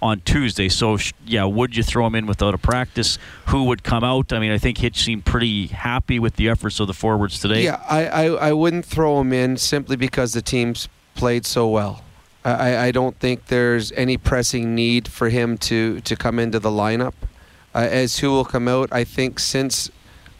on 0.05 0.21
Tuesday. 0.21 0.69
So 0.69 0.97
yeah, 1.25 1.45
would 1.45 1.75
you 1.75 1.83
throw 1.83 2.05
him 2.05 2.15
in 2.15 2.27
without 2.27 2.53
a 2.53 2.57
practice? 2.57 3.17
Who 3.47 3.65
would 3.65 3.83
come 3.83 4.03
out? 4.03 4.31
I 4.31 4.39
mean, 4.39 4.51
I 4.51 4.57
think 4.57 4.77
Hitch 4.77 5.03
seemed 5.03 5.25
pretty 5.25 5.67
happy 5.67 6.19
with 6.19 6.35
the 6.35 6.47
efforts 6.47 6.79
of 6.79 6.87
the 6.87 6.93
forwards 6.93 7.39
today. 7.39 7.63
Yeah, 7.63 7.81
I, 7.89 8.05
I, 8.05 8.25
I 8.49 8.53
wouldn't 8.53 8.85
throw 8.85 9.19
him 9.19 9.33
in 9.33 9.57
simply 9.57 9.95
because 9.95 10.33
the 10.33 10.41
team's 10.41 10.87
played 11.15 11.45
so 11.45 11.67
well. 11.67 12.03
I, 12.43 12.77
I 12.77 12.91
don't 12.91 13.17
think 13.19 13.47
there's 13.47 13.91
any 13.93 14.17
pressing 14.17 14.75
need 14.75 15.07
for 15.07 15.29
him 15.29 15.57
to, 15.69 15.99
to 16.01 16.15
come 16.15 16.37
into 16.37 16.59
the 16.59 16.69
lineup. 16.69 17.13
Uh, 17.73 17.79
as 17.89 18.19
who 18.19 18.29
will 18.29 18.45
come 18.45 18.67
out, 18.67 18.89
I 18.91 19.03
think 19.03 19.39
since 19.39 19.89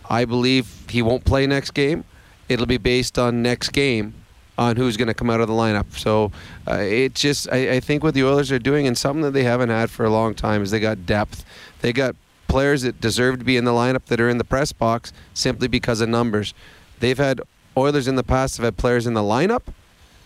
I 0.07 0.25
believe 0.25 0.85
he 0.89 1.01
won't 1.01 1.25
play 1.25 1.47
next 1.47 1.71
game, 1.71 2.05
it'll 2.47 2.67
be 2.67 2.77
based 2.77 3.17
on 3.17 3.41
next 3.41 3.69
game 3.69 4.13
on 4.57 4.75
who's 4.75 4.97
going 4.97 5.07
to 5.07 5.13
come 5.13 5.29
out 5.29 5.41
of 5.41 5.47
the 5.47 5.53
lineup. 5.53 5.97
So 5.97 6.31
uh, 6.67 6.75
it 6.75 7.15
just, 7.15 7.51
I, 7.51 7.75
I 7.75 7.79
think 7.79 8.03
what 8.03 8.13
the 8.13 8.23
Oilers 8.23 8.51
are 8.51 8.59
doing, 8.59 8.87
and 8.87 8.97
something 8.97 9.23
that 9.23 9.31
they 9.31 9.43
haven't 9.43 9.69
had 9.69 9.89
for 9.89 10.05
a 10.05 10.09
long 10.09 10.33
time, 10.33 10.63
is 10.63 10.71
they 10.71 10.79
got 10.79 11.05
depth. 11.05 11.43
They 11.81 11.93
got 11.93 12.15
players 12.47 12.83
that 12.83 13.01
deserve 13.01 13.39
to 13.39 13.45
be 13.45 13.57
in 13.57 13.65
the 13.65 13.71
lineup 13.71 14.05
that 14.05 14.21
are 14.21 14.29
in 14.29 14.37
the 14.37 14.43
press 14.43 14.71
box 14.71 15.11
simply 15.33 15.67
because 15.67 15.99
of 16.01 16.09
numbers. 16.09 16.53
They've 16.99 17.17
had 17.17 17.41
Oilers 17.75 18.07
in 18.07 18.15
the 18.15 18.23
past 18.23 18.57
have 18.57 18.63
had 18.63 18.77
players 18.77 19.05
in 19.05 19.13
the 19.13 19.21
lineup 19.21 19.63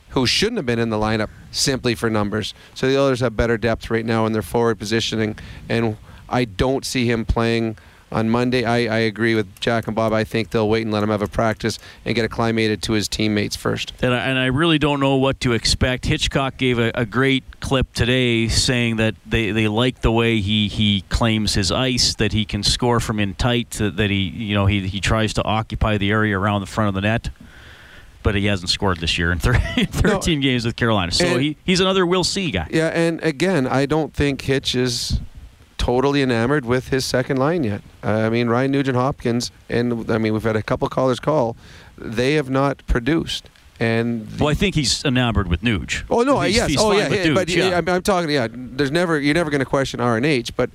who 0.10 0.26
shouldn't 0.26 0.58
have 0.58 0.66
been 0.66 0.80
in 0.80 0.90
the 0.90 0.98
lineup 0.98 1.30
simply 1.52 1.96
for 1.96 2.10
numbers. 2.10 2.54
So 2.74 2.88
the 2.88 3.00
Oilers 3.00 3.20
have 3.22 3.36
better 3.36 3.58
depth 3.58 3.90
right 3.90 4.06
now 4.06 4.26
in 4.26 4.34
their 4.34 4.42
forward 4.42 4.78
positioning, 4.78 5.38
and 5.68 5.98
I 6.28 6.46
don't 6.46 6.86
see 6.86 7.10
him 7.10 7.26
playing 7.26 7.78
on 8.12 8.30
Monday. 8.30 8.64
I, 8.64 8.94
I 8.94 9.00
agree 9.00 9.36
with 9.36 9.60
Jack 9.60 9.88
and 9.88 9.96
Bob. 9.96 10.14
I 10.14 10.24
think 10.24 10.50
they'll 10.50 10.70
wait 10.70 10.84
and 10.84 10.92
let 10.92 11.04
him 11.04 11.10
have 11.10 11.22
a 11.22 11.28
practice 11.28 11.78
and 12.06 12.16
get 12.16 12.26
acclimated 12.26 12.82
to 12.84 12.94
his 12.94 13.08
teammates 13.08 13.56
first. 13.56 13.94
And 14.02 14.14
I, 14.14 14.20
and 14.26 14.40
I 14.40 14.48
really 14.48 14.80
don't 14.80 15.00
know 15.00 15.16
what 15.16 15.40
to 15.42 15.54
expect. 15.54 16.06
Hitchcock 16.06 16.58
gave 16.58 16.80
a, 16.80 16.92
a 16.96 17.06
great 17.06 17.44
clip 17.60 17.94
today 17.94 18.48
saying 18.48 18.96
that 18.96 19.16
they, 19.26 19.52
they 19.52 19.68
like 19.68 20.02
the 20.02 20.12
way 20.12 20.40
he, 20.40 20.68
he 20.68 21.02
claims 21.10 21.54
his 21.54 21.72
ice, 21.72 22.16
that 22.16 22.32
he 22.34 22.46
can 22.46 22.64
score 22.64 23.00
from 23.00 23.20
in 23.20 23.36
tight, 23.36 23.72
that 23.72 24.00
that 24.00 24.10
he 24.10 24.30
you 24.30 24.56
know 24.56 24.66
he, 24.66 24.88
he 24.88 25.00
tries 25.00 25.34
to 25.34 25.44
occupy 25.44 25.98
the 25.98 26.10
area 26.10 26.38
around 26.38 26.62
the 26.62 26.68
front 26.68 26.90
of 26.90 26.96
the 26.96 27.02
net. 27.02 27.30
But 28.22 28.36
he 28.36 28.48
hasn't 28.48 28.70
scored 28.70 29.00
this 29.00 29.18
year 29.18 29.32
in 29.32 29.40
thir- 29.40 29.54
13 29.92 30.42
games 30.42 30.66
with 30.66 30.76
Carolina. 30.76 31.12
So 31.12 31.38
he, 31.38 31.56
he's 31.64 31.80
another 31.80 32.06
we'll 32.06 32.26
see 32.26 32.52
guy. 32.52 32.68
Yeah, 32.70 32.88
and 32.88 33.24
again, 33.24 33.66
I 33.66 33.86
don't 33.86 34.14
think 34.14 34.42
Hitch 34.42 34.76
is 34.76 35.22
totally 35.80 36.22
enamored 36.22 36.66
with 36.66 36.90
his 36.90 37.04
second 37.06 37.38
line 37.38 37.64
yet. 37.64 37.82
Uh, 38.04 38.10
I 38.12 38.30
mean, 38.30 38.48
Ryan 38.50 38.70
Nugent 38.72 38.96
Hopkins, 38.96 39.50
and 39.68 40.12
I 40.12 40.20
mean, 40.20 40.34
we've 40.34 40.44
had 40.44 40.56
a 40.56 40.62
couple 40.62 40.88
callers 40.90 41.20
call, 41.20 41.58
they 41.98 42.36
have 42.36 42.52
not 42.52 42.86
produced. 42.86 43.50
And 43.80 44.28
Well, 44.40 44.50
I 44.50 44.54
think 44.56 44.76
he's 44.76 45.04
enamored 45.06 45.48
with 45.48 45.62
Nuge. 45.62 46.04
Oh 46.10 46.22
no, 46.24 46.42
He's- 46.42 46.56
yes, 46.58 46.70
he's 46.70 46.80
oh 46.82 46.92
yeah, 46.92 47.08
yeah, 47.10 47.34
but 47.34 47.48
yeah. 47.50 47.78
I'm, 47.78 47.88
I'm 47.88 48.02
talking. 48.02 48.30
Yeah, 48.30 48.48
there's 48.52 48.92
never 48.92 49.18
you're 49.18 49.34
never 49.34 49.50
going 49.50 49.60
to 49.60 49.66
question 49.66 50.02
RNH, 50.02 50.52
but 50.58 50.70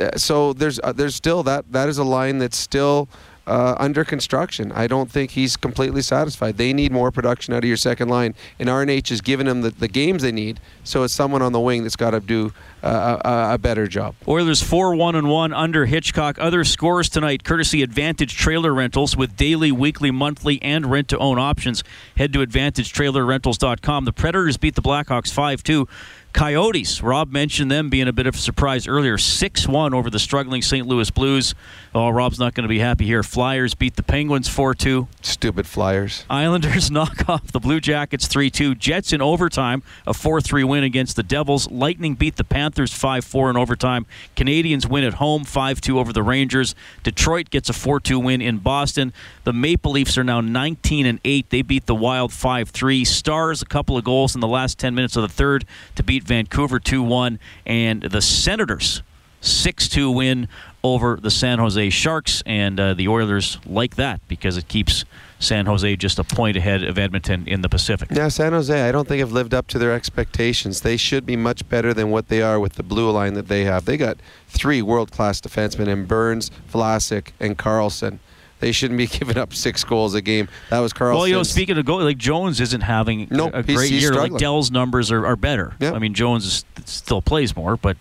uh, 0.00 0.16
so 0.18 0.52
there's 0.52 0.80
uh, 0.82 0.90
there's 0.92 1.14
still 1.14 1.44
that 1.44 1.70
that 1.72 1.88
is 1.88 1.96
a 1.98 2.04
line 2.04 2.38
that's 2.38 2.58
still. 2.58 3.08
Uh, 3.46 3.74
under 3.78 4.04
construction. 4.04 4.70
I 4.72 4.86
don't 4.86 5.10
think 5.10 5.30
he's 5.30 5.56
completely 5.56 6.02
satisfied. 6.02 6.58
They 6.58 6.74
need 6.74 6.92
more 6.92 7.10
production 7.10 7.54
out 7.54 7.64
of 7.64 7.64
your 7.64 7.78
second 7.78 8.10
line, 8.10 8.34
and 8.58 8.68
RNH 8.68 9.10
is 9.10 9.22
giving 9.22 9.46
them 9.46 9.62
the, 9.62 9.70
the 9.70 9.88
games 9.88 10.20
they 10.22 10.32
need. 10.32 10.60
So 10.88 11.02
it's 11.02 11.12
someone 11.12 11.42
on 11.42 11.52
the 11.52 11.60
wing 11.60 11.82
that's 11.82 11.96
got 11.96 12.10
to 12.12 12.20
do 12.20 12.52
uh, 12.82 13.18
a, 13.22 13.54
a 13.54 13.58
better 13.58 13.86
job. 13.86 14.14
Oilers 14.26 14.62
4 14.62 14.94
1 14.94 15.14
and 15.14 15.28
1 15.28 15.52
under 15.52 15.84
Hitchcock. 15.84 16.38
Other 16.38 16.64
scores 16.64 17.10
tonight, 17.10 17.44
courtesy 17.44 17.82
Advantage 17.82 18.34
Trailer 18.34 18.72
Rentals 18.72 19.16
with 19.16 19.36
daily, 19.36 19.70
weekly, 19.70 20.10
monthly, 20.10 20.60
and 20.62 20.86
rent 20.86 21.08
to 21.08 21.18
own 21.18 21.38
options. 21.38 21.84
Head 22.16 22.32
to 22.32 22.38
AdvantageTrailerRentals.com. 22.38 24.04
The 24.06 24.12
Predators 24.12 24.56
beat 24.56 24.76
the 24.76 24.82
Blackhawks 24.82 25.30
5 25.30 25.62
2. 25.62 25.86
Coyotes, 26.32 27.02
Rob 27.02 27.32
mentioned 27.32 27.70
them 27.70 27.88
being 27.88 28.06
a 28.06 28.12
bit 28.12 28.26
of 28.26 28.34
a 28.34 28.38
surprise 28.38 28.86
earlier. 28.86 29.16
6 29.18 29.66
1 29.66 29.94
over 29.94 30.10
the 30.10 30.18
struggling 30.18 30.62
St. 30.62 30.86
Louis 30.86 31.10
Blues. 31.10 31.54
Oh, 31.94 32.10
Rob's 32.10 32.38
not 32.38 32.54
going 32.54 32.62
to 32.62 32.68
be 32.68 32.78
happy 32.78 33.06
here. 33.06 33.22
Flyers 33.22 33.74
beat 33.74 33.96
the 33.96 34.02
Penguins 34.02 34.48
4 34.48 34.74
2. 34.74 35.08
Stupid 35.22 35.66
Flyers. 35.66 36.24
Islanders 36.28 36.90
knock 36.92 37.28
off 37.28 37.50
the 37.50 37.60
Blue 37.60 37.80
Jackets 37.80 38.26
3 38.26 38.50
2. 38.50 38.74
Jets 38.74 39.12
in 39.12 39.22
overtime, 39.22 39.82
a 40.06 40.14
4 40.14 40.40
3 40.40 40.64
win 40.64 40.77
against 40.84 41.16
the 41.16 41.22
Devils. 41.22 41.70
Lightning 41.70 42.14
beat 42.14 42.36
the 42.36 42.44
Panthers 42.44 42.92
5 42.92 43.24
4 43.24 43.50
in 43.50 43.56
overtime. 43.56 44.06
Canadiens 44.36 44.88
win 44.88 45.04
at 45.04 45.14
home 45.14 45.44
5 45.44 45.80
2 45.80 45.98
over 45.98 46.12
the 46.12 46.22
Rangers. 46.22 46.74
Detroit 47.02 47.50
gets 47.50 47.68
a 47.68 47.72
4 47.72 48.00
2 48.00 48.18
win 48.18 48.40
in 48.40 48.58
Boston. 48.58 49.12
The 49.44 49.52
Maple 49.52 49.92
Leafs 49.92 50.18
are 50.18 50.24
now 50.24 50.40
19 50.40 51.06
and 51.06 51.20
8. 51.24 51.50
They 51.50 51.62
beat 51.62 51.86
the 51.86 51.94
Wild 51.94 52.32
5 52.32 52.70
3. 52.70 53.04
Stars, 53.04 53.62
a 53.62 53.66
couple 53.66 53.96
of 53.96 54.04
goals 54.04 54.34
in 54.34 54.40
the 54.40 54.48
last 54.48 54.78
10 54.78 54.94
minutes 54.94 55.16
of 55.16 55.22
the 55.22 55.28
third 55.28 55.64
to 55.96 56.02
beat 56.02 56.24
Vancouver 56.24 56.78
2 56.78 57.02
1. 57.02 57.38
And 57.66 58.02
the 58.02 58.22
Senators 58.22 59.02
6 59.40 59.88
2 59.88 60.10
win 60.10 60.48
over 60.82 61.18
the 61.20 61.30
San 61.30 61.58
Jose 61.58 61.90
Sharks. 61.90 62.42
And 62.46 62.78
uh, 62.78 62.94
the 62.94 63.08
Oilers 63.08 63.58
like 63.66 63.96
that 63.96 64.20
because 64.28 64.56
it 64.56 64.68
keeps 64.68 65.04
San 65.38 65.66
Jose 65.66 65.96
just 65.96 66.18
a 66.18 66.24
point 66.24 66.56
ahead 66.56 66.82
of 66.82 66.98
Edmonton 66.98 67.46
in 67.46 67.62
the 67.62 67.68
Pacific. 67.68 68.08
Yeah, 68.12 68.28
San 68.28 68.52
Jose, 68.52 68.88
I 68.88 68.90
don't 68.90 69.06
think 69.06 69.20
have 69.20 69.32
lived 69.32 69.54
up 69.54 69.66
to 69.68 69.78
their 69.78 69.92
expectations. 69.92 70.80
They 70.80 70.96
should 70.96 71.24
be 71.24 71.36
much 71.36 71.68
better 71.68 71.94
than 71.94 72.10
what 72.10 72.28
they 72.28 72.42
are 72.42 72.58
with 72.58 72.74
the 72.74 72.82
blue 72.82 73.10
line 73.10 73.34
that 73.34 73.48
they 73.48 73.64
have. 73.64 73.84
They 73.84 73.96
got 73.96 74.18
three 74.48 74.82
world-class 74.82 75.40
defensemen 75.40 75.86
in 75.86 76.06
Burns, 76.06 76.50
Vlasic, 76.72 77.28
and 77.38 77.56
Karlsson. 77.56 78.18
They 78.60 78.72
shouldn't 78.72 78.98
be 78.98 79.06
giving 79.18 79.38
up 79.38 79.54
six 79.54 79.84
goals 79.84 80.14
a 80.14 80.20
game. 80.20 80.48
That 80.70 80.80
was 80.80 80.92
Karlsson. 80.92 81.14
Well, 81.14 81.28
you 81.28 81.34
know, 81.34 81.42
speaking 81.44 81.78
of 81.78 81.84
goals, 81.84 82.02
like 82.02 82.18
Jones 82.18 82.60
isn't 82.60 82.80
having 82.80 83.28
Nope, 83.30 83.52
a 83.54 83.62
great 83.62 83.90
he's 83.90 84.02
year. 84.02 84.10
Like 84.10 84.18
struggling. 84.18 84.40
Dell's 84.40 84.70
numbers 84.70 85.12
are, 85.12 85.24
are 85.24 85.36
better. 85.36 85.74
I 85.80 85.98
mean, 85.98 86.14
Jones 86.14 86.44
is, 86.44 86.64
still 86.84 87.22
plays 87.22 87.54
more, 87.54 87.76
but 87.76 87.96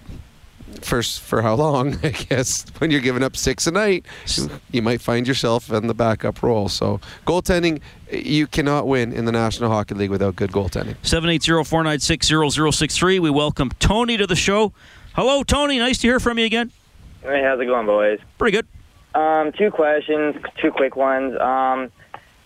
for 0.86 1.04
for 1.04 1.42
how 1.42 1.56
long? 1.56 1.98
I 2.04 2.10
guess 2.10 2.66
when 2.80 2.92
you're 2.92 3.02
giving 3.02 3.24
up 3.24 3.36
six 3.36 3.68
a 3.68 3.72
night, 3.72 4.06
you 4.72 4.82
might 4.82 5.02
find 5.02 5.28
yourself 5.28 5.70
in 5.72 5.88
the 5.88 5.94
backup 5.94 6.42
role. 6.44 6.70
So 6.70 7.00
goaltending, 7.26 7.82
you 8.12 8.48
cannot 8.48 8.88
win 8.88 9.12
in 9.14 9.26
the 9.26 9.32
National 9.32 9.70
Hockey 9.70 9.96
League 9.96 10.12
without 10.12 10.36
good 10.36 10.52
goaltending. 10.52 10.96
780-496-0063. 11.04 13.20
We 13.20 13.30
welcome 13.30 13.70
Tony 13.80 14.18
to 14.18 14.28
the 14.28 14.36
show. 14.36 14.74
Hello, 15.14 15.44
Tony. 15.44 15.80
Nice 15.80 16.00
to 16.00 16.08
hear 16.08 16.20
from 16.20 16.40
you 16.40 16.46
again. 16.46 16.72
Hey, 17.22 17.42
how's 17.44 17.60
it 17.60 17.66
going, 17.66 17.86
boys? 17.86 18.20
Pretty 18.38 18.58
good. 18.58 18.68
Um, 19.20 19.52
two 19.52 19.72
questions, 19.72 20.36
two 20.62 20.72
quick 20.72 20.96
ones. 20.96 21.38
Um, 21.40 21.92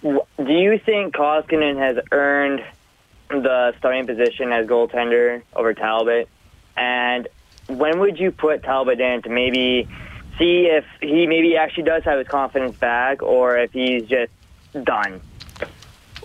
do 0.02 0.54
you 0.54 0.80
think 0.80 1.14
Koskinen 1.14 1.78
has 1.78 1.98
earned 2.12 2.64
the 3.30 3.74
starting 3.78 4.08
position 4.08 4.52
as 4.52 4.68
goaltender 4.68 5.42
over 5.56 5.74
Talbot? 5.74 6.30
And 6.78 7.28
when 7.78 8.00
would 8.00 8.20
you 8.20 8.32
put 8.32 8.64
Talbot 8.64 9.00
in 9.00 9.22
to 9.24 9.30
maybe 9.30 9.88
see 10.38 10.68
if 10.68 10.86
he 11.02 11.28
maybe 11.28 11.56
actually 11.58 11.84
does 11.84 12.04
have 12.04 12.18
his 12.18 12.28
confidence 12.28 12.76
back, 12.78 13.22
or 13.22 13.58
if 13.58 13.72
he's 13.72 14.04
just 14.04 14.32
done? 14.84 15.22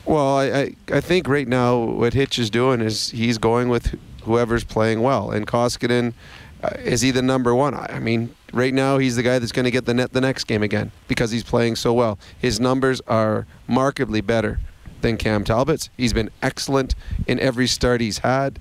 Well, 0.05 0.39
I, 0.39 0.45
I, 0.45 0.75
I 0.93 1.01
think 1.01 1.29
right 1.29 1.49
now 1.49 1.79
what 1.79 2.15
Hitch 2.15 2.39
is 2.39 2.49
doing 2.49 2.81
is 2.81 3.11
he's 3.11 3.39
going 3.39 3.69
with 3.69 3.99
whoever's 4.23 4.65
playing 4.65 5.03
well, 5.03 5.31
and 5.31 5.47
Koskinen 5.47 6.15
uh, 6.63 6.71
is 6.83 7.01
he 7.01 7.11
the 7.11 7.23
number 7.23 7.55
one? 7.55 7.75
I 7.75 7.99
mean, 7.99 8.35
right 8.53 8.73
now 8.73 8.99
he's 8.99 9.17
the 9.17 9.23
guy 9.23 9.39
that's 9.39 9.53
going 9.53 9.65
to 9.65 9.71
get 9.71 9.85
the 9.85 9.95
net 9.95 10.13
the 10.13 10.21
next 10.21 10.45
game 10.45 10.63
again 10.63 10.91
because 11.07 11.31
he's 11.31 11.45
playing 11.45 11.77
so 11.77 11.93
well. 11.93 12.19
His 12.39 12.59
numbers 12.59 13.01
are 13.07 13.47
markedly 13.67 14.21
better 14.21 14.61
than 15.03 15.17
Cam 15.17 15.45
Talbot's. 15.45 15.91
He's 15.97 16.13
been 16.13 16.31
excellent 16.43 16.95
in 17.27 17.39
every 17.41 17.67
start 17.67 18.01
he's 18.01 18.19
had. 18.19 18.59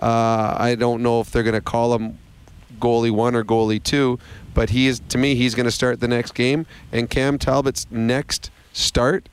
Uh, 0.00 0.56
I 0.58 0.76
don't 0.78 1.02
know 1.02 1.20
if 1.20 1.30
they're 1.30 1.42
going 1.42 1.54
to 1.54 1.60
call 1.60 1.94
him 1.94 2.18
goalie 2.78 3.10
one 3.10 3.34
or 3.34 3.44
goalie 3.44 3.82
two, 3.82 4.18
but 4.54 4.70
he 4.70 4.86
is 4.86 5.00
to 5.08 5.18
me 5.18 5.34
he's 5.34 5.54
going 5.54 5.66
to 5.66 5.72
start 5.72 6.00
the 6.00 6.08
next 6.08 6.34
game, 6.34 6.66
and 6.92 7.10
Cam 7.10 7.38
Talbot's 7.38 7.86
next 7.90 8.50
start 8.72 9.28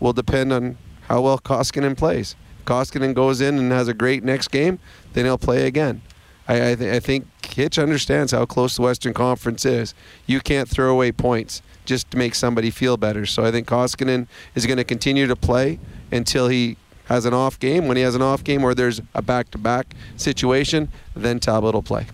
will 0.00 0.12
depend 0.12 0.52
on 0.52 0.78
how 1.02 1.20
well 1.20 1.38
Koskinen 1.38 1.96
plays. 1.96 2.34
Koskinen 2.64 3.14
goes 3.14 3.40
in 3.40 3.58
and 3.58 3.72
has 3.72 3.88
a 3.88 3.94
great 3.94 4.24
next 4.24 4.48
game, 4.48 4.78
then 5.12 5.24
he'll 5.24 5.38
play 5.38 5.66
again. 5.66 6.02
I, 6.48 6.70
I, 6.70 6.74
th- 6.74 6.94
I 6.94 7.00
think 7.00 7.26
Hitch 7.44 7.78
understands 7.78 8.32
how 8.32 8.46
close 8.46 8.76
the 8.76 8.82
Western 8.82 9.14
Conference 9.14 9.64
is. 9.64 9.94
You 10.26 10.40
can't 10.40 10.68
throw 10.68 10.92
away 10.92 11.12
points 11.12 11.62
just 11.84 12.10
to 12.10 12.16
make 12.16 12.34
somebody 12.34 12.70
feel 12.70 12.96
better. 12.96 13.26
So 13.26 13.44
I 13.44 13.50
think 13.50 13.66
Koskinen 13.66 14.26
is 14.54 14.66
going 14.66 14.76
to 14.76 14.84
continue 14.84 15.26
to 15.26 15.36
play 15.36 15.78
until 16.12 16.48
he 16.48 16.76
has 17.06 17.24
an 17.24 17.34
off 17.34 17.58
game. 17.58 17.88
When 17.88 17.96
he 17.96 18.02
has 18.02 18.14
an 18.14 18.22
off 18.22 18.44
game 18.44 18.64
or 18.64 18.74
there's 18.74 19.00
a 19.14 19.22
back-to-back 19.22 19.94
situation, 20.16 20.90
then 21.14 21.40
Talbot 21.40 21.74
will 21.74 21.82
play. 21.82 22.06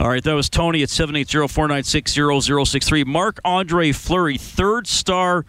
All 0.00 0.08
right, 0.08 0.22
that 0.22 0.34
was 0.34 0.48
Tony 0.48 0.84
at 0.84 0.90
780-496-0063. 0.90 3.04
Marc-Andre 3.04 3.90
Fleury, 3.90 4.38
third 4.38 4.86
star 4.86 5.44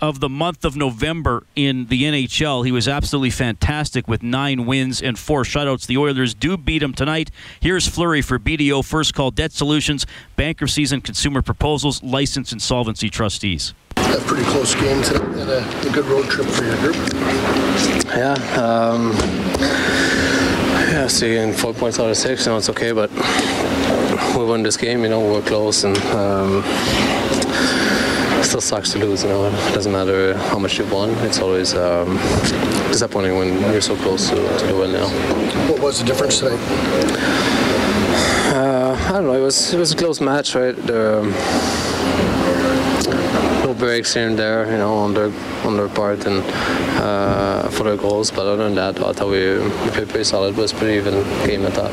of 0.00 0.18
the 0.18 0.28
month 0.28 0.64
of 0.64 0.74
November 0.74 1.46
in 1.54 1.86
the 1.86 2.02
NHL. 2.02 2.66
He 2.66 2.72
was 2.72 2.88
absolutely 2.88 3.30
fantastic 3.30 4.08
with 4.08 4.20
nine 4.22 4.66
wins 4.66 5.00
and 5.00 5.16
four 5.16 5.44
shutouts. 5.44 5.86
The 5.86 5.96
Oilers 5.96 6.34
do 6.34 6.56
beat 6.56 6.82
him 6.82 6.92
tonight. 6.92 7.30
Here's 7.60 7.86
Fleury 7.86 8.20
for 8.20 8.40
BDO 8.40 8.84
First 8.84 9.14
Call 9.14 9.30
Debt 9.30 9.52
Solutions, 9.52 10.06
Bankruptcies 10.34 10.90
and 10.90 11.04
Consumer 11.04 11.40
Proposals, 11.40 12.02
License 12.02 12.52
Insolvency 12.52 13.08
Trustees. 13.08 13.74
A 13.96 14.18
pretty 14.26 14.42
close 14.50 14.74
game 14.74 15.00
today 15.02 15.24
and 15.24 15.50
a, 15.50 15.88
a 15.88 15.92
good 15.92 16.04
road 16.06 16.28
trip 16.28 16.48
for 16.48 16.64
your 16.64 16.76
group. 16.78 16.96
Yeah, 18.06 18.34
um, 18.60 19.12
yeah, 21.04 21.08
seeing 21.08 21.52
four 21.52 21.74
points 21.74 22.00
out 22.00 22.08
of 22.08 22.16
six, 22.16 22.46
you 22.46 22.52
know, 22.52 22.56
it's 22.56 22.70
okay, 22.70 22.92
but 22.92 23.10
we 24.36 24.44
won 24.44 24.62
this 24.62 24.78
game, 24.78 25.02
you 25.02 25.10
know, 25.10 25.20
we're 25.20 25.42
close 25.42 25.84
and 25.84 25.98
um, 26.16 26.62
still 28.42 28.62
sucks 28.62 28.92
to 28.92 28.98
lose, 28.98 29.22
you 29.22 29.28
know. 29.28 29.46
It 29.46 29.74
doesn't 29.74 29.92
matter 29.92 30.34
how 30.34 30.58
much 30.58 30.78
you've 30.78 30.90
won. 30.90 31.10
It's 31.26 31.40
always 31.40 31.74
um, 31.74 32.16
disappointing 32.88 33.36
when 33.36 33.60
you're 33.72 33.82
so 33.82 33.96
close 33.96 34.30
to, 34.30 34.36
to 34.36 34.66
the 34.66 34.74
win 34.74 34.92
now. 34.92 35.08
What 35.70 35.80
was 35.80 35.98
the 35.98 36.06
difference 36.06 36.38
today? 36.38 36.56
Uh, 38.56 38.96
I 39.08 39.12
don't 39.12 39.24
know. 39.24 39.34
It 39.34 39.42
was 39.42 39.74
it 39.74 39.78
was 39.78 39.92
a 39.92 39.96
close 39.96 40.22
match, 40.22 40.54
right? 40.54 40.74
There, 40.74 41.20
no 43.74 43.78
breaks 43.78 44.14
here 44.14 44.28
and 44.28 44.38
there, 44.38 44.70
you 44.70 44.78
know, 44.78 44.94
on 44.94 45.14
their 45.14 45.32
on 45.64 45.76
their 45.76 45.88
part 45.88 46.26
and 46.26 46.42
uh, 47.00 47.68
for 47.70 47.84
their 47.84 47.96
goals. 47.96 48.30
But 48.30 48.46
other 48.46 48.64
than 48.64 48.74
that, 48.74 49.00
I 49.00 49.12
thought 49.12 49.28
we, 49.28 49.58
we 49.58 49.90
played 49.90 50.08
pretty 50.08 50.24
solid. 50.24 50.56
It 50.56 50.60
was 50.60 50.72
pretty 50.72 50.94
even 50.94 51.14
game 51.46 51.64
at 51.64 51.74
that. 51.74 51.92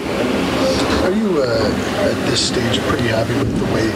Are 1.06 1.12
you 1.12 1.42
uh, 1.42 2.10
at 2.10 2.30
this 2.30 2.48
stage 2.48 2.80
pretty 2.82 3.08
happy 3.08 3.34
with 3.34 3.58
the 3.58 3.74
way 3.74 3.88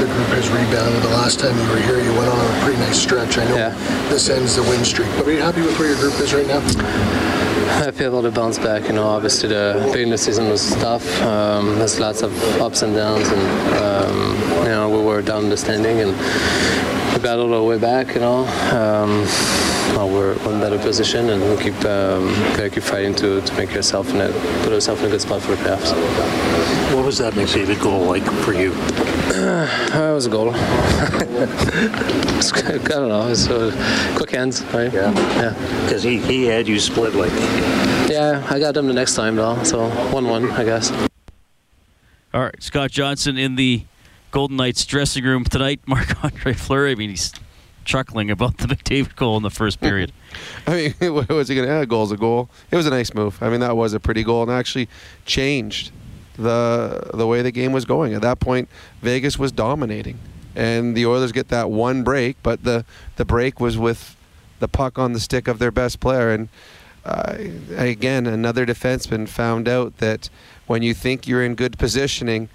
the 0.00 0.06
group 0.12 0.28
has 0.36 0.48
rebounded? 0.50 1.02
The 1.02 1.16
last 1.16 1.40
time 1.40 1.56
you 1.56 1.70
were 1.70 1.80
here, 1.80 2.02
you 2.02 2.12
went 2.18 2.28
on 2.28 2.38
a 2.38 2.64
pretty 2.64 2.78
nice 2.80 3.00
stretch. 3.00 3.38
I 3.38 3.44
know 3.44 3.56
yeah. 3.56 4.08
this 4.08 4.28
ends 4.28 4.56
the 4.56 4.62
win 4.62 4.84
streak, 4.84 5.08
but 5.16 5.26
are 5.26 5.32
you 5.32 5.40
happy 5.40 5.62
with 5.62 5.78
where 5.78 5.88
your 5.88 5.98
group 5.98 6.18
is 6.20 6.34
right 6.34 6.46
now? 6.46 6.62
I 7.70 7.90
feel 7.90 8.08
able 8.08 8.22
to 8.22 8.30
bounce 8.30 8.58
back. 8.58 8.84
You 8.88 8.94
know, 8.94 9.06
obviously 9.06 9.50
the 9.50 9.74
beginning 9.86 10.06
of 10.06 10.18
the 10.18 10.18
season 10.18 10.48
was 10.48 10.74
tough. 10.76 11.06
Um, 11.22 11.76
there's 11.78 12.00
lots 12.00 12.22
of 12.22 12.32
ups 12.60 12.82
and 12.82 12.94
downs, 12.94 13.28
and 13.28 13.74
um, 13.76 14.62
you 14.64 14.68
know 14.70 14.88
we 14.90 15.02
were 15.04 15.22
down 15.22 15.48
the 15.48 15.56
standing, 15.56 16.00
and 16.00 16.12
we 17.18 17.22
battled 17.24 17.52
our 17.52 17.62
way 17.62 17.78
back. 17.78 18.14
You 18.14 18.20
know, 18.20 18.38
um, 18.72 19.24
well, 19.96 20.08
we're 20.08 20.32
in 20.32 20.56
a 20.56 20.60
better 20.60 20.78
position, 20.78 21.30
and 21.30 21.42
we 21.42 21.62
keep 21.62 21.74
um, 21.84 22.28
gotta 22.54 22.70
keep 22.70 22.82
fighting 22.82 23.14
to, 23.16 23.40
to 23.40 23.54
make 23.54 23.72
yourself 23.72 24.10
in 24.10 24.20
it, 24.20 24.32
put 24.62 24.72
ourselves 24.72 25.00
in 25.02 25.08
a 25.08 25.10
good 25.10 25.20
spot 25.20 25.42
for 25.42 25.52
the 25.52 25.56
playoffs. 25.56 26.94
What 26.94 27.04
was 27.04 27.18
that 27.18 27.32
McDavid 27.34 27.82
goal 27.82 28.04
like 28.04 28.24
for 28.44 28.52
you? 28.52 28.72
it 29.32 30.14
was 30.14 30.26
a 30.26 30.30
goal. 30.30 30.54
It's- 32.38 32.52
I 32.52 32.78
don't 32.78 33.08
know. 33.08 33.28
It's 33.28 33.48
uh, 33.48 33.72
quick 34.16 34.30
hands, 34.30 34.62
right? 34.66 34.92
Yeah. 34.92 35.12
Yeah. 35.12 35.82
Because 35.84 36.02
he, 36.02 36.18
he 36.18 36.44
had 36.44 36.68
you 36.68 36.78
split 36.78 37.14
like. 37.14 37.32
Yeah, 38.08 38.46
I 38.48 38.58
got 38.60 38.74
them 38.74 38.86
the 38.86 38.92
next 38.92 39.14
time 39.16 39.36
though, 39.36 39.62
so 39.64 39.88
one-one, 40.12 40.50
I 40.52 40.64
guess. 40.64 40.92
All 42.32 42.42
right, 42.42 42.62
Scott 42.62 42.90
Johnson 42.90 43.36
in 43.38 43.56
the 43.56 43.82
Golden 44.30 44.56
Knights 44.56 44.84
dressing 44.84 45.24
room 45.24 45.44
tonight. 45.44 45.80
Marc-Andre 45.86 46.52
Fleury, 46.52 46.92
I 46.92 46.94
mean, 46.94 47.10
he's 47.10 47.32
chuckling 47.84 48.30
about 48.30 48.58
the 48.58 48.66
McDavid 48.74 49.16
goal 49.16 49.36
in 49.36 49.42
the 49.42 49.50
first 49.50 49.80
period. 49.80 50.12
I 50.66 50.94
mean, 51.00 51.14
what 51.14 51.28
was 51.28 51.48
he 51.48 51.54
going 51.54 51.66
to 51.66 51.72
add? 51.72 51.88
Goal's 51.88 52.12
a 52.12 52.16
goal. 52.16 52.50
It 52.70 52.76
was 52.76 52.86
a 52.86 52.90
nice 52.90 53.14
move. 53.14 53.42
I 53.42 53.48
mean, 53.48 53.60
that 53.60 53.76
was 53.76 53.94
a 53.94 54.00
pretty 54.00 54.22
goal 54.22 54.42
and 54.42 54.50
actually 54.52 54.88
changed 55.24 55.90
the 56.36 57.10
the 57.14 57.26
way 57.26 57.42
the 57.42 57.50
game 57.50 57.72
was 57.72 57.84
going. 57.84 58.14
At 58.14 58.22
that 58.22 58.38
point, 58.38 58.68
Vegas 59.02 59.38
was 59.38 59.50
dominating, 59.50 60.18
and 60.54 60.96
the 60.96 61.04
Oilers 61.04 61.32
get 61.32 61.48
that 61.48 61.68
one 61.70 62.04
break, 62.04 62.36
but 62.42 62.62
the 62.62 62.84
the 63.16 63.24
break 63.24 63.58
was 63.58 63.76
with 63.76 64.16
the 64.60 64.68
puck 64.68 64.98
on 64.98 65.12
the 65.14 65.20
stick 65.20 65.48
of 65.48 65.58
their 65.58 65.72
best 65.72 65.98
player. 65.98 66.30
And 66.30 66.48
uh, 67.04 67.34
again, 67.76 68.26
another 68.26 68.64
defenseman 68.66 69.28
found 69.28 69.68
out 69.68 69.98
that 69.98 70.30
when 70.66 70.82
you 70.82 70.94
think 70.94 71.26
you're 71.26 71.44
in 71.44 71.54
good 71.54 71.78
positioning 71.78 72.48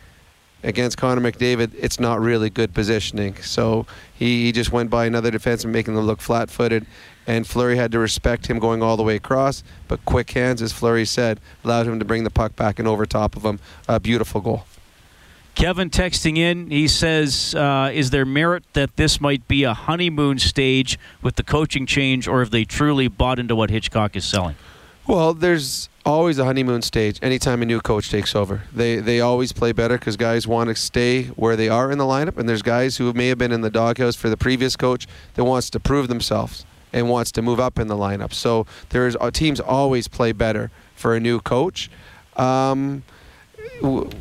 against 0.63 0.97
Connor 0.97 1.21
McDavid, 1.21 1.71
it's 1.77 1.99
not 1.99 2.19
really 2.19 2.49
good 2.49 2.73
positioning. 2.73 3.35
So 3.41 3.85
he, 4.13 4.45
he 4.45 4.51
just 4.51 4.71
went 4.71 4.89
by 4.89 5.05
another 5.05 5.31
defenseman, 5.31 5.71
making 5.71 5.95
them 5.95 6.05
look 6.05 6.21
flat-footed. 6.21 6.85
And 7.25 7.47
Fleury 7.47 7.77
had 7.77 7.91
to 7.93 7.99
respect 7.99 8.47
him 8.47 8.59
going 8.59 8.83
all 8.83 8.97
the 8.97 9.03
way 9.03 9.15
across, 9.15 9.63
but 9.87 10.03
quick 10.03 10.31
hands, 10.31 10.61
as 10.61 10.73
Fleury 10.73 11.05
said, 11.05 11.39
allowed 11.63 11.87
him 11.87 11.99
to 11.99 12.05
bring 12.05 12.25
the 12.25 12.29
puck 12.29 12.55
back 12.55 12.79
and 12.79 12.87
over 12.87 13.05
top 13.05 13.37
of 13.37 13.43
him. 13.43 13.59
A 13.87 13.99
beautiful 13.99 14.41
goal. 14.41 14.65
Kevin 15.55 15.89
texting 15.89 16.37
in, 16.37 16.71
he 16.71 16.87
says, 16.87 17.53
uh, 17.53 17.91
"Is 17.93 18.09
there 18.09 18.25
merit 18.25 18.63
that 18.73 18.97
this 18.97 19.21
might 19.21 19.47
be 19.47 19.63
a 19.63 19.73
honeymoon 19.73 20.39
stage 20.39 20.97
with 21.21 21.35
the 21.35 21.43
coaching 21.43 21.85
change, 21.85 22.27
or 22.27 22.39
have 22.39 22.49
they 22.49 22.65
truly 22.65 23.07
bought 23.07 23.37
into 23.37 23.55
what 23.55 23.69
Hitchcock 23.69 24.15
is 24.15 24.25
selling?" 24.25 24.55
Well, 25.05 25.33
there's 25.33 25.89
always 26.05 26.39
a 26.39 26.45
honeymoon 26.45 26.81
stage 26.81 27.19
anytime 27.21 27.61
a 27.61 27.65
new 27.65 27.81
coach 27.81 28.09
takes 28.09 28.35
over. 28.35 28.63
They 28.73 28.97
they 28.97 29.19
always 29.19 29.51
play 29.51 29.73
better 29.73 29.97
because 29.97 30.15
guys 30.15 30.47
want 30.47 30.69
to 30.69 30.75
stay 30.75 31.25
where 31.35 31.57
they 31.57 31.67
are 31.67 31.91
in 31.91 31.97
the 31.97 32.05
lineup, 32.05 32.37
and 32.37 32.47
there's 32.47 32.61
guys 32.61 32.97
who 32.97 33.11
may 33.11 33.27
have 33.27 33.37
been 33.37 33.51
in 33.51 33.61
the 33.61 33.69
doghouse 33.69 34.15
for 34.15 34.29
the 34.29 34.37
previous 34.37 34.77
coach 34.77 35.05
that 35.33 35.43
wants 35.43 35.69
to 35.71 35.79
prove 35.79 36.07
themselves 36.07 36.65
and 36.93 37.09
wants 37.09 37.33
to 37.33 37.41
move 37.41 37.59
up 37.59 37.79
in 37.79 37.87
the 37.87 37.97
lineup. 37.97 38.31
So 38.31 38.65
there's 38.89 39.17
uh, 39.17 39.29
teams 39.29 39.59
always 39.59 40.07
play 40.07 40.31
better 40.31 40.71
for 40.95 41.15
a 41.15 41.19
new 41.19 41.41
coach. 41.41 41.89
Um, 42.37 43.03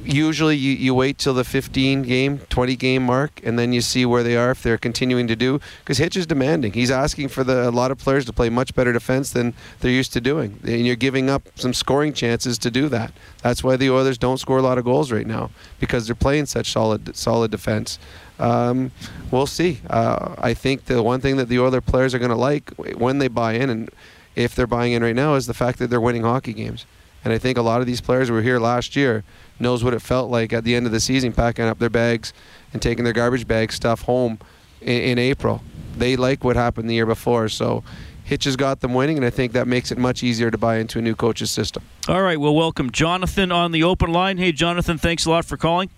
usually 0.04 0.56
you, 0.56 0.72
you 0.72 0.92
wait 0.92 1.18
till 1.18 1.34
the 1.34 1.44
15 1.44 2.02
game 2.02 2.40
20 2.48 2.74
game 2.74 3.04
mark 3.04 3.40
and 3.44 3.56
then 3.58 3.72
you 3.72 3.80
see 3.80 4.04
where 4.04 4.24
they 4.24 4.36
are 4.36 4.50
if 4.50 4.62
they're 4.62 4.76
continuing 4.76 5.28
to 5.28 5.36
do 5.36 5.60
because 5.80 5.98
hitch 5.98 6.16
is 6.16 6.26
demanding. 6.26 6.72
He's 6.72 6.90
asking 6.90 7.28
for 7.28 7.44
the, 7.44 7.68
a 7.68 7.70
lot 7.70 7.92
of 7.92 7.98
players 7.98 8.24
to 8.26 8.32
play 8.32 8.50
much 8.50 8.74
better 8.74 8.92
defense 8.92 9.30
than 9.30 9.54
they're 9.80 9.92
used 9.92 10.12
to 10.14 10.20
doing 10.20 10.58
and 10.64 10.84
you're 10.84 10.96
giving 10.96 11.30
up 11.30 11.44
some 11.54 11.72
scoring 11.72 12.12
chances 12.12 12.58
to 12.58 12.70
do 12.70 12.88
that. 12.88 13.12
That's 13.42 13.62
why 13.62 13.76
the 13.76 13.90
oilers 13.90 14.18
don't 14.18 14.38
score 14.38 14.58
a 14.58 14.62
lot 14.62 14.78
of 14.78 14.84
goals 14.84 15.12
right 15.12 15.26
now 15.26 15.50
because 15.78 16.06
they're 16.06 16.16
playing 16.16 16.46
such 16.46 16.72
solid 16.72 17.14
solid 17.14 17.52
defense. 17.52 18.00
Um, 18.40 18.90
we'll 19.30 19.46
see. 19.46 19.80
Uh, 19.88 20.34
i 20.38 20.54
think 20.54 20.86
the 20.86 21.02
one 21.02 21.20
thing 21.20 21.36
that 21.36 21.48
the 21.48 21.60
oiler 21.60 21.80
players 21.80 22.14
are 22.14 22.18
going 22.18 22.30
to 22.30 22.36
like 22.36 22.70
when 22.96 23.18
they 23.18 23.28
buy 23.28 23.52
in 23.52 23.70
and 23.70 23.90
if 24.34 24.54
they're 24.56 24.66
buying 24.66 24.92
in 24.92 25.02
right 25.02 25.14
now 25.14 25.34
is 25.34 25.46
the 25.46 25.54
fact 25.54 25.78
that 25.78 25.88
they're 25.88 26.00
winning 26.00 26.22
hockey 26.22 26.52
games 26.52 26.86
and 27.24 27.32
I 27.32 27.38
think 27.38 27.58
a 27.58 27.62
lot 27.62 27.80
of 27.80 27.86
these 27.86 28.00
players 28.00 28.28
who 28.28 28.34
were 28.34 28.42
here 28.42 28.58
last 28.58 28.96
year 28.96 29.24
knows 29.60 29.84
what 29.84 29.94
it 29.94 30.02
felt 30.02 30.30
like 30.30 30.52
at 30.52 30.64
the 30.64 30.74
end 30.74 30.86
of 30.86 30.92
the 30.92 31.00
season, 31.00 31.32
packing 31.32 31.64
up 31.64 31.78
their 31.78 31.90
bags 31.90 32.32
and 32.72 32.82
taking 32.82 33.04
their 33.04 33.12
garbage 33.12 33.46
bag 33.46 33.72
stuff 33.72 34.02
home 34.02 34.38
in, 34.80 35.02
in 35.02 35.18
April. 35.18 35.62
They 35.96 36.16
like 36.16 36.42
what 36.44 36.56
happened 36.56 36.88
the 36.88 36.94
year 36.94 37.06
before, 37.06 37.48
so 37.48 37.84
Hitch 38.24 38.44
has 38.44 38.56
got 38.56 38.80
them 38.80 38.94
winning, 38.94 39.16
and 39.16 39.26
I 39.26 39.30
think 39.30 39.52
that 39.52 39.66
makes 39.66 39.90
it 39.90 39.98
much 39.98 40.22
easier 40.22 40.50
to 40.50 40.58
buy 40.58 40.78
into 40.78 40.98
a 40.98 41.02
new 41.02 41.14
coach's 41.14 41.50
system. 41.50 41.82
All 42.08 42.22
right, 42.22 42.38
well, 42.40 42.54
welcome 42.54 42.90
Jonathan 42.90 43.52
on 43.52 43.72
the 43.72 43.82
open 43.82 44.10
line. 44.12 44.38
Hey, 44.38 44.52
Jonathan, 44.52 44.98
thanks 44.98 45.26
a 45.26 45.30
lot 45.30 45.44
for 45.44 45.56
calling. 45.56 45.90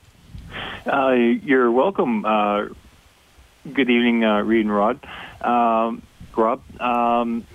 Uh, 0.87 1.13
you're 1.13 1.71
welcome. 1.71 2.25
Uh, 2.25 2.67
good 3.73 3.89
evening, 3.89 4.25
uh, 4.25 4.41
Reed 4.41 4.67
and 4.67 4.75
Rod. 4.75 4.99
Um, 5.41 6.03
Rob, 6.37 6.61
um, 6.81 7.47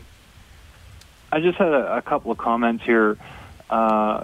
I 1.32 1.40
just 1.42 1.58
had 1.58 1.74
a, 1.74 1.98
a 1.98 2.02
couple 2.02 2.32
of 2.32 2.38
comments 2.38 2.84
here. 2.84 3.18
Uh, 3.70 4.24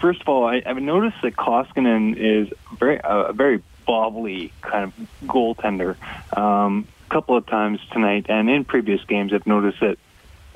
first 0.00 0.20
of 0.20 0.28
all, 0.28 0.46
I, 0.46 0.62
I've 0.64 0.80
noticed 0.80 1.16
that 1.22 1.36
Koskinen 1.36 2.16
is 2.16 2.52
very 2.78 3.00
a 3.02 3.32
very 3.32 3.62
bobbly 3.86 4.50
kind 4.62 4.84
of 4.84 5.28
goaltender. 5.28 5.96
Um, 6.36 6.86
a 7.06 7.10
couple 7.12 7.36
of 7.36 7.46
times 7.46 7.80
tonight, 7.92 8.26
and 8.28 8.48
in 8.48 8.64
previous 8.64 9.04
games, 9.04 9.32
I've 9.32 9.46
noticed 9.46 9.80
that 9.80 9.98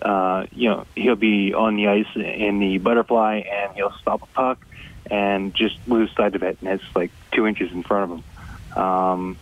uh, 0.03 0.47
you 0.53 0.69
know 0.71 0.87
he'll 0.95 1.17
be 1.17 1.55
on 1.55 1.77
the 1.77 1.89
ice 1.89 2.07
in 2.15 2.61
the 2.61 2.79
butterfly, 2.79 3.43
and 3.51 3.75
he'll 3.75 3.95
stop 4.01 4.23
a 4.23 4.27
puck 4.27 4.65
and 5.11 5.55
just 5.55 5.77
lose 5.87 6.11
sight 6.17 6.35
of 6.35 6.43
it, 6.43 6.59
and 6.61 6.71
it's 6.71 6.97
like 6.97 7.11
two 7.33 7.47
inches 7.47 7.73
in 7.73 7.83
front 7.83 8.13
of 8.13 8.19
him. 8.19 8.83
Um, 8.83 9.37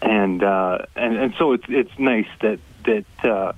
and, 0.00 0.42
uh, 0.42 0.78
and 0.96 1.16
and 1.16 1.34
so 1.38 1.52
it's 1.52 1.64
it's 1.68 1.98
nice 1.98 2.26
that 2.40 2.58
that 2.84 3.04
uh, 3.24 3.52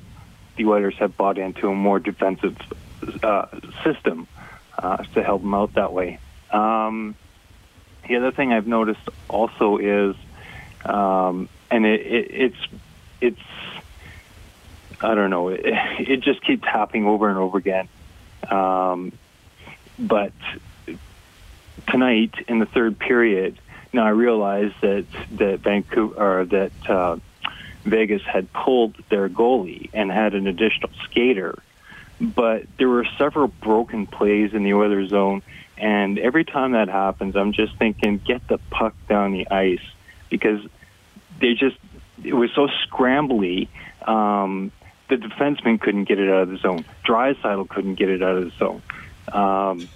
the 0.57 0.66
Oilers 0.66 0.97
have 0.99 1.16
bought 1.16 1.39
into 1.39 1.68
a 1.68 1.75
more 1.75 1.99
defensive 1.99 2.57
uh, 3.23 3.47
system 3.85 4.27
uh, 4.79 4.99
to 5.15 5.23
help 5.23 5.43
them 5.43 5.55
out 5.55 5.75
that 5.75 5.93
way. 5.93 6.19
Um, 6.51 7.15
the 8.09 8.17
other 8.17 8.33
thing 8.33 8.53
I've 8.53 8.67
noticed 8.67 9.01
also 9.29 9.79
is, 9.79 10.17
um, 10.85 11.49
and 11.71 11.87
it, 11.87 12.01
it, 12.01 12.31
it's 12.31 12.67
it's 13.21 13.41
I 15.01 15.15
don't 15.15 15.31
know, 15.31 15.49
it, 15.49 15.61
it 15.65 16.21
just 16.21 16.43
keeps 16.43 16.65
happening 16.65 17.07
over 17.07 17.29
and 17.29 17.39
over 17.39 17.59
again. 17.59 17.89
Um, 18.51 19.13
but 19.99 20.33
tonight 21.89 22.35
in 22.49 22.59
the 22.59 22.67
third 22.67 22.99
period, 22.99 23.59
now 23.93 24.07
I 24.07 24.11
realized 24.11 24.75
that 24.83 25.07
that 25.33 25.61
Vancouver 25.61 26.41
or 26.41 26.45
that 26.47 26.91
uh, 26.91 27.17
Vegas 27.85 28.23
had 28.23 28.53
pulled 28.53 28.97
their 29.11 29.29
goalie 29.29 29.91
and 29.93 30.11
had 30.11 30.35
an 30.35 30.47
additional 30.47 30.91
skater. 31.05 31.63
But 32.21 32.65
there 32.79 32.89
were 32.89 33.07
several 33.19 33.49
broken 33.49 34.07
plays 34.07 34.55
in 34.55 34.62
the 34.62 34.75
Oilers 34.75 35.11
zone, 35.11 35.43
and 35.77 36.19
every 36.19 36.45
time 36.45 36.73
that 36.73 36.89
happens, 36.89 37.35
I'm 37.37 37.53
just 37.53 37.77
thinking, 37.77 38.19
get 38.19 38.47
the 38.49 38.59
puck 38.71 38.95
down 39.09 39.33
the 39.33 39.49
ice 39.51 39.83
because 40.31 40.61
they 41.41 41.55
just 41.55 41.77
it 42.23 42.35
was 42.35 42.51
so 42.55 42.69
scrambly. 42.87 43.69
Um, 44.07 44.71
the 45.09 45.17
defenseman 45.17 45.81
couldn't 45.81 46.05
get 46.05 46.19
it 46.19 46.31
out 46.31 46.43
of 46.43 46.49
the 46.51 46.57
zone. 46.59 46.85
Draisaitl 47.05 47.69
couldn't 47.69 47.97
get 47.97 48.09
it 48.09 48.23
out 48.23 48.37
of 48.37 48.45
the 48.45 48.51
zone. 48.57 48.83
Um, 49.33 49.89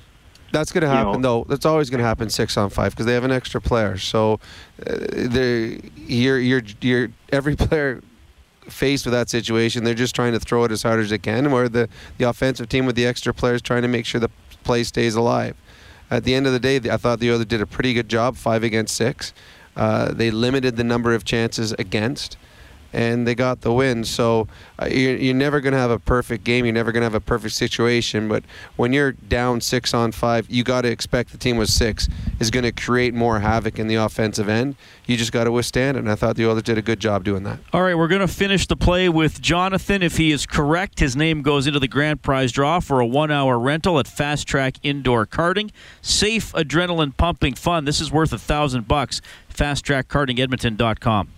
That's 0.53 0.73
going 0.73 0.83
to 0.83 0.89
you 0.89 0.93
happen, 0.95 1.21
know- 1.23 1.45
though. 1.45 1.47
That's 1.49 1.65
always 1.65 1.89
going 1.89 2.01
to 2.01 2.05
happen 2.05 2.29
six 2.31 2.57
on 2.57 2.71
five 2.71 2.93
because 2.93 3.07
they 3.07 3.15
have 3.15 3.25
an 3.25 3.33
extra 3.33 3.61
player. 3.61 3.97
So, 3.97 4.41
uh, 4.87 4.97
they 5.11 5.81
you're 5.97 6.39
you're 6.39 6.63
you're 6.81 7.09
every 7.31 7.57
player 7.65 8.03
faced 8.69 9.07
with 9.07 9.13
that 9.13 9.29
situation, 9.29 9.85
they're 9.85 9.95
just 9.95 10.15
trying 10.15 10.33
to 10.33 10.41
throw 10.41 10.65
it 10.65 10.73
as 10.73 10.83
hard 10.83 11.01
as 11.01 11.11
they 11.11 11.19
can. 11.19 11.51
Where 11.51 11.69
the 11.69 11.89
the 12.19 12.29
offensive 12.29 12.69
team 12.69 12.87
with 12.87 12.97
the 12.97 13.07
extra 13.07 13.33
players 13.35 13.63
trying 13.63 13.83
to 13.83 13.89
make 13.89 14.07
sure 14.07 14.21
the 14.21 14.31
play 14.65 14.85
stays 14.85 15.15
alive. 15.15 15.57
At 16.11 16.25
the 16.25 16.35
end 16.35 16.47
of 16.47 16.53
the 16.53 16.61
day, 16.61 16.77
I 16.91 16.97
thought 16.97 17.21
the 17.21 17.31
other 17.31 17.45
did 17.45 17.61
a 17.61 17.67
pretty 17.67 17.93
good 17.93 18.09
job, 18.09 18.37
five 18.37 18.63
against 18.63 18.97
six. 18.97 19.35
Uh, 19.77 20.13
they 20.13 20.31
limited 20.31 20.77
the 20.77 20.85
number 20.85 21.15
of 21.15 21.25
chances 21.25 21.73
against, 21.73 22.37
and 22.93 23.27
they 23.27 23.35
got 23.35 23.61
the 23.61 23.73
win. 23.73 24.05
So 24.05 24.49
uh, 24.81 24.87
you're, 24.87 25.17
you're 25.17 25.35
never 25.35 25.61
going 25.61 25.73
to 25.73 25.79
have 25.79 25.91
a 25.91 25.99
perfect 25.99 26.45
game. 26.45 26.65
You're 26.65 26.75
never 26.75 26.93
going 26.93 27.03
to 27.03 27.07
have 27.07 27.15
a 27.15 27.21
perfect 27.21 27.55
situation. 27.55 28.29
But 28.29 28.45
when 28.77 28.93
you're 28.93 29.13
down 29.13 29.61
six 29.61 29.93
on 29.95 30.13
five, 30.13 30.49
you 30.51 30.65
got 30.65 30.83
to 30.83 30.89
expect 30.89 31.33
the 31.33 31.39
team 31.39 31.57
with 31.57 31.69
six 31.69 32.09
is 32.41 32.51
going 32.51 32.65
to 32.65 32.73
create 32.73 33.15
more 33.15 33.41
havoc 33.41 33.79
in 33.79 33.89
the 33.89 33.97
offensive 33.97 34.49
end. 34.49 34.77
You 35.07 35.17
just 35.17 35.33
got 35.33 35.45
to 35.45 35.53
withstand 35.53 35.97
it. 35.97 36.01
And 36.01 36.11
I 36.11 36.15
thought 36.15 36.37
the 36.37 36.47
Oilers 36.47 36.63
did 36.63 36.79
a 36.79 36.83
good 36.83 37.01
job 37.01 37.25
doing 37.25 37.43
that. 37.45 37.59
All 37.73 37.83
right, 37.83 37.95
we're 37.97 38.09
going 38.09 38.21
to 38.21 38.29
finish 38.29 38.67
the 38.67 38.77
play 38.77 39.09
with 39.09 39.41
Jonathan. 39.41 40.03
If 40.03 40.17
he 40.17 40.33
is 40.33 40.47
correct, 40.47 41.01
his 41.01 41.17
name 41.17 41.43
goes 41.43 41.67
into 41.67 41.79
the 41.79 41.89
grand 41.89 42.23
prize 42.23 42.53
draw 42.53 42.81
for 42.81 43.01
a 43.01 43.07
one 43.07 43.31
hour 43.31 43.59
rental 43.59 43.99
at 43.99 44.07
Fast 44.07 44.47
Track 44.47 44.77
Indoor 44.83 45.27
Karting. 45.27 45.71
Safe, 46.03 46.53
adrenaline 46.53 47.17
pumping 47.17 47.55
fun. 47.55 47.85
This 47.85 48.01
is 48.01 48.11
worth 48.11 48.33
a 48.33 48.39
thousand 48.39 48.89
bucks. 48.89 49.21
FastTrackKartingEdmonton.com. 49.59 51.29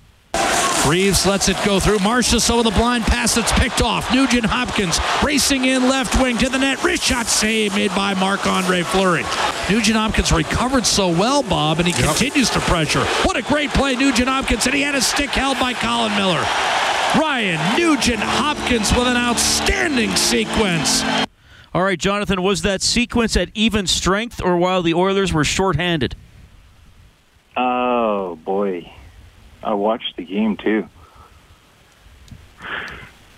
Reaves 0.88 1.26
lets 1.26 1.48
it 1.48 1.56
go 1.64 1.78
through. 1.78 1.98
Marchessault 1.98 2.64
with 2.64 2.74
a 2.74 2.76
blind 2.76 3.04
pass 3.04 3.34
that's 3.34 3.52
picked 3.52 3.82
off. 3.82 4.12
Nugent 4.12 4.46
Hopkins 4.46 4.98
racing 5.22 5.66
in 5.66 5.88
left 5.88 6.20
wing 6.20 6.38
to 6.38 6.48
the 6.48 6.58
net. 6.58 6.82
Wrist 6.82 7.02
shot 7.02 7.26
save 7.26 7.74
made 7.74 7.94
by 7.94 8.14
Marc 8.14 8.46
Andre 8.46 8.82
Fleury. 8.82 9.22
Nugent 9.68 9.96
Hopkins 9.96 10.32
recovered 10.32 10.86
so 10.86 11.08
well, 11.08 11.42
Bob, 11.42 11.78
and 11.78 11.86
he 11.86 11.92
continues 11.92 12.50
to 12.50 12.60
pressure. 12.60 13.04
What 13.24 13.36
a 13.36 13.42
great 13.42 13.70
play, 13.70 13.94
Nugent 13.94 14.28
Hopkins, 14.28 14.66
and 14.66 14.74
he 14.74 14.82
had 14.82 14.94
a 14.94 15.00
stick 15.00 15.30
held 15.30 15.60
by 15.60 15.74
Colin 15.74 16.14
Miller. 16.16 16.44
Ryan 17.16 17.78
Nugent 17.78 18.20
Hopkins 18.20 18.90
with 18.92 19.06
an 19.06 19.16
outstanding 19.16 20.14
sequence. 20.16 21.02
All 21.72 21.82
right, 21.82 21.98
Jonathan, 21.98 22.42
was 22.42 22.62
that 22.62 22.82
sequence 22.82 23.36
at 23.36 23.50
even 23.54 23.86
strength 23.86 24.42
or 24.42 24.56
while 24.56 24.82
the 24.82 24.94
Oilers 24.94 25.32
were 25.32 25.44
shorthanded? 25.44 26.16
Oh 27.56 28.36
boy, 28.44 28.92
I 29.62 29.74
watched 29.74 30.16
the 30.16 30.24
game 30.24 30.56
too. 30.56 30.88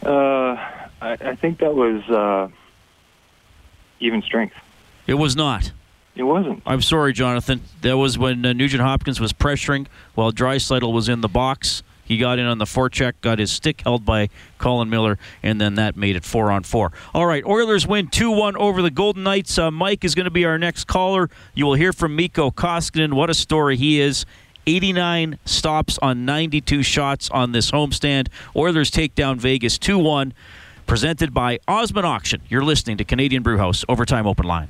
Uh, 0.04 0.56
I, 1.00 1.16
I 1.20 1.36
think 1.36 1.58
that 1.58 1.74
was 1.74 2.02
uh, 2.08 2.48
even 4.00 4.22
strength. 4.22 4.54
It 5.06 5.14
was 5.14 5.36
not. 5.36 5.72
It 6.14 6.24
wasn't. 6.24 6.62
I'm 6.66 6.82
sorry, 6.82 7.12
Jonathan. 7.12 7.62
That 7.80 7.96
was 7.96 8.18
when 8.18 8.44
uh, 8.44 8.52
Nugent 8.52 8.82
Hopkins 8.82 9.18
was 9.20 9.32
pressuring 9.32 9.86
while 10.14 10.30
Draisaitl 10.32 10.92
was 10.92 11.08
in 11.08 11.22
the 11.22 11.28
box. 11.28 11.82
He 12.04 12.18
got 12.18 12.38
in 12.38 12.44
on 12.44 12.58
the 12.58 12.64
forecheck, 12.66 13.14
got 13.22 13.38
his 13.38 13.50
stick 13.50 13.80
held 13.82 14.04
by 14.04 14.28
Colin 14.58 14.90
Miller, 14.90 15.18
and 15.42 15.60
then 15.60 15.76
that 15.76 15.96
made 15.96 16.16
it 16.16 16.24
four 16.24 16.50
on 16.50 16.62
four. 16.64 16.92
All 17.14 17.24
right, 17.24 17.44
Oilers 17.46 17.86
win 17.86 18.08
2 18.08 18.30
1 18.30 18.56
over 18.56 18.82
the 18.82 18.90
Golden 18.90 19.22
Knights. 19.22 19.56
Uh, 19.56 19.70
Mike 19.70 20.04
is 20.04 20.14
going 20.14 20.24
to 20.24 20.30
be 20.30 20.44
our 20.44 20.58
next 20.58 20.84
caller. 20.84 21.30
You 21.54 21.64
will 21.64 21.74
hear 21.74 21.92
from 21.92 22.14
Mikko 22.16 22.50
Koskinen. 22.50 23.14
What 23.14 23.30
a 23.30 23.34
story 23.34 23.76
he 23.76 24.00
is. 24.00 24.26
89 24.66 25.38
stops 25.44 25.98
on 26.00 26.24
92 26.24 26.82
shots 26.82 27.30
on 27.30 27.52
this 27.52 27.70
homestand. 27.70 28.28
Oilers 28.54 28.90
take 28.90 29.14
down 29.14 29.38
Vegas 29.38 29.78
2 29.78 29.98
1. 29.98 30.32
Presented 30.86 31.32
by 31.32 31.58
Osmond 31.68 32.06
Auction. 32.06 32.42
You're 32.48 32.64
listening 32.64 32.96
to 32.98 33.04
Canadian 33.04 33.42
Brewhouse 33.42 33.84
Overtime 33.88 34.26
Open 34.26 34.46
Line. 34.46 34.68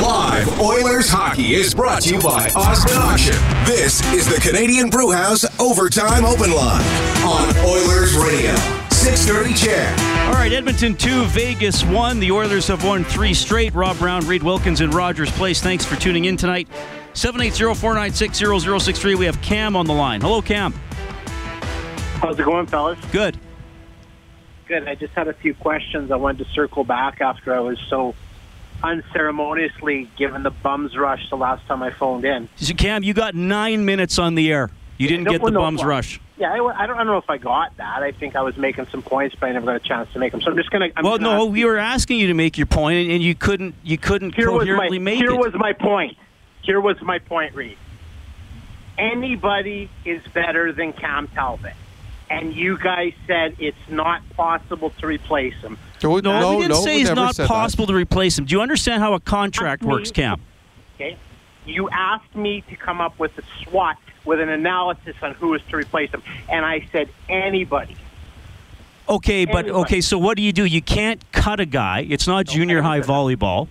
Live 0.00 0.60
Oilers 0.60 1.08
hockey 1.08 1.54
is 1.54 1.74
brought 1.74 2.02
to 2.02 2.14
you 2.14 2.20
by 2.20 2.48
Osmond 2.56 2.98
Auction. 2.98 3.34
This 3.66 4.00
is 4.12 4.26
the 4.26 4.40
Canadian 4.40 4.90
Brewhouse 4.90 5.44
Overtime 5.60 6.24
Open 6.24 6.50
Line 6.52 6.84
on 7.24 7.56
Oilers 7.66 8.16
Radio. 8.16 8.54
630 8.90 9.54
CHED. 9.54 10.00
All 10.28 10.34
right, 10.34 10.52
Edmonton 10.52 10.96
2, 10.96 11.24
Vegas 11.26 11.84
1. 11.84 12.20
The 12.20 12.30
Oilers 12.30 12.68
have 12.68 12.84
won 12.84 13.04
three 13.04 13.34
straight. 13.34 13.74
Rob 13.74 13.98
Brown, 13.98 14.26
Reed 14.26 14.42
Wilkins, 14.42 14.80
and 14.80 14.94
Rogers 14.94 15.30
Place. 15.32 15.60
Thanks 15.60 15.84
for 15.84 15.96
tuning 15.96 16.24
in 16.26 16.36
tonight. 16.36 16.68
780-496-0063. 17.14 19.18
We 19.18 19.26
have 19.26 19.40
Cam 19.42 19.76
on 19.76 19.86
the 19.86 19.92
line. 19.92 20.20
Hello, 20.20 20.42
Cam. 20.42 20.72
How's 22.20 22.38
it 22.38 22.44
going, 22.44 22.66
fellas? 22.66 22.98
Good. 23.10 23.38
Good. 24.66 24.88
I 24.88 24.94
just 24.94 25.12
had 25.14 25.28
a 25.28 25.34
few 25.34 25.54
questions. 25.54 26.10
I 26.10 26.16
wanted 26.16 26.46
to 26.46 26.52
circle 26.52 26.84
back 26.84 27.20
after 27.20 27.54
I 27.54 27.60
was 27.60 27.78
so 27.88 28.14
unceremoniously 28.82 30.10
given 30.16 30.42
the 30.42 30.50
bums 30.50 30.96
rush 30.96 31.28
the 31.30 31.36
last 31.36 31.66
time 31.66 31.82
I 31.82 31.90
phoned 31.90 32.24
in. 32.24 32.48
So, 32.56 32.74
Cam, 32.74 33.02
you 33.02 33.14
got 33.14 33.34
nine 33.34 33.84
minutes 33.84 34.18
on 34.18 34.34
the 34.34 34.52
air. 34.52 34.70
You 34.98 35.08
didn't 35.08 35.24
get 35.24 35.42
the 35.42 35.50
bums 35.50 35.80
well, 35.80 35.88
rush. 35.88 36.20
Yeah, 36.36 36.52
I, 36.52 36.54
I 36.54 36.56
don't, 36.56 36.74
I 36.74 36.86
don't 36.86 37.06
know 37.06 37.18
if 37.18 37.28
I 37.28 37.38
got 37.38 37.76
that. 37.76 38.02
I 38.02 38.12
think 38.12 38.36
I 38.36 38.42
was 38.42 38.56
making 38.56 38.86
some 38.86 39.02
points, 39.02 39.34
but 39.38 39.48
I 39.48 39.52
never 39.52 39.66
got 39.66 39.76
a 39.76 39.80
chance 39.80 40.12
to 40.12 40.18
make 40.18 40.32
them. 40.32 40.40
So 40.40 40.50
I'm 40.50 40.56
just 40.56 40.70
gonna. 40.70 40.88
Well, 41.02 41.18
gonna 41.18 41.38
no, 41.38 41.46
we 41.46 41.64
were 41.64 41.78
asking 41.78 42.20
you 42.20 42.28
to 42.28 42.34
make 42.34 42.56
your 42.56 42.66
point, 42.66 42.98
and, 42.98 43.12
and 43.12 43.22
you 43.22 43.34
couldn't. 43.34 43.74
You 43.82 43.98
couldn't 43.98 44.34
here 44.34 44.50
was 44.50 44.60
my 44.60 44.72
coherently 44.72 44.98
make 44.98 45.18
here 45.18 45.30
it. 45.30 45.32
Here 45.32 45.40
was 45.40 45.54
my 45.54 45.72
point. 45.72 46.16
Here 46.62 46.80
was 46.80 47.00
my 47.02 47.18
point, 47.18 47.54
Reed. 47.54 47.76
Anybody 48.98 49.90
is 50.04 50.22
better 50.32 50.72
than 50.72 50.92
Cam 50.92 51.26
Talbot, 51.28 51.72
and 52.30 52.54
you 52.54 52.78
guys 52.78 53.12
said 53.26 53.56
it's 53.58 53.76
not 53.88 54.22
possible 54.36 54.90
to 55.00 55.06
replace 55.06 55.54
him. 55.54 55.78
no, 56.02 56.18
no, 56.20 56.50
we 56.56 56.62
didn't 56.62 56.68
no, 56.70 56.84
say 56.84 56.96
we 56.96 57.02
it's 57.02 57.10
not 57.10 57.34
said 57.34 57.44
that. 57.44 57.48
possible 57.48 57.86
to 57.86 57.94
replace 57.94 58.38
him. 58.38 58.44
Do 58.44 58.54
you 58.54 58.60
understand 58.60 59.02
how 59.02 59.14
a 59.14 59.20
contract 59.20 59.82
Ask 59.82 59.88
me- 59.88 59.92
works, 59.94 60.10
Cam? 60.10 60.40
Okay, 60.96 61.16
you 61.64 61.88
asked 61.90 62.34
me 62.36 62.62
to 62.68 62.76
come 62.76 63.00
up 63.00 63.18
with 63.18 63.36
a 63.38 63.42
SWOT 63.64 63.96
with 64.24 64.40
an 64.40 64.50
analysis 64.50 65.16
on 65.22 65.34
who 65.34 65.54
is 65.54 65.62
to 65.70 65.76
replace 65.76 66.10
him, 66.10 66.22
and 66.48 66.64
I 66.64 66.86
said 66.92 67.08
anybody. 67.28 67.96
Okay, 69.08 69.46
but 69.46 69.64
Anyway. 69.64 69.80
okay. 69.80 70.00
So 70.00 70.16
what 70.16 70.36
do 70.36 70.42
you 70.44 70.52
do? 70.52 70.64
You 70.64 70.80
can't 70.80 71.20
cut 71.32 71.58
a 71.58 71.66
guy. 71.66 72.06
It's 72.08 72.28
not 72.28 72.46
junior 72.46 72.82
high 72.82 73.00
volleyball. 73.00 73.66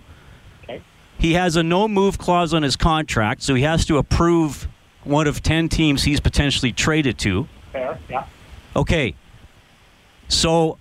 He 1.22 1.34
has 1.34 1.54
a 1.54 1.62
no 1.62 1.86
move 1.86 2.18
clause 2.18 2.52
on 2.52 2.64
his 2.64 2.74
contract, 2.74 3.42
so 3.44 3.54
he 3.54 3.62
has 3.62 3.86
to 3.86 3.96
approve 3.96 4.66
one 5.04 5.28
of 5.28 5.40
ten 5.40 5.68
teams 5.68 6.02
he's 6.02 6.18
potentially 6.18 6.72
traded 6.72 7.16
to. 7.20 7.46
Fair, 7.70 7.96
yeah. 8.10 8.26
Okay. 8.74 9.14
So 10.26 10.78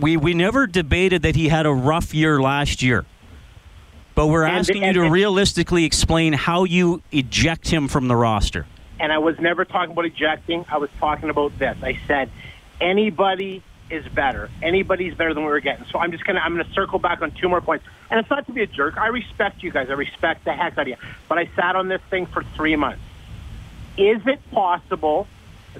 we 0.00 0.16
we 0.16 0.32
never 0.32 0.66
debated 0.66 1.20
that 1.22 1.36
he 1.36 1.48
had 1.48 1.66
a 1.66 1.72
rough 1.72 2.14
year 2.14 2.40
last 2.40 2.82
year. 2.82 3.04
But 4.14 4.28
we're 4.28 4.44
And- 4.44 4.56
asking 4.60 4.82
and- 4.82 4.96
you 4.96 5.02
to 5.02 5.10
realistically 5.10 5.84
explain 5.84 6.32
how 6.32 6.64
you 6.64 7.02
eject 7.12 7.68
him 7.68 7.86
from 7.86 8.08
the 8.08 8.16
roster. 8.16 8.64
and 8.98 9.12
I 9.12 9.18
was 9.18 9.38
never 9.38 9.66
talking 9.66 9.90
about 9.92 10.06
ejecting. 10.06 10.64
I 10.72 10.78
was 10.78 10.88
talking 10.98 11.28
about 11.28 11.58
this. 11.58 11.76
I 11.82 11.98
said 12.06 12.30
anybody 12.80 13.62
is 13.90 14.06
better. 14.08 14.50
Anybody's 14.62 15.14
better 15.14 15.34
than 15.34 15.42
what 15.42 15.48
we 15.48 15.52
were 15.52 15.60
getting. 15.60 15.86
So 15.86 15.98
I'm 15.98 16.10
just 16.10 16.24
gonna 16.24 16.40
I'm 16.40 16.56
gonna 16.56 16.72
circle 16.72 16.98
back 16.98 17.22
on 17.22 17.30
two 17.32 17.48
more 17.48 17.60
points. 17.60 17.84
And 18.10 18.20
it's 18.20 18.30
not 18.30 18.46
to 18.46 18.52
be 18.52 18.62
a 18.62 18.66
jerk. 18.66 18.96
I 18.96 19.08
respect 19.08 19.62
you 19.62 19.70
guys. 19.70 19.88
I 19.90 19.94
respect 19.94 20.44
the 20.44 20.52
heck 20.52 20.72
out 20.78 20.82
of 20.82 20.88
you. 20.88 20.96
But 21.28 21.38
I 21.38 21.48
sat 21.56 21.76
on 21.76 21.88
this 21.88 22.00
thing 22.10 22.26
for 22.26 22.42
three 22.54 22.76
months. 22.76 23.02
Is 23.96 24.26
it 24.26 24.40
possible 24.50 25.26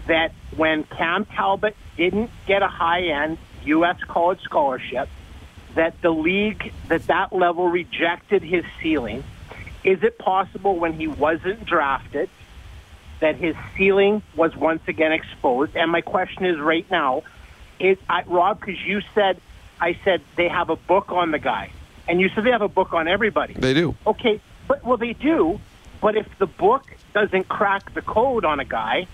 that 0.06 0.32
when 0.56 0.84
Cam 0.84 1.24
Talbot 1.24 1.76
didn't 1.96 2.30
get 2.46 2.62
a 2.62 2.68
high 2.68 3.02
end 3.02 3.38
U.S. 3.64 3.96
college 4.06 4.40
scholarship, 4.42 5.08
that 5.74 6.00
the 6.02 6.10
league 6.10 6.72
that 6.88 7.06
that 7.06 7.32
level 7.32 7.68
rejected 7.68 8.42
his 8.42 8.64
ceiling? 8.82 9.24
Is 9.84 10.02
it 10.02 10.18
possible 10.18 10.76
when 10.76 10.94
he 10.94 11.06
wasn't 11.06 11.64
drafted 11.64 12.28
that 13.20 13.36
his 13.36 13.54
ceiling 13.76 14.22
was 14.34 14.56
once 14.56 14.82
again 14.88 15.12
exposed? 15.12 15.76
And 15.76 15.90
my 15.92 16.00
question 16.00 16.44
is 16.44 16.58
right 16.58 16.88
now, 16.90 17.22
is 17.78 17.98
I, 18.08 18.22
Rob, 18.22 18.60
because 18.60 18.80
you 18.84 19.00
said, 19.14 19.40
I 19.80 19.98
said 20.04 20.22
they 20.36 20.48
have 20.48 20.70
a 20.70 20.76
book 20.76 21.10
on 21.10 21.30
the 21.30 21.38
guy, 21.38 21.70
and 22.08 22.20
you 22.20 22.28
said 22.30 22.44
they 22.44 22.50
have 22.50 22.62
a 22.62 22.68
book 22.68 22.92
on 22.92 23.08
everybody. 23.08 23.54
They 23.54 23.74
do. 23.74 23.94
Okay, 24.06 24.40
but 24.68 24.84
well, 24.84 24.96
they 24.96 25.12
do. 25.12 25.60
But 26.00 26.16
if 26.16 26.26
the 26.38 26.46
book 26.46 26.84
doesn't 27.14 27.48
crack 27.48 27.94
the 27.94 28.02
code 28.02 28.44
on 28.44 28.60
a 28.60 28.64
guy, 28.64 29.06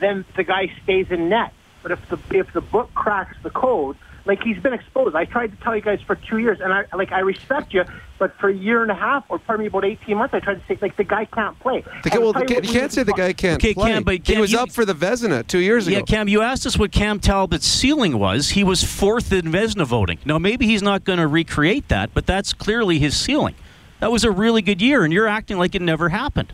then 0.00 0.24
the 0.36 0.44
guy 0.44 0.72
stays 0.82 1.10
in 1.10 1.28
net. 1.28 1.52
But 1.82 1.92
if 1.92 2.08
the 2.08 2.18
if 2.30 2.52
the 2.52 2.60
book 2.60 2.92
cracks 2.94 3.36
the 3.42 3.50
code, 3.50 3.96
Like 4.26 4.42
he's 4.42 4.56
been 4.58 4.72
exposed. 4.72 5.14
I 5.14 5.26
tried 5.26 5.50
to 5.54 5.62
tell 5.62 5.76
you 5.76 5.82
guys 5.82 6.00
for 6.00 6.14
two 6.16 6.38
years, 6.38 6.58
and 6.62 6.72
I 6.72 6.84
like 6.96 7.12
I 7.12 7.18
respect 7.20 7.74
you, 7.74 7.84
but 8.18 8.34
for 8.38 8.48
a 8.48 8.54
year 8.54 8.80
and 8.80 8.90
a 8.90 8.94
half, 8.94 9.24
or 9.28 9.38
pardon 9.38 9.64
me, 9.64 9.66
about 9.66 9.84
eighteen 9.84 10.16
months, 10.16 10.32
I 10.32 10.40
tried 10.40 10.54
to 10.54 10.66
say 10.66 10.78
like 10.80 10.96
the 10.96 11.04
guy 11.04 11.26
can't 11.26 11.58
play. 11.60 11.84
The 12.02 12.08
guy, 12.08 12.18
well, 12.18 12.28
I'll 12.28 12.32
the, 12.32 12.38
tell 12.40 12.46
kid- 12.48 12.64
you 12.64 12.72
you 12.72 12.80
can't 12.80 12.90
say 12.90 13.02
the 13.02 13.12
guy 13.12 13.34
can't 13.34 13.56
Okay, 13.62 13.74
play. 13.74 13.90
Cam, 13.92 14.02
but 14.02 14.14
he 14.14 14.18
Cam, 14.20 14.40
was 14.40 14.50
you- 14.52 14.58
up 14.60 14.72
for 14.72 14.86
the 14.86 14.94
Vezina 14.94 15.46
two 15.46 15.58
years 15.58 15.86
ago. 15.86 15.98
Yeah, 15.98 16.02
Cam, 16.04 16.28
you 16.28 16.40
asked 16.40 16.64
us 16.64 16.78
what 16.78 16.90
Cam 16.90 17.20
Talbot's 17.20 17.66
ceiling 17.66 18.18
was. 18.18 18.48
He 18.50 18.64
was 18.64 18.82
fourth 18.82 19.30
in 19.30 19.52
Vezina 19.52 19.84
voting. 19.84 20.18
Now, 20.24 20.38
maybe 20.38 20.64
he's 20.64 20.82
not 20.82 21.04
going 21.04 21.18
to 21.18 21.26
recreate 21.26 21.88
that, 21.88 22.14
but 22.14 22.24
that's 22.24 22.54
clearly 22.54 22.98
his 22.98 23.14
ceiling. 23.14 23.54
That 24.00 24.10
was 24.10 24.24
a 24.24 24.30
really 24.30 24.62
good 24.62 24.80
year, 24.80 25.04
and 25.04 25.12
you're 25.12 25.28
acting 25.28 25.58
like 25.58 25.74
it 25.74 25.82
never 25.82 26.08
happened. 26.08 26.50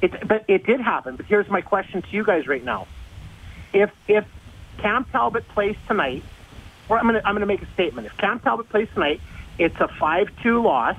It, 0.00 0.26
but 0.26 0.46
it 0.48 0.64
did 0.64 0.80
happen. 0.80 1.16
But 1.16 1.26
here's 1.26 1.48
my 1.50 1.60
question 1.60 2.00
to 2.00 2.08
you 2.10 2.24
guys 2.24 2.46
right 2.46 2.64
now: 2.64 2.86
If 3.74 3.90
if 4.08 4.24
Cam 4.78 5.04
Talbot 5.12 5.46
plays 5.48 5.76
tonight, 5.86 6.22
I'm 6.90 7.06
gonna 7.06 7.22
I'm 7.24 7.34
gonna 7.34 7.46
make 7.46 7.62
a 7.62 7.72
statement. 7.72 8.06
If 8.06 8.16
Cam 8.18 8.40
Talbot 8.40 8.68
plays 8.68 8.88
tonight, 8.94 9.20
it's 9.58 9.78
a 9.80 9.88
five-two 9.88 10.62
loss. 10.62 10.98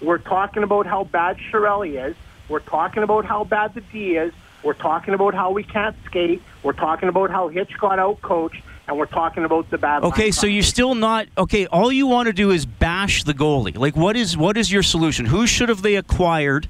We're 0.00 0.18
talking 0.18 0.62
about 0.62 0.86
how 0.86 1.04
bad 1.04 1.38
Chiarelli 1.38 2.10
is. 2.10 2.16
We're 2.48 2.60
talking 2.60 3.02
about 3.02 3.24
how 3.24 3.44
bad 3.44 3.74
the 3.74 3.80
D 3.80 4.16
is. 4.16 4.32
We're 4.62 4.74
talking 4.74 5.14
about 5.14 5.34
how 5.34 5.50
we 5.52 5.62
can't 5.62 5.96
skate. 6.06 6.42
We're 6.62 6.72
talking 6.72 7.08
about 7.08 7.30
how 7.30 7.48
Hitch 7.48 7.76
got 7.78 7.98
out 7.98 8.20
coached, 8.20 8.62
and 8.88 8.98
we're 8.98 9.06
talking 9.06 9.44
about 9.44 9.70
the 9.70 9.78
bad. 9.78 10.02
Okay, 10.04 10.30
so 10.30 10.46
you're 10.46 10.62
still 10.62 10.94
not 10.94 11.28
okay. 11.38 11.66
All 11.66 11.90
you 11.90 12.06
want 12.06 12.26
to 12.26 12.32
do 12.32 12.50
is 12.50 12.66
bash 12.66 13.24
the 13.24 13.34
goalie. 13.34 13.76
Like, 13.76 13.96
what 13.96 14.16
is 14.16 14.36
what 14.36 14.56
is 14.56 14.70
your 14.70 14.82
solution? 14.82 15.26
Who 15.26 15.46
should 15.46 15.68
have 15.68 15.82
they 15.82 15.96
acquired 15.96 16.68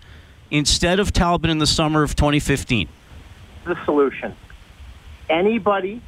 instead 0.50 1.00
of 1.00 1.12
Talbot 1.12 1.50
in 1.50 1.58
the 1.58 1.66
summer 1.66 2.02
of 2.02 2.14
2015? 2.14 2.88
the 3.66 3.76
solution. 3.84 4.34
Anybody 5.28 6.00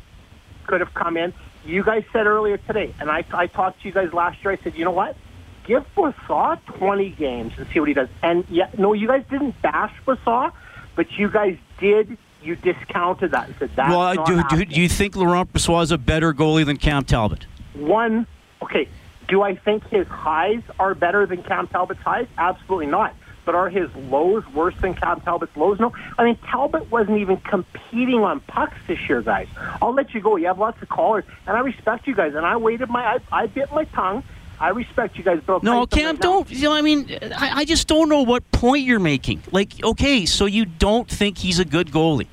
could 0.69 0.81
have 0.81 0.95
come 0.95 1.17
in. 1.17 1.35
You 1.65 1.83
guys 1.83 2.05
said 2.13 2.27
earlier 2.27 2.59
today, 2.59 2.95
and 3.01 3.11
I, 3.11 3.25
I 3.33 3.49
talked 3.49 3.83
to 3.83 3.89
you 3.89 3.93
guys 3.93 4.13
last 4.13 4.45
year. 4.45 4.53
I 4.53 4.57
said, 4.63 4.77
you 4.77 4.85
know 4.85 4.93
what? 4.93 5.17
Give 5.65 5.85
Basaw 5.97 6.65
20 6.65 7.11
games 7.11 7.55
and 7.59 7.67
see 7.73 7.81
what 7.81 7.89
he 7.89 7.95
does. 7.95 8.09
And 8.23 8.45
yeah, 8.49 8.71
no, 8.79 8.93
you 8.93 9.09
guys 9.09 9.25
didn't 9.29 9.61
bash 9.61 9.93
Basaw, 10.07 10.53
but 10.95 11.11
you 11.19 11.29
guys 11.29 11.59
did. 11.81 12.17
You 12.41 12.55
discounted 12.55 13.33
that 13.33 13.49
and 13.49 13.57
said 13.59 13.71
that's 13.75 13.91
well, 13.91 14.25
do, 14.25 14.43
do, 14.49 14.65
do 14.65 14.81
you 14.81 14.89
think 14.89 15.17
Laurent 15.17 15.53
Brossoit 15.53 15.83
is 15.83 15.91
a 15.91 15.99
better 15.99 16.33
goalie 16.33 16.65
than 16.65 16.77
Cam 16.77 17.05
Talbot? 17.05 17.47
One, 17.75 18.29
okay, 18.63 18.89
do 19.27 19.43
I 19.43 19.57
think 19.57 19.85
his 19.89 20.07
highs 20.07 20.63
are 20.79 20.95
better 20.95 21.27
than 21.27 21.43
Cam 21.43 21.67
Talbot's 21.67 22.01
highs? 22.01 22.29
Absolutely 22.39 22.87
not. 22.87 23.15
But 23.49 23.55
are 23.55 23.71
his 23.71 23.89
lows 23.97 24.47
worse 24.49 24.75
than 24.83 24.93
Cam 24.93 25.23
Talbot's 25.23 25.57
lows? 25.57 25.81
No. 25.81 25.91
I 26.19 26.25
mean, 26.25 26.37
Talbot 26.51 26.91
wasn't 26.91 27.17
even 27.17 27.39
competing 27.39 28.21
on 28.21 28.41
pucks 28.41 28.77
this 28.87 28.99
year, 29.09 29.23
guys. 29.23 29.49
I'll 29.81 29.95
let 29.95 30.13
you 30.13 30.21
go. 30.21 30.37
You 30.37 30.49
have 30.49 30.59
lots 30.59 30.83
of 30.83 30.91
callers, 30.91 31.25
and 31.47 31.57
I 31.57 31.61
respect 31.61 32.07
you 32.07 32.15
guys. 32.15 32.35
And 32.35 32.45
I 32.45 32.59
waited 32.59 32.91
my, 32.91 33.03
I, 33.03 33.19
I 33.33 33.47
bit 33.47 33.73
my 33.73 33.85
tongue. 33.85 34.23
I 34.61 34.69
respect 34.69 35.17
you 35.17 35.25
guys, 35.25 35.41
but 35.47 35.63
No, 35.63 35.87
Cam, 35.87 36.17
right 36.17 36.21
don't. 36.21 36.51
You 36.51 36.65
know, 36.65 36.75
I 36.75 36.83
mean, 36.83 37.11
I, 37.23 37.61
I 37.61 37.65
just 37.65 37.89
don't 37.89 38.11
know 38.11 38.21
what 38.21 38.53
point 38.53 38.85
you're 38.85 39.01
making. 39.01 39.43
Like, 39.51 39.83
okay, 39.83 40.27
so 40.27 40.45
you 40.45 40.67
don't 40.67 41.09
think 41.09 41.39
he's 41.39 41.59
a 41.59 41.65
good 41.65 41.91
goalie. 41.91 42.29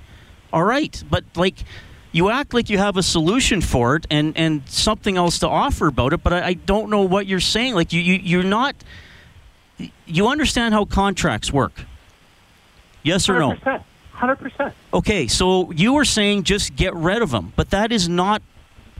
All 0.51 0.65
right, 0.65 1.01
but 1.09 1.23
like, 1.37 1.55
you 2.11 2.29
act 2.29 2.53
like 2.53 2.69
you 2.69 2.77
have 2.77 2.97
a 2.97 3.03
solution 3.03 3.61
for 3.61 3.95
it 3.95 4.05
and, 4.11 4.35
and 4.35 4.67
something 4.67 5.15
else 5.15 5.39
to 5.39 5.47
offer 5.47 5.87
about 5.87 6.11
it, 6.11 6.21
but 6.21 6.33
I, 6.33 6.47
I 6.47 6.53
don't 6.55 6.89
know 6.89 7.03
what 7.03 7.25
you're 7.25 7.39
saying. 7.39 7.73
Like, 7.73 7.93
you, 7.93 8.01
you, 8.01 8.15
you're 8.15 8.43
not. 8.43 8.75
You 10.05 10.27
understand 10.27 10.73
how 10.73 10.85
contracts 10.85 11.51
work? 11.51 11.85
Yes 13.03 13.29
or 13.29 13.39
no? 13.39 13.51
100%. 13.51 13.83
100%. 14.15 14.73
Okay, 14.93 15.27
so 15.27 15.71
you 15.71 15.93
were 15.93 16.05
saying 16.05 16.43
just 16.43 16.75
get 16.75 16.95
rid 16.95 17.21
of 17.21 17.31
them, 17.31 17.51
but 17.55 17.69
that 17.71 17.91
is 17.91 18.07
not 18.07 18.41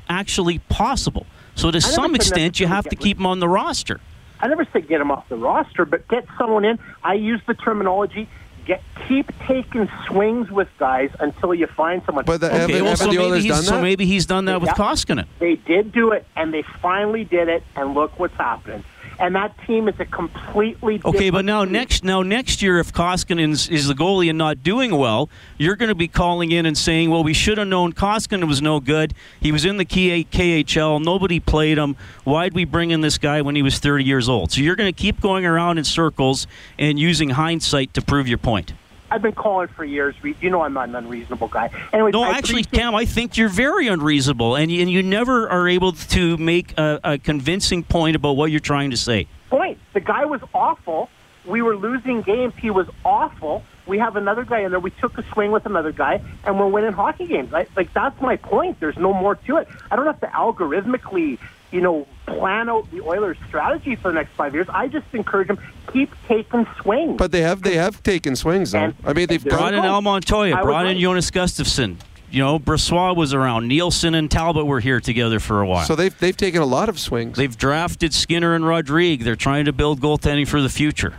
actually 0.09 0.59
possible. 0.59 1.25
So 1.55 1.71
to 1.71 1.79
some 1.79 2.15
extent, 2.15 2.59
you 2.59 2.67
have 2.67 2.85
to 2.89 2.95
keep 2.95 3.17
them 3.17 3.25
on 3.25 3.39
the 3.39 3.47
roster. 3.47 4.01
I 4.41 4.47
never 4.47 4.67
said 4.73 4.87
get 4.89 4.97
them 4.99 5.09
off 5.11 5.27
the 5.29 5.37
roster, 5.37 5.85
but 5.85 6.07
get 6.09 6.25
someone 6.37 6.65
in. 6.65 6.77
I 7.03 7.13
use 7.13 7.39
the 7.47 7.53
terminology. 7.53 8.27
Get 8.65 8.83
keep 9.07 9.31
taking 9.47 9.87
swings 10.07 10.51
with 10.51 10.67
guys 10.77 11.11
until 11.19 11.53
you 11.53 11.67
find 11.67 12.01
someone. 12.05 12.25
But 12.25 12.41
the- 12.41 12.47
Okay, 12.47 12.57
haven't- 12.57 12.75
well, 12.75 12.83
haven't 12.85 12.97
so 12.97 13.03
the 13.05 13.09
maybe, 13.11 13.23
Oilers 13.23 13.43
he's, 13.43 13.67
so 13.67 13.81
maybe 13.81 14.05
he's 14.05 14.25
done 14.25 14.45
that 14.45 14.59
with 14.59 14.71
Yeah. 14.71 14.73
Koskinen. 14.73 15.25
They 15.39 15.55
did 15.55 15.91
do 15.93 16.11
it, 16.11 16.27
and 16.35 16.53
they 16.53 16.63
finally 16.63 17.23
did 17.23 17.47
it, 17.47 17.63
and 17.75 17.93
look 17.93 18.19
what's 18.19 18.35
happening. 18.35 18.83
And 19.17 19.33
that 19.35 19.55
team 19.65 19.87
is 19.87 19.95
a 19.99 20.05
completely 20.05 21.01
Okay, 21.05 21.29
but 21.29 21.45
now 21.45 21.63
team. 21.63 21.73
next 21.73 22.03
now 22.03 22.21
next 22.21 22.61
year, 22.61 22.79
if 22.79 22.91
Koskinen 22.93 23.51
is, 23.51 23.69
is 23.69 23.87
the 23.87 23.93
goalie 23.93 24.29
and 24.29 24.37
not 24.37 24.61
doing 24.61 24.97
well, 24.97 25.29
you're 25.57 25.75
going 25.77 25.89
to 25.89 25.95
be 25.95 26.07
calling 26.07 26.51
in 26.51 26.65
and 26.65 26.77
saying, 26.77 27.09
"Well, 27.09 27.23
we 27.23 27.33
should 27.33 27.57
have 27.57 27.67
known 27.67 27.93
Koskinen 27.93 28.47
was 28.47 28.61
no 28.61 28.79
good. 28.79 29.13
He 29.39 29.51
was 29.51 29.63
in 29.63 29.77
the 29.77 29.85
KHL. 29.85 31.03
Nobody 31.03 31.39
played 31.39 31.77
him. 31.77 31.95
Why'd 32.25 32.53
we 32.53 32.65
bring 32.65 32.91
in 32.91 33.01
this 33.01 33.17
guy 33.17 33.41
when 33.41 33.55
he 33.55 33.61
was 33.61 33.79
30 33.79 34.03
years 34.03 34.27
old?" 34.27 34.51
So 34.51 34.61
you're 34.61 34.75
going 34.75 34.93
to 34.93 35.01
keep 35.01 35.21
going 35.21 35.45
around 35.45 35.77
in 35.77 35.83
circles 35.85 36.45
and 36.77 36.99
using 36.99 37.31
hindsight 37.31 37.93
to 37.93 38.01
prove 38.01 38.27
your 38.27 38.37
point. 38.37 38.73
I've 39.11 39.21
been 39.21 39.33
calling 39.33 39.67
for 39.69 39.83
years. 39.85 40.15
You 40.23 40.49
know 40.49 40.61
I'm 40.61 40.73
not 40.73 40.89
an 40.89 40.95
unreasonable 40.95 41.47
guy. 41.47 41.69
Anyway, 41.93 42.11
No, 42.11 42.23
I 42.23 42.31
actually, 42.31 42.61
appreciate- 42.61 42.71
Cam, 42.81 42.95
I 42.95 43.05
think 43.05 43.37
you're 43.37 43.49
very 43.49 43.87
unreasonable, 43.87 44.55
and 44.55 44.71
you, 44.71 44.81
and 44.81 44.89
you 44.91 45.03
never 45.03 45.47
are 45.49 45.67
able 45.67 45.91
to 45.93 46.37
make 46.37 46.77
a, 46.77 46.99
a 47.03 47.17
convincing 47.17 47.83
point 47.83 48.15
about 48.15 48.33
what 48.35 48.51
you're 48.51 48.59
trying 48.59 48.91
to 48.91 48.97
say. 48.97 49.27
point. 49.49 49.77
The 49.93 49.99
guy 50.01 50.25
was 50.25 50.41
awful. 50.53 51.09
We 51.45 51.61
were 51.61 51.75
losing 51.75 52.21
games. 52.23 52.53
He 52.59 52.71
was 52.71 52.87
awful. 53.03 53.63
We 53.85 53.99
have 53.99 54.15
another 54.15 54.43
guy 54.43 54.61
in 54.61 54.71
there. 54.71 54.79
We 54.79 54.89
took 54.89 55.15
a 55.19 55.23
swing 55.31 55.51
with 55.51 55.67
another 55.67 55.91
guy, 55.91 56.19
and 56.43 56.57
we're 56.59 56.67
winning 56.67 56.91
hockey 56.93 57.27
games. 57.27 57.51
Right? 57.51 57.69
Like 57.75 57.93
that's 57.93 58.19
my 58.19 58.35
point. 58.37 58.79
There's 58.79 58.97
no 58.97 59.13
more 59.13 59.35
to 59.35 59.57
it. 59.57 59.67
I 59.91 59.95
don't 59.95 60.07
have 60.07 60.19
to 60.21 60.27
algorithmically, 60.27 61.37
you 61.71 61.81
know, 61.81 62.07
plan 62.25 62.69
out 62.69 62.89
the 62.91 63.01
Oilers' 63.01 63.37
strategy 63.47 63.95
for 63.95 64.09
the 64.09 64.15
next 64.15 64.31
five 64.31 64.53
years. 64.53 64.67
I 64.69 64.87
just 64.87 65.05
encourage 65.13 65.47
them 65.47 65.59
keep 65.91 66.11
taking 66.27 66.67
swings. 66.81 67.17
But 67.17 67.31
they 67.31 67.41
have 67.41 67.61
they 67.61 67.75
have 67.75 68.03
taken 68.03 68.35
swings 68.35 68.71
though. 68.71 68.93
I 69.03 69.13
mean, 69.13 69.27
they've 69.27 69.43
Brought 69.43 69.73
in 69.73 69.85
Al 69.85 70.01
Montoya, 70.01 70.55
I 70.55 70.63
brought 70.63 70.85
in 70.85 70.93
right. 70.93 71.01
Jonas 71.01 71.31
Gustavsson. 71.31 71.97
You 72.31 72.43
know, 72.43 72.59
Brossoit 72.59 73.15
was 73.15 73.33
around. 73.33 73.67
Nilsson 73.67 74.13
and 74.15 74.29
Talbot 74.29 74.65
were 74.65 74.79
here 74.79 74.99
together 74.99 75.39
for 75.39 75.61
a 75.61 75.67
while. 75.67 75.85
So 75.85 75.95
they've 75.95 76.17
they've 76.19 76.35
taken 76.35 76.61
a 76.61 76.65
lot 76.65 76.89
of 76.89 76.99
swings. 76.99 77.37
They've 77.37 77.55
drafted 77.55 78.13
Skinner 78.13 78.55
and 78.55 78.67
Rodrigue. 78.67 79.23
They're 79.23 79.35
trying 79.35 79.65
to 79.65 79.73
build 79.73 80.01
goaltending 80.01 80.47
for 80.47 80.61
the 80.61 80.69
future. 80.69 81.13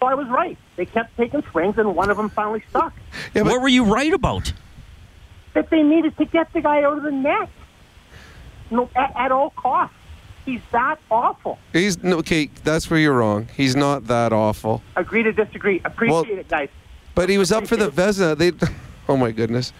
So 0.00 0.06
I 0.06 0.14
was 0.14 0.26
right. 0.28 0.58
They 0.76 0.86
kept 0.86 1.16
taking 1.16 1.42
swings, 1.50 1.78
and 1.78 1.94
one 1.94 2.10
of 2.10 2.16
them 2.16 2.28
finally 2.28 2.62
stuck. 2.68 2.92
what 3.32 3.60
were 3.62 3.68
you 3.68 3.84
right 3.84 4.12
about? 4.12 4.52
That 5.54 5.70
they 5.70 5.82
needed 5.82 6.16
to 6.18 6.24
get 6.26 6.52
the 6.52 6.60
guy 6.60 6.82
out 6.82 6.98
of 6.98 7.02
the 7.02 7.12
net. 7.12 7.48
No, 8.70 8.90
at, 8.94 9.12
at 9.16 9.32
all 9.32 9.50
costs. 9.50 9.95
He's 10.46 10.60
that 10.70 11.00
awful. 11.10 11.58
He's 11.72 12.02
no, 12.02 12.18
okay. 12.18 12.48
That's 12.62 12.88
where 12.88 13.00
you're 13.00 13.18
wrong. 13.18 13.48
He's 13.56 13.74
not 13.74 14.06
that 14.06 14.32
awful. 14.32 14.80
Agree 14.94 15.24
to 15.24 15.32
disagree. 15.32 15.82
Appreciate 15.84 16.38
it, 16.38 16.48
guys. 16.48 16.68
But 17.16 17.28
he 17.28 17.36
was 17.36 17.50
up 17.50 17.66
for 17.66 17.76
the 17.76 17.90
Vezina. 17.90 18.38
They, 18.38 18.52
oh 19.08 19.16
my 19.16 19.32
goodness, 19.32 19.72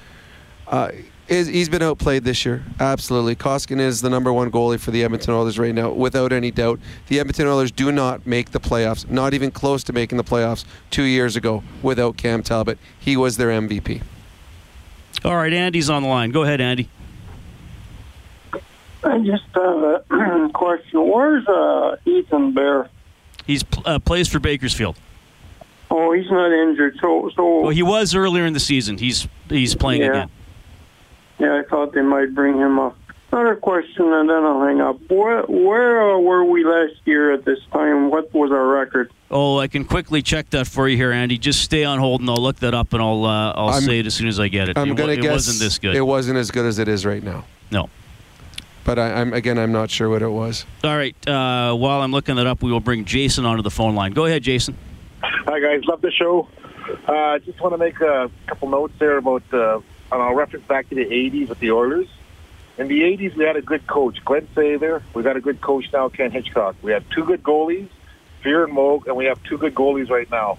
uh, 0.66 0.90
is, 1.28 1.46
he's 1.46 1.68
been 1.68 1.82
outplayed 1.82 2.24
this 2.24 2.44
year. 2.44 2.64
Absolutely, 2.80 3.36
Koskinen 3.36 3.80
is 3.80 4.00
the 4.00 4.10
number 4.10 4.32
one 4.32 4.50
goalie 4.50 4.80
for 4.80 4.90
the 4.90 5.04
Edmonton 5.04 5.34
Oilers 5.34 5.58
right 5.58 5.74
now, 5.74 5.90
without 5.90 6.32
any 6.32 6.50
doubt. 6.50 6.80
The 7.06 7.20
Edmonton 7.20 7.46
Oilers 7.46 7.70
do 7.70 7.92
not 7.92 8.26
make 8.26 8.50
the 8.50 8.60
playoffs, 8.60 9.08
not 9.08 9.34
even 9.34 9.52
close 9.52 9.84
to 9.84 9.92
making 9.92 10.18
the 10.18 10.24
playoffs 10.24 10.64
two 10.90 11.04
years 11.04 11.36
ago 11.36 11.62
without 11.82 12.16
Cam 12.16 12.42
Talbot. 12.42 12.78
He 12.98 13.16
was 13.16 13.36
their 13.36 13.48
MVP. 13.48 14.02
All 15.24 15.36
right, 15.36 15.52
Andy's 15.52 15.90
on 15.90 16.02
the 16.02 16.08
line. 16.08 16.30
Go 16.30 16.42
ahead, 16.42 16.60
Andy. 16.60 16.88
I 19.04 19.18
just 19.18 19.44
have 19.54 19.64
a 20.10 20.50
question. 20.54 21.08
Where's 21.08 21.46
uh, 21.46 21.96
Ethan 22.04 22.52
Bear? 22.54 22.88
He's 23.46 23.64
uh, 23.84 23.98
plays 24.00 24.28
for 24.28 24.38
Bakersfield. 24.40 24.96
Oh, 25.90 26.12
he's 26.12 26.30
not 26.30 26.50
injured. 26.50 26.98
So, 27.00 27.30
so 27.36 27.60
Well, 27.60 27.70
he 27.70 27.82
was 27.82 28.14
earlier 28.14 28.44
in 28.44 28.52
the 28.52 28.60
season. 28.60 28.98
He's 28.98 29.28
he's 29.48 29.74
playing 29.74 30.02
Yeah. 30.02 30.08
again. 30.08 30.30
yeah, 31.38 31.60
I 31.64 31.68
thought 31.70 31.92
they 31.92 32.02
might 32.02 32.34
bring 32.34 32.56
him 32.58 32.78
up. 32.78 32.96
Another 33.32 33.56
question, 33.56 34.12
and 34.12 34.28
then 34.30 34.44
I'll 34.44 34.64
hang 34.64 34.80
up. 34.80 34.98
Where, 35.10 35.42
where 35.42 36.14
uh, 36.14 36.18
were 36.18 36.44
we 36.44 36.64
last 36.64 36.94
year 37.04 37.32
at 37.32 37.44
this 37.44 37.58
time? 37.72 38.08
What 38.10 38.32
was 38.32 38.50
our 38.50 38.66
record? 38.66 39.12
Oh, 39.30 39.58
I 39.58 39.66
can 39.68 39.84
quickly 39.84 40.22
check 40.22 40.48
that 40.50 40.66
for 40.66 40.88
you 40.88 40.96
here, 40.96 41.10
Andy. 41.12 41.36
Just 41.36 41.60
stay 41.62 41.84
on 41.84 41.98
hold, 41.98 42.20
and 42.20 42.30
I'll 42.30 42.36
look 42.36 42.56
that 42.60 42.72
up, 42.72 42.92
and 42.92 43.02
I'll 43.02 43.24
uh, 43.24 43.52
I'll 43.52 43.68
I'm- 43.70 43.82
say 43.82 43.98
it 43.98 44.06
as 44.06 44.14
soon 44.14 44.28
as 44.28 44.40
I 44.40 44.48
get 44.48 44.68
it. 44.68 44.78
I'm 44.78 44.92
it, 44.92 44.96
gonna 44.96 45.12
it 45.12 45.20
guess 45.22 45.32
wasn't 45.32 45.58
this 45.60 45.78
good. 45.78 45.94
It 45.96 46.00
wasn't 46.02 46.38
as 46.38 46.50
good 46.50 46.64
as 46.66 46.78
it 46.78 46.88
is 46.88 47.04
right 47.04 47.22
now. 47.22 47.44
No. 47.70 47.90
But 48.86 49.00
I, 49.00 49.20
I'm 49.20 49.32
again, 49.32 49.58
I'm 49.58 49.72
not 49.72 49.90
sure 49.90 50.08
what 50.08 50.22
it 50.22 50.28
was. 50.28 50.64
All 50.84 50.96
right. 50.96 51.14
Uh, 51.28 51.74
while 51.74 52.00
I'm 52.02 52.12
looking 52.12 52.36
that 52.36 52.46
up, 52.46 52.62
we 52.62 52.70
will 52.70 52.80
bring 52.80 53.04
Jason 53.04 53.44
onto 53.44 53.62
the 53.62 53.70
phone 53.70 53.96
line. 53.96 54.12
Go 54.12 54.26
ahead, 54.26 54.44
Jason. 54.44 54.78
Hi 55.22 55.60
guys, 55.60 55.84
love 55.86 56.00
the 56.02 56.12
show. 56.12 56.48
Uh, 57.06 57.38
just 57.40 57.60
want 57.60 57.74
to 57.74 57.78
make 57.78 58.00
a 58.00 58.30
couple 58.46 58.68
notes 58.70 58.94
there 58.98 59.18
about. 59.18 59.42
Uh, 59.52 59.80
and 60.12 60.22
I'll 60.22 60.34
reference 60.34 60.64
back 60.66 60.88
to 60.90 60.94
the 60.94 61.04
'80s 61.04 61.48
with 61.48 61.58
the 61.58 61.72
Oilers. 61.72 62.06
In 62.78 62.86
the 62.86 63.00
'80s, 63.00 63.34
we 63.34 63.44
had 63.44 63.56
a 63.56 63.62
good 63.62 63.84
coach, 63.88 64.24
Glen 64.24 64.46
Sather. 64.54 65.02
We 65.14 65.24
got 65.24 65.36
a 65.36 65.40
good 65.40 65.60
coach 65.60 65.86
now, 65.92 66.08
Ken 66.08 66.30
Hitchcock. 66.30 66.76
We 66.80 66.92
had 66.92 67.04
two 67.10 67.24
good 67.24 67.42
goalies, 67.42 67.88
Fuhr 68.44 68.64
and 68.64 68.72
Moog, 68.72 69.08
and 69.08 69.16
we 69.16 69.24
have 69.24 69.42
two 69.42 69.58
good 69.58 69.74
goalies 69.74 70.10
right 70.10 70.30
now. 70.30 70.58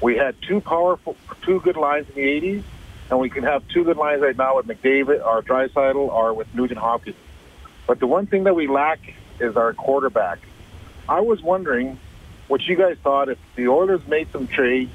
We 0.00 0.16
had 0.16 0.34
two 0.42 0.60
powerful, 0.60 1.16
two 1.42 1.60
good 1.60 1.76
lines 1.76 2.08
in 2.08 2.16
the 2.16 2.22
'80s, 2.40 2.64
and 3.10 3.20
we 3.20 3.30
can 3.30 3.44
have 3.44 3.62
two 3.68 3.84
good 3.84 3.98
lines 3.98 4.20
right 4.20 4.36
now 4.36 4.56
with 4.56 4.66
McDavid 4.66 5.24
or 5.24 5.42
Draisaitl 5.42 5.94
or 5.94 6.34
with 6.34 6.52
Nugent 6.56 6.80
Hopkins. 6.80 7.14
But 7.86 8.00
the 8.00 8.06
one 8.06 8.26
thing 8.26 8.44
that 8.44 8.54
we 8.54 8.68
lack 8.68 9.00
is 9.40 9.56
our 9.56 9.72
quarterback. 9.72 10.38
I 11.08 11.20
was 11.20 11.42
wondering 11.42 11.98
what 12.48 12.62
you 12.62 12.76
guys 12.76 12.96
thought 13.02 13.28
if 13.28 13.38
the 13.56 13.68
Oilers 13.68 14.06
made 14.06 14.30
some 14.32 14.46
trades, 14.46 14.92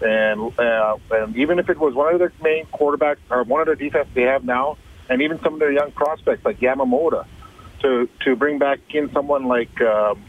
and 0.00 0.58
uh, 0.58 0.96
and 1.10 1.36
even 1.36 1.58
if 1.58 1.68
it 1.68 1.78
was 1.78 1.94
one 1.94 2.12
of 2.12 2.18
their 2.18 2.32
main 2.42 2.66
quarterbacks 2.66 3.18
or 3.30 3.42
one 3.44 3.60
of 3.60 3.66
their 3.66 3.76
defense 3.76 4.08
they 4.14 4.22
have 4.22 4.44
now, 4.44 4.76
and 5.08 5.22
even 5.22 5.40
some 5.40 5.54
of 5.54 5.58
their 5.58 5.72
young 5.72 5.90
prospects 5.92 6.44
like 6.44 6.60
Yamamoto, 6.60 7.26
to 7.80 8.08
to 8.24 8.36
bring 8.36 8.58
back 8.58 8.80
in 8.90 9.10
someone 9.12 9.46
like 9.46 9.80
um, 9.80 10.22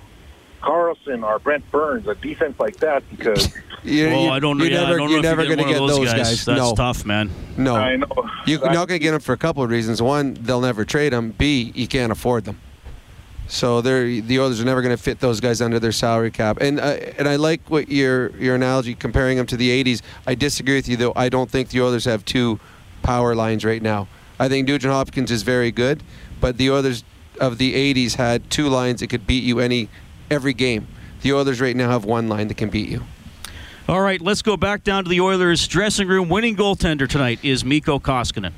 Karlsson 0.62 1.24
or 1.24 1.40
Brent 1.40 1.70
Burns, 1.72 2.08
a 2.08 2.16
defense 2.16 2.60
like 2.60 2.78
that, 2.78 3.04
because. 3.10 3.54
You, 3.84 4.08
well, 4.08 4.24
you- 4.24 4.30
I 4.32 4.40
don't 4.40 4.58
know. 4.58 4.66
You're 4.66 4.74
yeah, 4.74 4.88
never, 4.88 5.02
I 5.02 5.08
you're 5.08 5.22
never 5.22 5.46
going 5.46 5.60
to 5.60 5.64
get 5.64 5.78
those 5.78 5.92
those 5.92 6.08
guys. 6.08 6.18
guys. 6.18 6.46
That's 6.46 6.60
no. 6.60 6.76
tough, 6.76 7.06
man. 7.06 7.30
No, 7.58 7.76
I 7.76 7.96
know. 7.96 8.08
You're 8.46 8.60
not 8.60 8.88
going 8.88 9.00
to 9.00 9.04
get 9.04 9.12
them 9.12 9.22
for 9.22 9.32
a 9.34 9.38
couple 9.38 9.64
of 9.64 9.70
reasons. 9.70 10.02
One, 10.02 10.34
they'll 10.34 10.60
never 10.60 10.84
trade 10.84 11.14
them. 11.14 11.32
B, 11.38 11.72
you 11.74 11.88
can't 11.88 12.12
afford 12.12 12.44
them. 12.46 12.60
So 13.48 13.82
they're 13.82 14.20
the 14.22 14.40
Oilers 14.40 14.60
are 14.60 14.66
never 14.66 14.82
going 14.82 14.96
to 14.96 15.02
fit 15.02 15.20
those 15.20 15.40
guys 15.40 15.62
under 15.62 15.80
their 15.80 15.94
salary 15.94 16.32
cap. 16.32 16.58
And 16.60 16.80
uh, 16.80 16.98
and 17.18 17.30
I 17.30 17.38
like 17.38 17.70
what 17.70 17.88
your 17.88 18.36
your 18.38 18.56
analogy 18.56 18.94
comparing 18.94 19.38
them 19.38 19.46
to 19.48 19.58
the 19.58 19.84
'80s. 19.84 20.02
I 20.26 20.36
disagree 20.36 20.76
with 20.76 20.90
you 20.90 20.98
though. 20.98 21.14
I 21.16 21.30
don't 21.30 21.50
think 21.50 21.70
the 21.70 21.82
Oilers 21.82 22.06
have 22.06 22.26
two 22.26 22.60
power 23.04 23.36
lines 23.36 23.64
right 23.64 23.82
now. 23.82 24.08
I 24.40 24.50
think 24.50 24.68
Nugent 24.68 24.92
Hopkins 24.94 25.32
is 25.32 25.44
very 25.44 25.72
good, 25.72 26.04
but 26.42 26.58
the 26.58 26.70
Oilers 26.72 27.06
of 27.40 27.58
the 27.58 27.74
'80s 27.94 28.16
had 28.16 28.50
two 28.50 28.68
lines 28.68 29.00
that 29.00 29.10
could 29.10 29.26
beat 29.26 29.44
you 29.44 29.60
any 29.60 29.88
every 30.30 30.54
game. 30.54 30.88
The 31.22 31.34
Oilers 31.34 31.60
right 31.62 31.76
now 31.76 31.90
have 31.90 32.06
one 32.06 32.28
line 32.28 32.48
that 32.48 32.58
can 32.58 32.70
beat 32.70 32.90
you. 32.90 33.04
All 33.88 34.02
right, 34.02 34.22
let's 34.22 34.42
go 34.42 34.58
back 34.58 34.84
down 34.84 35.06
to 35.06 35.10
the 35.10 35.22
Oilers 35.22 35.68
dressing 35.68 36.08
room. 36.08 36.30
Winning 36.30 36.56
goaltender 36.56 37.08
tonight 37.08 37.40
is 37.44 37.64
Mikko 37.64 38.00
Koskinen. 38.00 38.54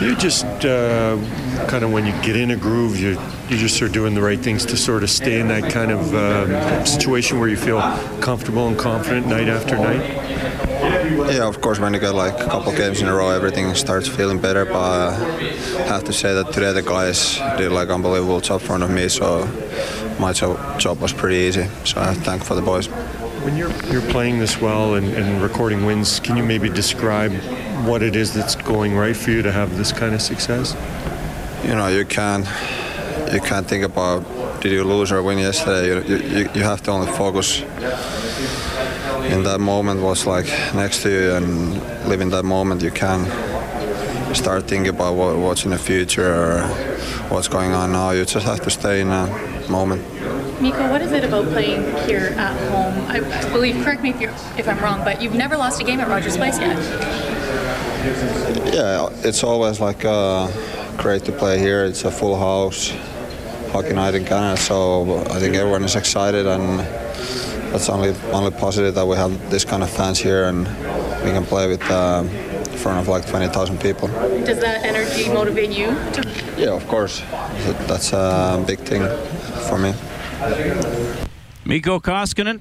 You 0.00 0.14
just 0.16 0.44
uh, 0.64 1.16
kind 1.68 1.84
of 1.84 1.92
when 1.92 2.06
you 2.06 2.12
get 2.22 2.36
in 2.36 2.50
a 2.50 2.56
groove, 2.56 2.98
you 2.98 3.18
you 3.48 3.56
just 3.56 3.80
are 3.82 3.88
doing 3.88 4.14
the 4.14 4.22
right 4.22 4.38
things 4.38 4.64
to 4.66 4.76
sort 4.76 5.02
of 5.02 5.10
stay 5.10 5.40
in 5.40 5.48
that 5.48 5.70
kind 5.70 5.90
of 5.90 6.14
um, 6.14 6.86
situation 6.86 7.38
where 7.38 7.48
you 7.48 7.56
feel 7.56 7.80
comfortable 8.20 8.68
and 8.68 8.78
confident 8.78 9.26
night 9.26 9.48
after 9.48 9.76
night. 9.76 10.00
Yeah, 11.32 11.46
of 11.46 11.60
course, 11.60 11.78
when 11.78 11.94
you 11.94 12.00
get 12.00 12.14
like 12.14 12.34
a 12.40 12.44
couple 12.44 12.72
games 12.72 13.00
in 13.00 13.08
a 13.08 13.14
row, 13.14 13.30
everything 13.30 13.74
starts 13.74 14.08
feeling 14.08 14.40
better. 14.40 14.64
But 14.64 15.12
I 15.12 15.82
have 15.86 16.04
to 16.04 16.12
say 16.12 16.34
that 16.34 16.52
today 16.52 16.72
the 16.72 16.82
guys 16.82 17.36
did 17.58 17.72
like 17.72 17.88
unbelievable 17.88 18.40
job 18.40 18.60
in 18.60 18.66
front 18.66 18.82
of 18.82 18.90
me, 18.90 19.08
so 19.08 19.46
my 20.18 20.32
job, 20.32 20.78
job 20.78 21.00
was 21.00 21.12
pretty 21.12 21.36
easy. 21.36 21.66
So 21.84 22.00
I 22.00 22.14
thank 22.14 22.44
for 22.44 22.54
the 22.54 22.62
boys. 22.62 22.86
When 23.44 23.56
you're 23.56 23.72
you're 23.92 24.10
playing 24.10 24.38
this 24.38 24.60
well 24.60 24.94
and, 24.94 25.08
and 25.08 25.42
recording 25.42 25.84
wins, 25.84 26.20
can 26.20 26.36
you 26.36 26.42
maybe 26.42 26.68
describe 26.68 27.32
what 27.86 28.02
it 28.02 28.16
is 28.16 28.32
that's 28.32 28.56
going 28.56 28.96
right 28.96 29.16
for 29.16 29.30
you 29.30 29.42
to 29.42 29.52
have 29.52 29.76
this 29.76 29.92
kind 29.92 30.14
of 30.14 30.22
success? 30.22 30.74
You 31.64 31.74
know, 31.74 31.88
you 31.88 32.04
can't 32.04 32.46
you 33.32 33.40
can't 33.40 33.66
think 33.66 33.84
about 33.84 34.22
did 34.60 34.72
you 34.72 34.84
lose 34.84 35.10
or 35.12 35.22
win 35.22 35.38
yesterday. 35.38 35.86
You, 35.86 36.16
you, 36.16 36.48
you 36.54 36.62
have 36.62 36.82
to 36.82 36.90
only 36.90 37.10
focus 37.12 37.60
in 39.32 39.42
that 39.44 39.60
moment 39.60 40.02
what's 40.02 40.26
like 40.26 40.46
next 40.74 41.02
to 41.02 41.10
you 41.10 41.32
and 41.32 41.72
live 42.08 42.20
in 42.20 42.30
that 42.30 42.44
moment. 42.44 42.82
You 42.82 42.90
can 42.90 43.24
start 44.34 44.64
thinking 44.68 44.88
about 44.88 45.14
what, 45.14 45.36
what's 45.36 45.64
in 45.64 45.70
the 45.70 45.78
future 45.78 46.34
or 46.34 46.60
what's 47.28 47.48
going 47.48 47.72
on 47.72 47.92
now. 47.92 48.10
You 48.10 48.24
just 48.24 48.46
have 48.46 48.60
to 48.62 48.70
stay 48.70 49.00
in 49.00 49.08
a 49.08 49.26
moment. 49.70 50.02
Mikko, 50.60 50.90
what 50.90 51.02
is 51.02 51.12
it 51.12 51.24
about 51.24 51.46
playing 51.48 51.82
here 52.06 52.34
at 52.36 52.56
home? 52.70 53.06
I 53.08 53.20
believe, 53.52 53.82
correct 53.84 54.02
me 54.02 54.10
if, 54.10 54.20
you're, 54.20 54.34
if 54.56 54.68
I'm 54.68 54.78
wrong, 54.78 55.02
but 55.04 55.20
you've 55.20 55.34
never 55.34 55.56
lost 55.56 55.80
a 55.80 55.84
game 55.84 56.00
at 56.00 56.08
Rogers 56.08 56.36
Place 56.36 56.58
yet. 56.58 56.78
Yeah, 58.72 59.08
it's 59.24 59.42
always 59.42 59.80
like 59.80 60.04
uh, 60.04 60.46
great 60.96 61.24
to 61.24 61.32
play 61.32 61.58
here. 61.58 61.84
It's 61.84 62.04
a 62.04 62.10
full 62.10 62.36
house, 62.38 62.90
hockey 63.72 63.92
night 63.94 64.14
in 64.14 64.24
Canada, 64.24 64.60
so 64.60 65.18
I 65.30 65.38
think 65.40 65.54
everyone 65.56 65.84
is 65.84 65.96
excited, 65.96 66.46
and 66.46 66.80
that's 67.72 67.88
only 67.88 68.14
only 68.32 68.50
positive 68.52 68.94
that 68.94 69.06
we 69.06 69.16
have 69.16 69.50
this 69.50 69.64
kind 69.64 69.82
of 69.82 69.90
fans 69.90 70.18
here 70.18 70.44
and 70.44 70.58
we 71.24 71.30
can 71.32 71.44
play 71.44 71.66
with 71.66 71.82
uh, 71.90 72.22
in 72.24 72.78
front 72.78 72.98
of 73.00 73.08
like 73.08 73.26
20,000 73.26 73.80
people. 73.80 74.08
Does 74.44 74.60
that 74.60 74.84
energy 74.84 75.28
motivate 75.32 75.70
you? 75.70 75.86
To- 75.86 76.54
Yeah, 76.56 76.70
of 76.74 76.86
course, 76.86 77.20
that's 77.88 78.12
a 78.12 78.62
big 78.66 78.78
thing 78.80 79.02
for 79.68 79.78
me. 79.78 79.92
Mikko 81.64 81.98
Koskinen, 82.00 82.60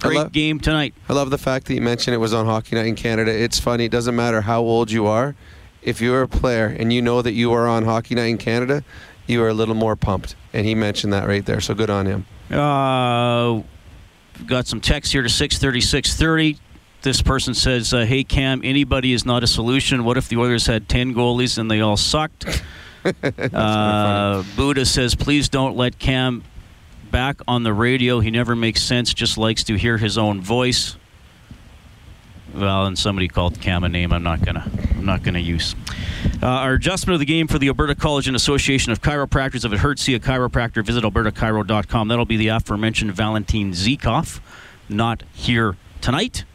great 0.00 0.32
game 0.32 0.58
tonight. 0.60 0.94
I 1.08 1.12
love 1.12 1.30
the 1.30 1.38
fact 1.38 1.66
that 1.68 1.74
you 1.74 1.80
mentioned 1.80 2.14
it 2.14 2.18
was 2.18 2.34
on 2.34 2.44
Hockey 2.44 2.74
Night 2.76 2.86
in 2.86 2.96
Canada. 2.96 3.30
It's 3.32 3.58
funny. 3.60 3.84
It 3.86 3.92
doesn't 3.92 4.16
matter 4.16 4.40
how 4.42 4.60
old 4.62 4.90
you 4.90 5.06
are. 5.06 5.34
If 5.82 6.00
you're 6.00 6.22
a 6.22 6.28
player 6.28 6.66
and 6.66 6.92
you 6.92 7.02
know 7.02 7.22
that 7.22 7.32
you 7.32 7.52
are 7.52 7.66
on 7.66 7.84
Hockey 7.84 8.14
Night 8.14 8.26
in 8.26 8.38
Canada, 8.38 8.84
you 9.26 9.42
are 9.42 9.48
a 9.48 9.54
little 9.54 9.74
more 9.74 9.96
pumped. 9.96 10.36
And 10.52 10.66
he 10.66 10.74
mentioned 10.74 11.12
that 11.12 11.26
right 11.26 11.44
there. 11.44 11.60
So 11.60 11.74
good 11.74 11.90
on 11.90 12.06
him. 12.06 12.26
Uh, 12.50 13.62
got 14.46 14.66
some 14.66 14.80
text 14.80 15.12
here 15.12 15.22
to 15.22 15.28
630, 15.28 15.80
630. 15.80 16.58
This 17.02 17.20
person 17.20 17.54
says, 17.54 17.92
uh, 17.92 18.04
Hey, 18.04 18.22
Cam, 18.22 18.60
anybody 18.62 19.12
is 19.12 19.24
not 19.24 19.42
a 19.42 19.46
solution. 19.46 20.04
What 20.04 20.16
if 20.16 20.28
the 20.28 20.36
Oilers 20.36 20.66
had 20.66 20.88
10 20.88 21.14
goalies 21.14 21.58
and 21.58 21.70
they 21.70 21.80
all 21.80 21.96
sucked? 21.96 22.62
uh, 23.52 24.44
Buddha 24.56 24.86
says, 24.86 25.14
Please 25.14 25.48
don't 25.48 25.76
let 25.76 25.98
Cam 25.98 26.44
back 27.10 27.40
on 27.48 27.64
the 27.64 27.72
radio. 27.72 28.20
He 28.20 28.30
never 28.30 28.54
makes 28.54 28.82
sense, 28.82 29.12
just 29.12 29.36
likes 29.36 29.64
to 29.64 29.76
hear 29.76 29.98
his 29.98 30.16
own 30.16 30.40
voice. 30.40 30.96
Well, 32.54 32.86
and 32.86 32.98
somebody 32.98 33.28
called 33.28 33.60
Cam 33.60 33.84
a 33.84 33.88
name. 33.88 34.12
I'm 34.12 34.22
not 34.22 34.44
gonna. 34.44 34.68
I'm 34.90 35.04
not 35.06 35.22
gonna 35.22 35.38
use. 35.38 35.74
Uh, 36.42 36.46
our 36.46 36.74
adjustment 36.74 37.14
of 37.14 37.20
the 37.20 37.26
game 37.26 37.48
for 37.48 37.58
the 37.58 37.68
Alberta 37.68 37.94
College 37.94 38.26
and 38.26 38.36
Association 38.36 38.92
of 38.92 39.00
Chiropractors. 39.00 39.64
If 39.64 39.72
it 39.72 39.78
hurts, 39.78 40.02
see 40.02 40.14
a 40.14 40.20
chiropractor. 40.20 40.84
Visit 40.84 41.02
albertachiro.com. 41.04 42.08
That'll 42.08 42.24
be 42.24 42.36
the 42.36 42.48
aforementioned 42.48 43.12
Valentin 43.12 43.72
Zykov. 43.72 44.40
Not 44.88 45.22
here 45.32 45.76
tonight. 46.00 46.44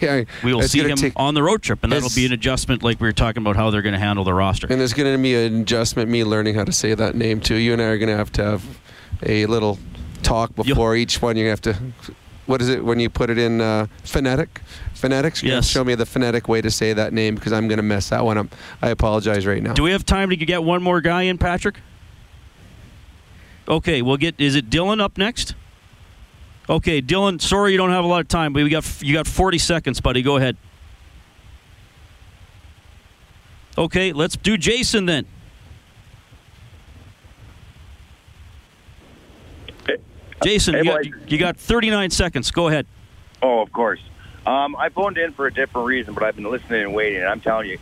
Yeah, 0.00 0.24
We 0.42 0.54
will 0.54 0.62
see 0.62 0.80
him 0.82 0.96
take- 0.96 1.12
on 1.14 1.34
the 1.34 1.42
road 1.42 1.62
trip, 1.62 1.80
and 1.84 1.92
that'll 1.92 2.08
be 2.14 2.26
an 2.26 2.32
adjustment, 2.32 2.82
like 2.82 3.00
we 3.00 3.06
were 3.06 3.12
talking 3.12 3.42
about 3.42 3.54
how 3.54 3.70
they're 3.70 3.82
going 3.82 3.92
to 3.92 3.98
handle 3.98 4.24
the 4.24 4.34
roster. 4.34 4.66
And 4.68 4.80
there's 4.80 4.92
going 4.94 5.14
to 5.14 5.22
be 5.22 5.34
an 5.36 5.60
adjustment, 5.60 6.10
me 6.10 6.24
learning 6.24 6.56
how 6.56 6.64
to 6.64 6.72
say 6.72 6.94
that 6.94 7.14
name 7.14 7.38
too. 7.40 7.54
You 7.54 7.74
and 7.74 7.82
I 7.82 7.84
are 7.86 7.98
going 7.98 8.08
to 8.08 8.16
have 8.16 8.32
to 8.32 8.42
have 8.44 8.78
a 9.22 9.46
little 9.46 9.78
talk 10.24 10.52
before 10.56 10.96
each 10.96 11.22
one. 11.22 11.36
You 11.36 11.48
have 11.50 11.60
to. 11.62 11.76
What 12.48 12.62
is 12.62 12.70
it 12.70 12.82
when 12.82 12.98
you 12.98 13.10
put 13.10 13.28
it 13.28 13.36
in 13.36 13.60
uh, 13.60 13.88
phonetic? 14.04 14.62
Phonetics. 14.94 15.42
Yes. 15.42 15.68
Show 15.68 15.84
me 15.84 15.94
the 15.94 16.06
phonetic 16.06 16.48
way 16.48 16.62
to 16.62 16.70
say 16.70 16.94
that 16.94 17.12
name 17.12 17.34
because 17.34 17.52
I'm 17.52 17.68
going 17.68 17.76
to 17.76 17.82
mess 17.82 18.08
that 18.08 18.24
one 18.24 18.38
up. 18.38 18.46
I 18.80 18.88
apologize 18.88 19.44
right 19.44 19.62
now. 19.62 19.74
Do 19.74 19.82
we 19.82 19.90
have 19.90 20.06
time 20.06 20.30
to 20.30 20.36
get 20.36 20.64
one 20.64 20.82
more 20.82 21.02
guy 21.02 21.24
in, 21.24 21.36
Patrick? 21.36 21.78
Okay, 23.68 24.00
we'll 24.00 24.16
get. 24.16 24.34
Is 24.40 24.54
it 24.54 24.70
Dylan 24.70 24.98
up 24.98 25.18
next? 25.18 25.56
Okay, 26.70 27.02
Dylan. 27.02 27.38
Sorry 27.38 27.72
you 27.72 27.76
don't 27.76 27.90
have 27.90 28.04
a 28.04 28.08
lot 28.08 28.22
of 28.22 28.28
time, 28.28 28.54
but 28.54 28.64
we 28.64 28.70
got 28.70 29.02
you 29.02 29.12
got 29.12 29.26
40 29.26 29.58
seconds, 29.58 30.00
buddy. 30.00 30.22
Go 30.22 30.36
ahead. 30.38 30.56
Okay, 33.76 34.14
let's 34.14 34.36
do 34.38 34.56
Jason 34.56 35.04
then. 35.04 35.26
Jason, 40.42 40.74
Hey, 40.74 40.80
you, 40.80 40.84
got, 40.84 41.30
you 41.30 41.38
got 41.38 41.56
39 41.56 42.10
seconds. 42.10 42.50
Go 42.50 42.68
ahead. 42.68 42.86
Oh, 43.42 43.60
of 43.60 43.72
course. 43.72 44.00
Um, 44.46 44.76
I 44.76 44.88
phoned 44.88 45.18
in 45.18 45.32
for 45.32 45.46
a 45.46 45.52
different 45.52 45.86
reason, 45.86 46.14
but 46.14 46.22
I've 46.22 46.36
been 46.36 46.50
listening 46.50 46.82
and 46.82 46.94
waiting. 46.94 47.20
And 47.20 47.28
I'm 47.28 47.40
telling 47.40 47.68
you, 47.68 47.78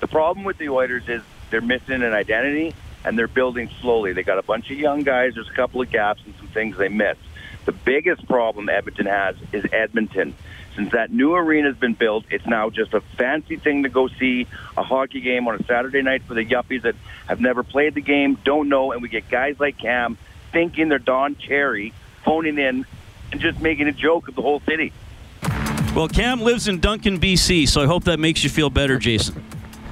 the 0.00 0.08
problem 0.08 0.44
with 0.44 0.58
the 0.58 0.68
Oilers 0.68 1.08
is 1.08 1.22
they're 1.50 1.60
missing 1.60 2.02
an 2.02 2.12
identity 2.12 2.74
and 3.04 3.18
they're 3.18 3.28
building 3.28 3.70
slowly. 3.80 4.12
They 4.12 4.22
got 4.22 4.38
a 4.38 4.42
bunch 4.42 4.70
of 4.70 4.78
young 4.78 5.02
guys. 5.02 5.34
There's 5.34 5.48
a 5.48 5.54
couple 5.54 5.80
of 5.80 5.90
gaps 5.90 6.22
and 6.24 6.34
some 6.38 6.48
things 6.48 6.76
they 6.76 6.88
missed. 6.88 7.20
The 7.66 7.72
biggest 7.72 8.26
problem 8.28 8.68
Edmonton 8.68 9.06
has 9.06 9.36
is 9.52 9.64
Edmonton. 9.72 10.34
Since 10.74 10.92
that 10.92 11.10
new 11.10 11.34
arena's 11.34 11.76
been 11.76 11.94
built, 11.94 12.24
it's 12.30 12.46
now 12.46 12.68
just 12.68 12.92
a 12.92 13.00
fancy 13.00 13.56
thing 13.56 13.84
to 13.84 13.88
go 13.88 14.08
see 14.08 14.46
a 14.76 14.82
hockey 14.82 15.20
game 15.20 15.48
on 15.48 15.54
a 15.54 15.64
Saturday 15.64 16.02
night 16.02 16.22
for 16.24 16.34
the 16.34 16.44
yuppies 16.44 16.82
that 16.82 16.94
have 17.26 17.40
never 17.40 17.62
played 17.62 17.94
the 17.94 18.02
game, 18.02 18.38
don't 18.44 18.68
know, 18.68 18.92
and 18.92 19.00
we 19.00 19.08
get 19.08 19.28
guys 19.28 19.58
like 19.58 19.78
Cam 19.78 20.18
thinking 20.56 20.88
they're 20.88 20.98
Don 20.98 21.36
Cherry, 21.36 21.92
phoning 22.24 22.56
in 22.56 22.86
and 23.30 23.40
just 23.42 23.60
making 23.60 23.88
a 23.88 23.92
joke 23.92 24.26
of 24.26 24.34
the 24.34 24.40
whole 24.40 24.60
city. 24.60 24.90
Well, 25.94 26.08
Cam 26.08 26.40
lives 26.40 26.66
in 26.66 26.80
Duncan, 26.80 27.20
BC, 27.20 27.68
so 27.68 27.82
I 27.82 27.86
hope 27.86 28.04
that 28.04 28.18
makes 28.18 28.42
you 28.42 28.48
feel 28.48 28.70
better, 28.70 28.98
Jason. 28.98 29.44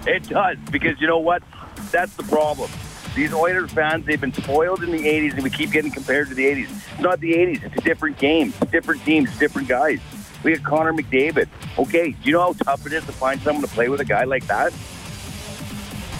It 0.06 0.26
does 0.26 0.56
because 0.70 0.98
you 1.02 1.06
know 1.06 1.18
what? 1.18 1.42
That's 1.90 2.16
the 2.16 2.22
problem. 2.22 2.70
These 3.14 3.34
Oilers 3.34 3.72
fans, 3.72 4.06
they've 4.06 4.18
been 4.18 4.32
spoiled 4.32 4.82
in 4.82 4.90
the 4.90 5.04
80s, 5.04 5.34
and 5.34 5.42
we 5.42 5.50
keep 5.50 5.70
getting 5.70 5.90
compared 5.90 6.28
to 6.28 6.34
the 6.34 6.46
80s. 6.46 6.70
It's 6.92 7.00
not 7.00 7.20
the 7.20 7.34
80s. 7.34 7.62
It's 7.62 7.76
a 7.76 7.82
different 7.82 8.16
game, 8.16 8.54
different 8.72 9.04
teams, 9.04 9.38
different 9.38 9.68
guys. 9.68 10.00
We 10.44 10.52
had 10.52 10.64
Connor 10.64 10.94
McDavid. 10.94 11.46
Okay, 11.78 12.12
do 12.12 12.18
you 12.22 12.32
know 12.32 12.40
how 12.40 12.52
tough 12.54 12.86
it 12.86 12.94
is 12.94 13.04
to 13.04 13.12
find 13.12 13.38
someone 13.42 13.62
to 13.62 13.70
play 13.70 13.90
with 13.90 14.00
a 14.00 14.06
guy 14.06 14.24
like 14.24 14.46
that? 14.46 14.72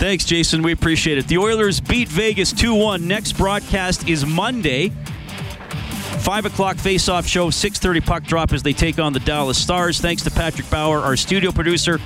Thanks, 0.05 0.26
Jason. 0.26 0.61
We 0.61 0.72
appreciate 0.72 1.16
it. 1.16 1.28
The 1.28 1.38
Oilers 1.38 1.80
beat 1.80 2.09
Vegas 2.09 2.52
2 2.52 2.74
1. 2.74 3.09
Next 3.09 3.32
broadcast 3.38 4.07
is 4.07 4.26
Monday. 4.26 4.90
5 4.90 6.44
o'clock 6.44 6.76
face-off 6.76 7.26
show, 7.26 7.48
6.30 7.48 8.05
puck 8.05 8.22
drop 8.24 8.52
as 8.52 8.62
they 8.62 8.74
take 8.74 8.98
on 8.98 9.14
the 9.14 9.20
Dallas 9.20 9.57
Stars. 9.57 10.02
Thanks 10.02 10.22
to 10.24 10.30
Patrick 10.30 10.68
Bauer, 10.68 10.98
our 10.98 11.16
studio 11.16 11.50
producer. 11.52 11.98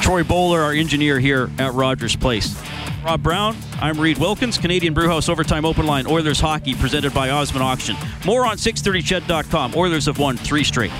Troy 0.00 0.22
Bowler, 0.22 0.60
our 0.60 0.70
engineer 0.70 1.18
here 1.18 1.50
at 1.58 1.74
Rogers 1.74 2.14
Place. 2.14 2.56
Rob 3.04 3.20
Brown, 3.20 3.56
I'm 3.80 3.98
Reed 3.98 4.18
Wilkins, 4.18 4.56
Canadian 4.56 4.94
Brewhouse 4.94 5.28
Overtime 5.28 5.64
Open 5.64 5.86
Line, 5.86 6.06
Oilers 6.06 6.38
Hockey, 6.38 6.76
presented 6.76 7.12
by 7.12 7.30
Osmond 7.30 7.64
Auction. 7.64 7.96
More 8.24 8.46
on 8.46 8.58
630ched.com. 8.58 9.74
Oilers 9.74 10.06
have 10.06 10.20
won 10.20 10.36
three 10.36 10.62
straight. 10.62 10.92